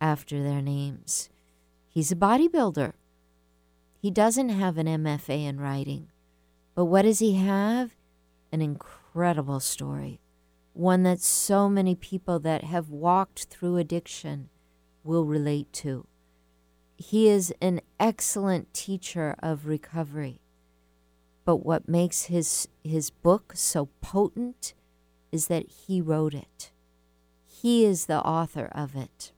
after 0.00 0.42
their 0.42 0.62
names. 0.62 1.28
He's 1.88 2.10
a 2.10 2.16
bodybuilder. 2.16 2.94
He 4.02 4.10
doesn't 4.10 4.48
have 4.48 4.78
an 4.78 4.88
MFA 4.88 5.46
in 5.46 5.60
writing. 5.60 6.08
But 6.74 6.86
what 6.86 7.02
does 7.02 7.20
he 7.20 7.34
have? 7.34 7.94
An 8.50 8.60
incredible 8.60 9.60
story. 9.60 10.20
One 10.72 11.04
that 11.04 11.20
so 11.20 11.68
many 11.68 11.94
people 11.94 12.40
that 12.40 12.64
have 12.64 12.90
walked 12.90 13.44
through 13.44 13.76
addiction 13.76 14.48
will 15.04 15.24
relate 15.24 15.72
to. 15.74 16.08
He 16.96 17.28
is 17.28 17.54
an 17.62 17.80
excellent 18.00 18.74
teacher 18.74 19.36
of 19.40 19.66
recovery. 19.66 20.40
But 21.44 21.64
what 21.64 21.88
makes 21.88 22.24
his, 22.24 22.66
his 22.82 23.10
book 23.10 23.52
so 23.54 23.88
potent 24.00 24.74
is 25.30 25.46
that 25.46 25.66
he 25.86 26.00
wrote 26.00 26.34
it. 26.34 26.72
He 27.46 27.84
is 27.84 28.06
the 28.06 28.20
author 28.20 28.68
of 28.74 28.96
it. 28.96 29.31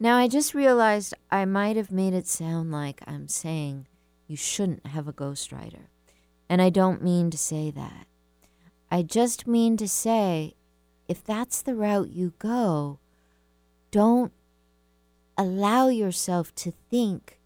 Now, 0.00 0.16
I 0.16 0.28
just 0.28 0.54
realized 0.54 1.14
I 1.30 1.44
might 1.44 1.76
have 1.76 1.90
made 1.90 2.14
it 2.14 2.26
sound 2.26 2.72
like 2.72 3.02
I'm 3.06 3.28
saying 3.28 3.86
you 4.26 4.36
shouldn't 4.36 4.86
have 4.86 5.06
a 5.06 5.12
ghostwriter. 5.12 5.86
And 6.48 6.60
I 6.60 6.70
don't 6.70 7.02
mean 7.02 7.30
to 7.30 7.38
say 7.38 7.70
that. 7.70 8.06
I 8.90 9.02
just 9.02 9.46
mean 9.46 9.76
to 9.78 9.88
say 9.88 10.54
if 11.08 11.24
that's 11.24 11.62
the 11.62 11.74
route 11.74 12.10
you 12.10 12.32
go, 12.38 12.98
don't 13.90 14.32
allow 15.36 15.88
yourself 15.88 16.54
to 16.56 16.72
think 16.90 17.38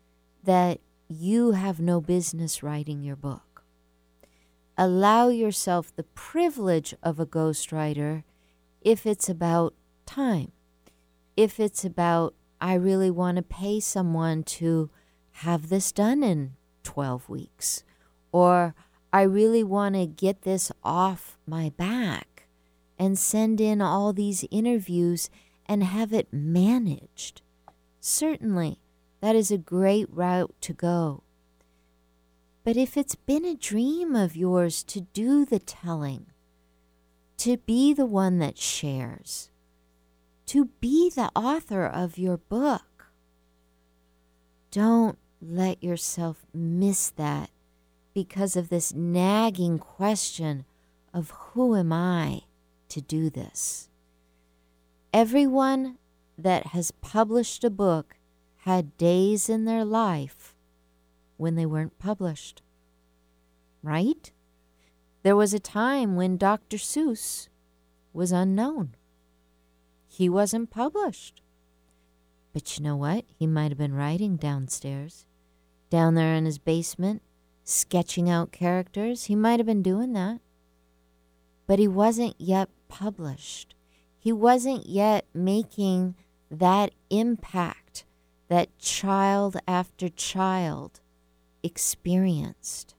that 0.45 0.81
you 1.09 1.53
have 1.53 1.81
no 1.81 2.01
business 2.01 2.63
writing 2.63 3.03
your 3.03 3.17
book. 3.17 3.65
Allow 4.77 5.29
yourself 5.29 5.95
the 5.95 6.05
privilege 6.05 6.95
of 7.03 7.19
a 7.19 7.27
ghostwriter 7.27 8.23
if 8.81 9.07
it's 9.07 9.29
about 9.29 9.75
time, 10.07 10.53
if 11.37 11.59
it's 11.59 11.85
about, 11.85 12.35
I 12.61 12.75
really 12.75 13.11
want 13.11 13.37
to 13.37 13.43
pay 13.43 13.81
someone 13.81 14.43
to 14.45 14.91
have 15.31 15.69
this 15.69 15.93
done 15.93 16.23
in 16.23 16.55
12 16.83 17.29
weeks, 17.29 17.85
or 18.33 18.75
I 19.13 19.23
really 19.23 19.63
want 19.63 19.95
to 19.95 20.07
get 20.07 20.43
this 20.43 20.73
off 20.83 21.39
my 21.47 21.71
back 21.71 22.49
and 22.99 23.19
send 23.19 23.61
in 23.61 23.81
all 23.81 24.13
these 24.13 24.45
interviews 24.51 25.31
and 25.67 25.85
have 25.85 26.13
it 26.13 26.33
managed. 26.33 27.43
Certainly, 28.01 28.79
that 29.21 29.37
is 29.37 29.51
a 29.51 29.59
great 29.59 30.09
route 30.11 30.55
to 30.63 30.73
go. 30.73 31.23
But 32.65 32.77
if 32.77 32.97
it's 32.97 33.15
been 33.15 33.45
a 33.45 33.55
dream 33.55 34.15
of 34.15 34.37
yours 34.37 34.83
to 34.85 35.01
do 35.01 35.45
the 35.45 35.59
telling, 35.59 36.27
to 37.39 37.57
be 37.57 37.93
the 37.95 38.07
one 38.07 38.39
that 38.41 38.59
shares, 38.59 39.51
to 40.49 40.65
be 40.81 41.11
the 41.11 41.31
author 41.37 41.85
of 41.85 42.17
your 42.17 42.39
book, 42.39 43.07
don't 44.71 45.19
let 45.43 45.83
yourself 45.85 46.47
miss 46.55 47.11
that 47.11 47.51
because 48.15 48.57
of 48.57 48.71
this 48.71 48.95
nagging 48.95 49.79
question 49.79 50.65
of 51.13 51.31
who 51.31 51.77
am 51.77 51.93
I 51.93 52.43
to 52.89 53.03
do 53.03 53.29
this? 53.29 53.91
Everyone 55.13 55.99
that 56.39 56.69
has 56.69 56.93
published 56.93 57.63
a 57.63 57.71
book 57.71 58.17
had 58.63 58.97
days 58.97 59.51
in 59.51 59.67
their 59.67 59.85
life 59.85 60.55
when 61.37 61.57
they 61.57 61.67
weren't 61.67 61.99
published. 61.99 62.63
Right? 63.83 64.33
There 65.23 65.37
was 65.37 65.53
a 65.53 65.61
time 65.61 66.17
when 66.17 66.39
Dr. 66.39 66.79
Seuss 66.79 67.49
was 68.15 68.33
unknown. 68.33 68.95
He 70.19 70.29
wasn't 70.29 70.71
published. 70.71 71.43
But 72.53 72.77
you 72.77 72.83
know 72.83 72.97
what? 72.97 73.25
He 73.39 73.47
might 73.47 73.71
have 73.71 73.79
been 73.79 73.95
writing 73.95 74.35
downstairs, 74.35 75.27
down 75.91 76.16
there 76.16 76.35
in 76.35 76.45
his 76.45 76.59
basement, 76.59 77.23
sketching 77.62 78.29
out 78.29 78.51
characters. 78.51 79.27
He 79.27 79.37
might 79.37 79.61
have 79.61 79.66
been 79.66 79.81
doing 79.81 80.14
that. 80.14 80.41
But 81.69 81.79
he 81.79 81.87
wasn't 81.87 82.35
yet 82.37 82.69
published. 82.89 83.77
He 84.19 84.33
wasn't 84.33 84.87
yet 84.87 85.25
making 85.33 86.16
that 86.51 86.91
impact 87.11 88.05
that 88.49 88.77
child 88.81 89.57
after 89.69 90.09
child 90.09 90.99
experienced. 91.62 92.97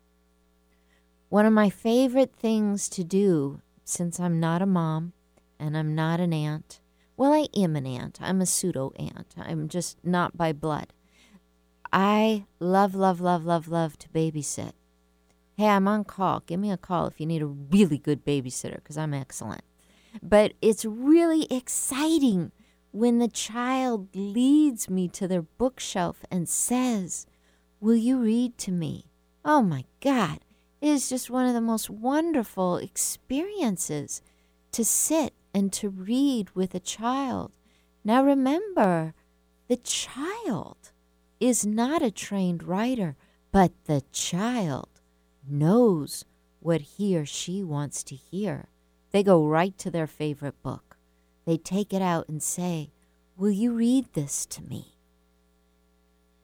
One 1.27 1.45
of 1.45 1.51
my 1.51 1.69
favorite 1.69 2.31
things 2.33 2.87
to 2.87 3.03
do, 3.03 3.59
since 3.83 4.21
I'm 4.21 4.39
not 4.39 4.61
a 4.61 4.65
mom 4.65 5.11
and 5.59 5.75
I'm 5.75 5.93
not 5.93 6.21
an 6.21 6.31
aunt, 6.31 6.79
well, 7.19 7.33
I 7.33 7.47
am 7.53 7.75
an 7.75 7.85
aunt. 7.85 8.17
I'm 8.21 8.39
a 8.39 8.45
pseudo 8.45 8.93
aunt. 8.97 9.35
I'm 9.37 9.67
just 9.67 9.97
not 10.05 10.37
by 10.37 10.53
blood. 10.53 10.93
I 11.91 12.45
love, 12.61 12.95
love, 12.95 13.19
love, 13.19 13.45
love, 13.45 13.67
love 13.67 13.99
to 13.99 14.07
babysit. 14.07 14.71
Hey, 15.57 15.67
I'm 15.67 15.85
on 15.89 16.05
call. 16.05 16.43
Give 16.45 16.61
me 16.61 16.71
a 16.71 16.77
call 16.77 17.07
if 17.07 17.19
you 17.19 17.25
need 17.25 17.41
a 17.41 17.45
really 17.45 17.97
good 17.97 18.23
babysitter 18.23 18.75
because 18.75 18.97
I'm 18.97 19.13
excellent. 19.13 19.65
But 20.23 20.53
it's 20.61 20.85
really 20.85 21.45
exciting 21.51 22.53
when 22.91 23.19
the 23.19 23.27
child 23.27 24.07
leads 24.15 24.89
me 24.89 25.09
to 25.09 25.27
their 25.27 25.41
bookshelf 25.41 26.23
and 26.31 26.47
says, 26.47 27.27
Will 27.81 27.97
you 27.97 28.17
read 28.17 28.57
to 28.59 28.71
me? 28.71 29.07
Oh 29.43 29.61
my 29.61 29.83
God, 29.99 30.39
it 30.79 30.87
is 30.87 31.09
just 31.09 31.29
one 31.29 31.47
of 31.47 31.53
the 31.53 31.59
most 31.59 31.89
wonderful 31.89 32.77
experiences 32.77 34.21
to 34.71 34.85
sit 34.85 35.33
and 35.53 35.71
to 35.73 35.89
read 35.89 36.51
with 36.51 36.73
a 36.75 36.79
child. 36.79 37.51
Now 38.03 38.23
remember, 38.23 39.13
the 39.67 39.77
child 39.77 40.91
is 41.39 41.65
not 41.65 42.01
a 42.01 42.11
trained 42.11 42.63
writer, 42.63 43.15
but 43.51 43.71
the 43.85 44.03
child 44.11 44.89
knows 45.47 46.25
what 46.59 46.81
he 46.81 47.17
or 47.17 47.25
she 47.25 47.63
wants 47.63 48.03
to 48.03 48.15
hear. 48.15 48.69
They 49.11 49.23
go 49.23 49.45
right 49.45 49.77
to 49.79 49.89
their 49.89 50.07
favorite 50.07 50.61
book. 50.61 50.97
They 51.45 51.57
take 51.57 51.93
it 51.93 52.01
out 52.01 52.27
and 52.29 52.43
say, 52.43 52.91
Will 53.37 53.51
you 53.51 53.71
read 53.71 54.13
this 54.13 54.45
to 54.47 54.61
me? 54.61 54.97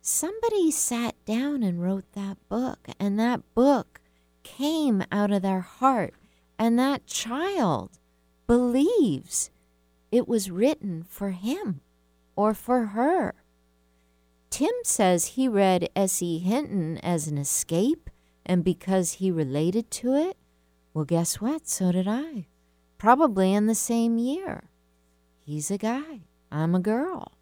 Somebody 0.02 0.72
sat 0.72 1.16
down 1.26 1.62
and 1.62 1.82
wrote 1.82 2.12
that 2.14 2.38
book, 2.48 2.88
and 3.00 3.20
that 3.20 3.42
book 3.54 4.00
came 4.44 5.04
out 5.12 5.32
of 5.32 5.42
their 5.42 5.62
heart, 5.62 6.14
and 6.58 6.80
that 6.80 7.06
child 7.06 8.00
believes 8.48 9.50
it 10.12 10.28
was 10.28 10.52
written 10.52 11.04
for 11.04 11.32
him 11.32 11.82
or 12.36 12.54
for 12.54 12.88
her. 12.88 13.34
Tim 14.50 14.72
says 14.84 15.26
he 15.26 15.48
read 15.48 15.90
S.E. 15.96 16.40
Hinton 16.40 16.98
as 17.00 17.28
an 17.28 17.38
escape, 17.38 18.10
and 18.46 18.64
because 18.64 19.14
he 19.14 19.32
related 19.32 19.92
to 19.92 20.14
it, 20.14 20.38
well, 20.94 21.06
guess 21.06 21.42
what? 21.42 21.68
So 21.68 21.92
did 21.92 22.08
I. 22.08 22.48
Probably 22.98 23.54
in 23.54 23.66
the 23.66 23.76
same 23.76 24.18
year. 24.18 24.70
He's 25.46 25.70
a 25.70 25.78
guy. 25.78 26.22
I'm 26.52 26.74
a 26.74 26.80
girl. 26.80 27.34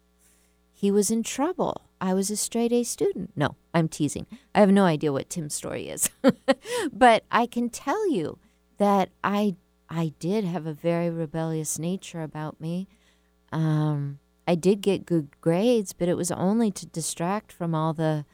He 0.72 0.90
was 0.90 1.10
in 1.10 1.22
trouble. 1.22 1.82
I 2.00 2.14
was 2.14 2.30
a 2.30 2.36
straight 2.36 2.72
A 2.72 2.82
student. 2.82 3.30
No, 3.36 3.54
I'm 3.72 3.88
teasing. 3.88 4.26
I 4.54 4.60
have 4.60 4.72
no 4.72 4.84
idea 4.84 5.12
what 5.12 5.30
Tim's 5.30 5.54
story 5.54 5.88
is. 5.88 6.10
but 6.92 7.24
I 7.30 7.46
can 7.46 7.70
tell 7.70 8.10
you 8.10 8.38
that 8.78 9.10
I 9.22 9.54
I 9.88 10.14
did 10.18 10.44
have 10.44 10.66
a 10.66 10.72
very 10.72 11.10
rebellious 11.10 11.78
nature 11.78 12.22
about 12.22 12.60
me. 12.60 12.88
Um, 13.52 14.18
I 14.46 14.54
did 14.54 14.80
get 14.80 15.06
good 15.06 15.40
grades, 15.40 15.92
but 15.92 16.08
it 16.08 16.16
was 16.16 16.30
only 16.30 16.70
to 16.72 16.86
distract 16.86 17.52
from 17.52 17.74
all 17.74 17.92
the 17.92 18.24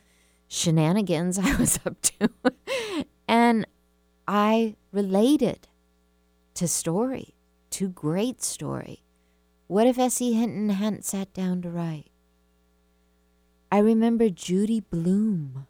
shenanigans 0.49 1.39
I 1.43 1.57
was 1.57 1.79
up 1.85 2.01
to. 2.03 2.31
and 3.29 3.67
I 4.27 4.77
related 4.93 5.69
to 6.55 6.69
story, 6.69 7.35
to 7.71 7.89
great 7.89 8.43
story. 8.43 9.03
What 9.67 9.87
if 9.87 9.99
S.E. 9.99 10.33
Hinton 10.33 10.71
hadn't 10.71 11.05
sat 11.05 11.33
down 11.33 11.63
to 11.63 11.71
write? 11.71 12.11
I 13.71 13.79
remember 13.79 14.29
Judy 14.29 14.81
Blume. 14.81 15.67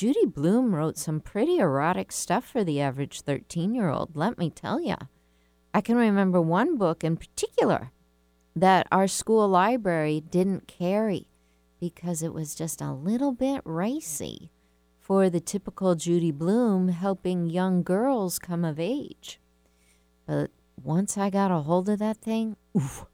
Judy 0.00 0.24
Blume 0.24 0.74
wrote 0.74 0.96
some 0.96 1.20
pretty 1.20 1.58
erotic 1.58 2.10
stuff 2.10 2.46
for 2.46 2.64
the 2.64 2.80
average 2.80 3.20
13 3.20 3.74
year 3.74 3.90
old, 3.90 4.16
let 4.16 4.38
me 4.38 4.48
tell 4.48 4.80
you. 4.80 4.96
I 5.74 5.82
can 5.82 5.96
remember 5.96 6.40
one 6.40 6.78
book 6.78 7.04
in 7.04 7.18
particular 7.18 7.90
that 8.56 8.86
our 8.90 9.06
school 9.06 9.46
library 9.46 10.22
didn't 10.22 10.66
carry 10.66 11.26
because 11.78 12.22
it 12.22 12.32
was 12.32 12.54
just 12.54 12.80
a 12.80 12.94
little 12.94 13.32
bit 13.32 13.60
racy 13.66 14.50
for 14.98 15.28
the 15.28 15.38
typical 15.38 15.94
Judy 15.94 16.30
Blume 16.30 16.88
helping 16.88 17.50
young 17.50 17.82
girls 17.82 18.38
come 18.38 18.64
of 18.64 18.80
age. 18.80 19.38
But 20.26 20.50
once 20.82 21.18
I 21.18 21.28
got 21.28 21.50
a 21.50 21.58
hold 21.58 21.90
of 21.90 21.98
that 21.98 22.22
thing, 22.22 22.56
oof, 22.74 23.04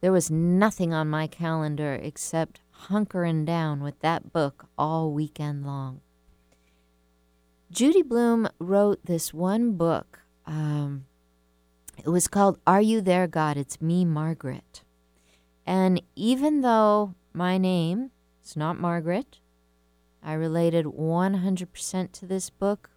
there 0.00 0.12
was 0.12 0.30
nothing 0.30 0.94
on 0.94 1.10
my 1.10 1.26
calendar 1.26 1.92
except 1.92 2.62
hunkering 2.88 3.44
down 3.44 3.82
with 3.82 3.98
that 4.00 4.32
book 4.32 4.66
all 4.78 5.12
weekend 5.12 5.66
long. 5.66 6.00
Judy 7.70 8.02
Blume 8.02 8.48
wrote 8.58 9.04
this 9.04 9.32
one 9.32 9.72
book. 9.72 10.20
Um, 10.46 11.06
it 11.98 12.08
was 12.08 12.26
called 12.26 12.58
Are 12.66 12.80
You 12.80 13.00
There, 13.00 13.26
God? 13.26 13.56
It's 13.56 13.80
Me, 13.80 14.04
Margaret. 14.04 14.82
And 15.66 16.02
even 16.16 16.62
though 16.62 17.14
my 17.32 17.58
name 17.58 18.10
is 18.44 18.56
not 18.56 18.80
Margaret, 18.80 19.38
I 20.22 20.32
related 20.32 20.86
100% 20.86 22.12
to 22.12 22.26
this 22.26 22.50
book. 22.50 22.90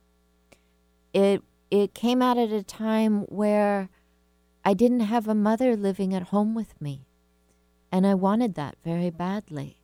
It 1.13 1.43
it 1.69 1.95
came 1.95 2.21
out 2.21 2.37
at 2.37 2.51
a 2.51 2.61
time 2.63 3.21
where 3.21 3.89
I 4.63 4.73
didn't 4.73 5.01
have 5.01 5.27
a 5.27 5.33
mother 5.33 5.75
living 5.75 6.13
at 6.13 6.29
home 6.29 6.53
with 6.53 6.79
me. 6.79 7.07
And 7.93 8.07
I 8.07 8.15
wanted 8.15 8.55
that 8.55 8.75
very 8.83 9.11
badly. 9.11 9.77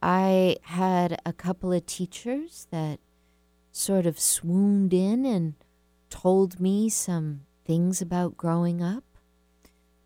I 0.00 0.56
had 0.62 1.20
a 1.26 1.34
couple 1.34 1.70
of 1.70 1.84
teachers 1.84 2.66
that 2.70 2.98
sort 3.72 4.06
of 4.06 4.18
swooned 4.18 4.94
in 4.94 5.26
and 5.26 5.52
told 6.08 6.58
me 6.58 6.88
some 6.88 7.42
things 7.66 8.00
about 8.00 8.38
growing 8.38 8.82
up. 8.82 9.04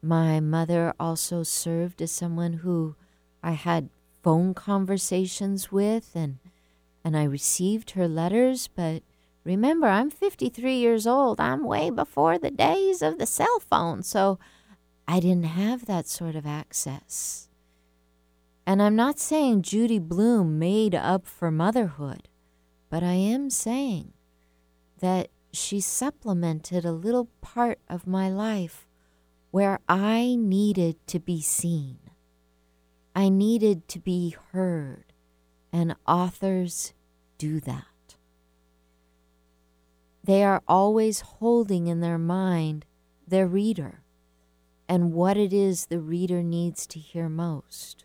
My 0.03 0.40
mother 0.40 0.92
also 0.99 1.44
served 1.44 2.03
as 2.03 2.11
someone 2.11 2.55
who 2.64 2.96
I 3.44 3.53
had 3.53 3.90
phone 4.24 4.53
conversations 4.53 5.70
with 5.70 6.11
and 6.16 6.38
and 7.05 7.16
I 7.16 7.22
received 7.22 7.92
her 7.92 8.09
letters, 8.09 8.66
but 8.66 9.05
remember 9.44 9.86
I'm 9.86 10.11
53 10.11 10.74
years 10.74 11.07
old. 11.07 11.38
I'm 11.38 11.62
way 11.62 11.90
before 11.90 12.38
the 12.38 12.51
days 12.51 13.03
of 13.03 13.18
the 13.18 13.26
cell 13.26 13.61
phone, 13.61 14.03
so 14.03 14.40
I 15.11 15.20
didn't 15.20 15.44
have 15.44 15.86
that 15.86 16.06
sort 16.06 16.36
of 16.36 16.44
access. 16.44 17.48
And 18.66 18.82
I'm 18.82 18.94
not 18.94 19.18
saying 19.18 19.62
Judy 19.62 19.98
Blume 19.98 20.59
made 20.59 20.94
up 20.94 21.26
for 21.26 21.50
motherhood, 21.50 22.28
but 22.90 23.02
I 23.02 23.14
am 23.14 23.48
saying 23.48 24.12
that 25.00 25.28
she 25.50 25.80
supplemented 25.80 26.84
a 26.84 26.92
little 26.92 27.30
part 27.40 27.78
of 27.88 28.06
my 28.06 28.28
life 28.28 28.86
where 29.50 29.78
I 29.88 30.36
needed 30.38 30.96
to 31.06 31.18
be 31.18 31.40
seen. 31.40 31.98
I 33.16 33.30
needed 33.30 33.88
to 33.88 33.98
be 34.00 34.36
heard, 34.52 35.14
and 35.72 35.96
authors 36.06 36.92
do 37.38 37.61
that. 37.61 38.16
They 40.22 40.44
are 40.44 40.62
always 40.68 41.20
holding 41.20 41.86
in 41.86 42.00
their 42.00 42.18
mind 42.18 42.84
their 43.26 43.46
reader. 43.46 44.02
And 44.89 45.12
what 45.12 45.36
it 45.36 45.53
is 45.53 45.86
the 45.86 46.01
reader 46.01 46.43
needs 46.43 46.86
to 46.86 46.99
hear 46.99 47.28
most. 47.28 48.05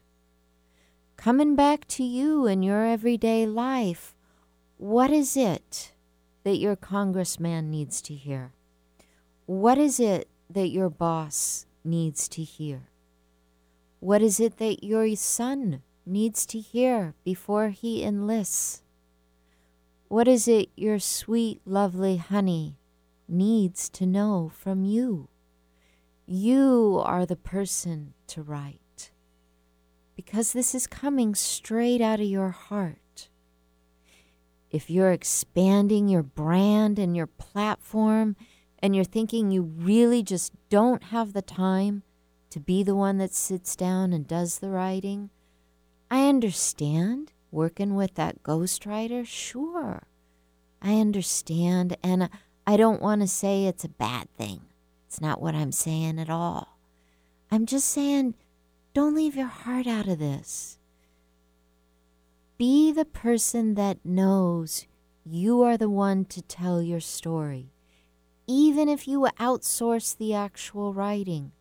Coming 1.16 1.56
back 1.56 1.88
to 1.90 2.04
you 2.04 2.46
in 2.46 2.64
your 2.64 2.86
everyday 2.86 3.46
life, 3.46 4.16
what 4.78 5.10
is 5.10 5.38
it 5.38 5.94
that 6.44 6.58
your 6.58 6.76
congressman 6.76 7.72
needs 7.72 8.02
to 8.02 8.14
hear? 8.14 8.54
What 9.46 9.78
is 9.78 10.00
it 10.00 10.28
that 10.50 10.68
your 10.68 10.90
boss 10.90 11.66
needs 11.84 12.28
to 12.30 12.44
hear? 12.44 12.90
What 14.00 14.22
is 14.22 14.40
it 14.40 14.58
that 14.58 14.84
your 14.84 15.16
son 15.16 15.82
needs 16.06 16.46
to 16.48 16.60
hear 16.60 17.16
before 17.24 17.70
he 17.70 18.04
enlists? 18.04 18.82
What 20.10 20.28
is 20.28 20.48
it 20.48 20.70
your 20.76 21.00
sweet, 21.00 21.62
lovely 21.66 22.18
honey 22.18 22.78
needs 23.28 23.88
to 23.90 24.06
know 24.06 24.52
from 24.54 24.84
you? 24.84 25.30
You 26.26 27.02
are 27.04 27.26
the 27.26 27.36
person 27.36 28.14
to 28.28 28.42
write 28.42 29.12
because 30.16 30.54
this 30.54 30.74
is 30.74 30.88
coming 30.88 31.36
straight 31.36 32.00
out 32.02 32.22
of 32.22 32.26
your 32.26 32.50
heart. 32.50 33.30
If 34.72 34.90
you're 34.90 35.12
expanding 35.12 36.08
your 36.08 36.24
brand 36.24 36.98
and 36.98 37.16
your 37.16 37.28
platform 37.28 38.36
and 38.80 38.96
you're 38.96 39.04
thinking 39.04 39.52
you 39.52 39.64
really 39.64 40.24
just 40.24 40.54
don't 40.70 41.04
have 41.06 41.34
the 41.34 41.42
time 41.42 42.04
to 42.52 42.60
be 42.60 42.84
the 42.84 42.96
one 42.96 43.18
that 43.18 43.34
sits 43.34 43.76
down 43.76 44.14
and 44.14 44.26
does 44.28 44.60
the 44.60 44.70
writing, 44.70 45.30
I 46.10 46.30
understand 46.30 47.34
working 47.52 47.96
with 47.96 48.16
that 48.16 48.44
ghostwriter. 48.44 49.26
Sure, 49.28 50.04
I 50.82 50.96
understand. 50.96 51.98
And 52.02 52.30
I 52.66 52.78
don't 52.78 53.02
want 53.02 53.22
to 53.22 53.28
say 53.28 53.66
it's 53.66 53.84
a 53.84 53.90
bad 53.90 54.30
thing. 54.38 54.62
It's 55.14 55.22
not 55.22 55.40
what 55.40 55.54
I'm 55.54 55.72
saying 55.72 56.18
at 56.18 56.32
all. 56.32 56.80
I'm 57.52 57.68
just 57.68 57.88
saying 57.88 58.34
don't 58.96 59.14
leave 59.14 59.36
your 59.36 59.46
heart 59.46 59.86
out 59.86 60.08
of 60.08 60.18
this. 60.18 60.80
Be 62.58 62.92
the 62.92 63.06
person 63.06 63.76
that 63.76 64.04
knows 64.04 64.88
you 65.24 65.62
are 65.62 65.78
the 65.78 65.88
one 65.88 66.26
to 66.26 66.42
tell 66.42 66.82
your 66.82 67.00
story. 67.00 67.70
Even 68.48 68.90
if 68.90 69.08
you 69.08 69.28
outsource 69.40 70.18
the 70.18 70.34
actual 70.34 70.96
writing, 70.96 71.52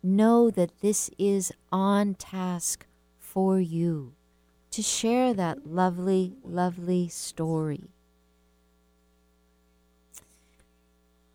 know 0.00 0.48
that 0.48 0.78
this 0.78 1.10
is 1.18 1.50
on 1.72 2.14
task 2.14 2.86
for 3.18 3.58
you 3.58 4.14
to 4.70 4.82
share 4.82 5.34
that 5.34 5.66
lovely, 5.66 6.36
lovely 6.44 7.08
story. 7.08 7.90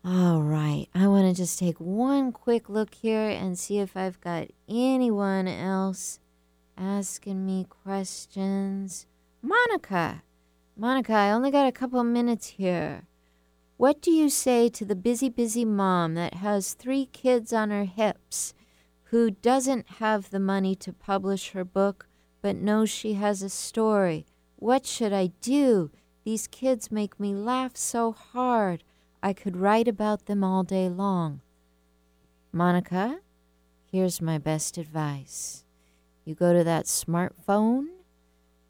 All 0.06 0.42
right, 0.42 0.86
I 0.94 1.08
want 1.08 1.26
to 1.28 1.34
just 1.34 1.58
take 1.58 1.80
one 1.80 2.30
quick 2.30 2.68
look 2.68 2.92
here 2.92 3.26
and 3.26 3.58
see 3.58 3.78
if 3.78 3.96
I've 3.96 4.20
got 4.20 4.48
anyone 4.68 5.48
else 5.48 6.18
asking 6.76 7.46
me 7.46 7.64
questions. 7.70 9.06
Monica, 9.40 10.22
Monica, 10.76 11.14
I 11.14 11.30
only 11.30 11.50
got 11.50 11.66
a 11.66 11.72
couple 11.72 12.04
minutes 12.04 12.48
here. 12.48 13.04
What 13.78 14.02
do 14.02 14.10
you 14.10 14.28
say 14.28 14.68
to 14.68 14.84
the 14.84 14.94
busy, 14.94 15.30
busy 15.30 15.64
mom 15.64 16.16
that 16.16 16.34
has 16.34 16.74
three 16.74 17.06
kids 17.06 17.54
on 17.54 17.70
her 17.70 17.84
hips 17.84 18.52
who 19.04 19.30
doesn't 19.30 19.88
have 19.88 20.28
the 20.28 20.38
money 20.38 20.74
to 20.74 20.92
publish 20.92 21.52
her 21.52 21.64
book 21.64 22.08
but 22.42 22.56
knows 22.56 22.90
she 22.90 23.14
has 23.14 23.40
a 23.40 23.48
story? 23.48 24.26
What 24.56 24.84
should 24.84 25.14
I 25.14 25.28
do? 25.40 25.90
These 26.24 26.46
kids 26.46 26.90
make 26.90 27.18
me 27.18 27.34
laugh 27.34 27.74
so 27.74 28.12
hard. 28.12 28.84
I 29.24 29.32
could 29.32 29.56
write 29.56 29.88
about 29.88 30.26
them 30.26 30.44
all 30.44 30.64
day 30.64 30.86
long. 30.90 31.40
Monica, 32.52 33.20
here's 33.90 34.20
my 34.20 34.36
best 34.36 34.76
advice. 34.76 35.64
You 36.26 36.34
go 36.34 36.52
to 36.52 36.62
that 36.64 36.84
smartphone 36.84 37.86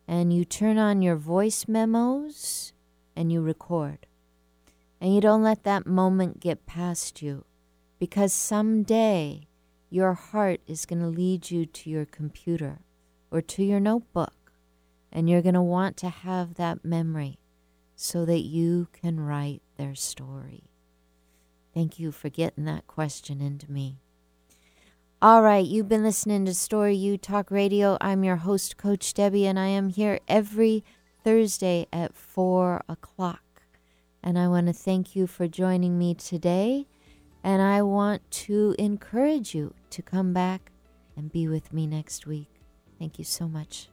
and 0.07 0.32
you 0.32 0.44
turn 0.44 0.78
on 0.78 1.02
your 1.02 1.16
voice 1.16 1.66
memos 1.66 2.72
and 3.16 3.32
you 3.32 3.42
record. 3.42 4.07
And 5.00 5.12
you 5.12 5.20
don't 5.20 5.42
let 5.42 5.64
that 5.64 5.88
moment 5.88 6.38
get 6.38 6.66
past 6.66 7.20
you 7.20 7.44
because 7.98 8.32
someday 8.32 9.48
your 9.90 10.14
heart 10.14 10.61
is 10.68 10.86
going 10.86 11.02
to 11.02 11.09
lead 11.09 11.50
you 11.50 11.66
to 11.66 11.90
your 11.90 12.05
computer 12.05 12.78
or 13.32 13.40
to 13.40 13.64
your 13.64 13.80
notebook 13.80 14.52
and 15.11 15.28
you're 15.28 15.42
going 15.42 15.55
to 15.55 15.62
want 15.62 15.96
to 15.96 16.11
have 16.11 16.55
that 16.55 16.84
memory 16.84 17.40
so 17.96 18.24
that 18.24 18.42
you 18.42 18.86
can 18.92 19.18
write 19.18 19.63
their 19.77 19.95
story. 19.95 20.64
Thank 21.72 21.99
you 21.99 22.12
for 22.12 22.29
getting 22.29 22.64
that 22.66 22.87
question 22.87 23.41
into 23.41 23.70
me. 23.70 23.99
All 25.20 25.43
right, 25.43 25.64
you've 25.64 25.89
been 25.89 26.03
listening 26.03 26.45
to 26.45 26.55
Story 26.55 26.95
U 26.95 27.16
Talk 27.16 27.51
Radio. 27.51 27.97
I'm 28.01 28.25
your 28.25 28.37
host, 28.37 28.77
Coach 28.77 29.14
Debby, 29.14 29.47
and 29.47 29.59
I 29.59 29.68
am 29.68 29.89
here 29.89 30.20
every 30.29 30.85
Thursday 31.25 31.87
at 31.93 32.14
4 32.14 32.83
o'clock. 32.89 33.41
And 34.22 34.39
I 34.39 34.49
want 34.49 34.66
to 34.66 34.72
thank 34.72 35.16
you 35.16 35.27
for 35.27 35.49
joining 35.49 35.99
me 35.99 36.14
today. 36.14 36.87
And 37.43 37.62
I 37.62 37.83
want 37.83 38.31
to 38.31 38.75
encourage 38.79 39.55
you 39.55 39.75
to 39.91 40.03
come 40.03 40.33
back 40.33 40.70
and 41.16 41.33
be 41.33 41.49
with 41.49 41.72
me 41.72 41.87
next 41.87 42.27
week. 42.27 42.49
Thank 42.99 43.18
you 43.18 43.25
so 43.25 43.49
much. 43.49 43.89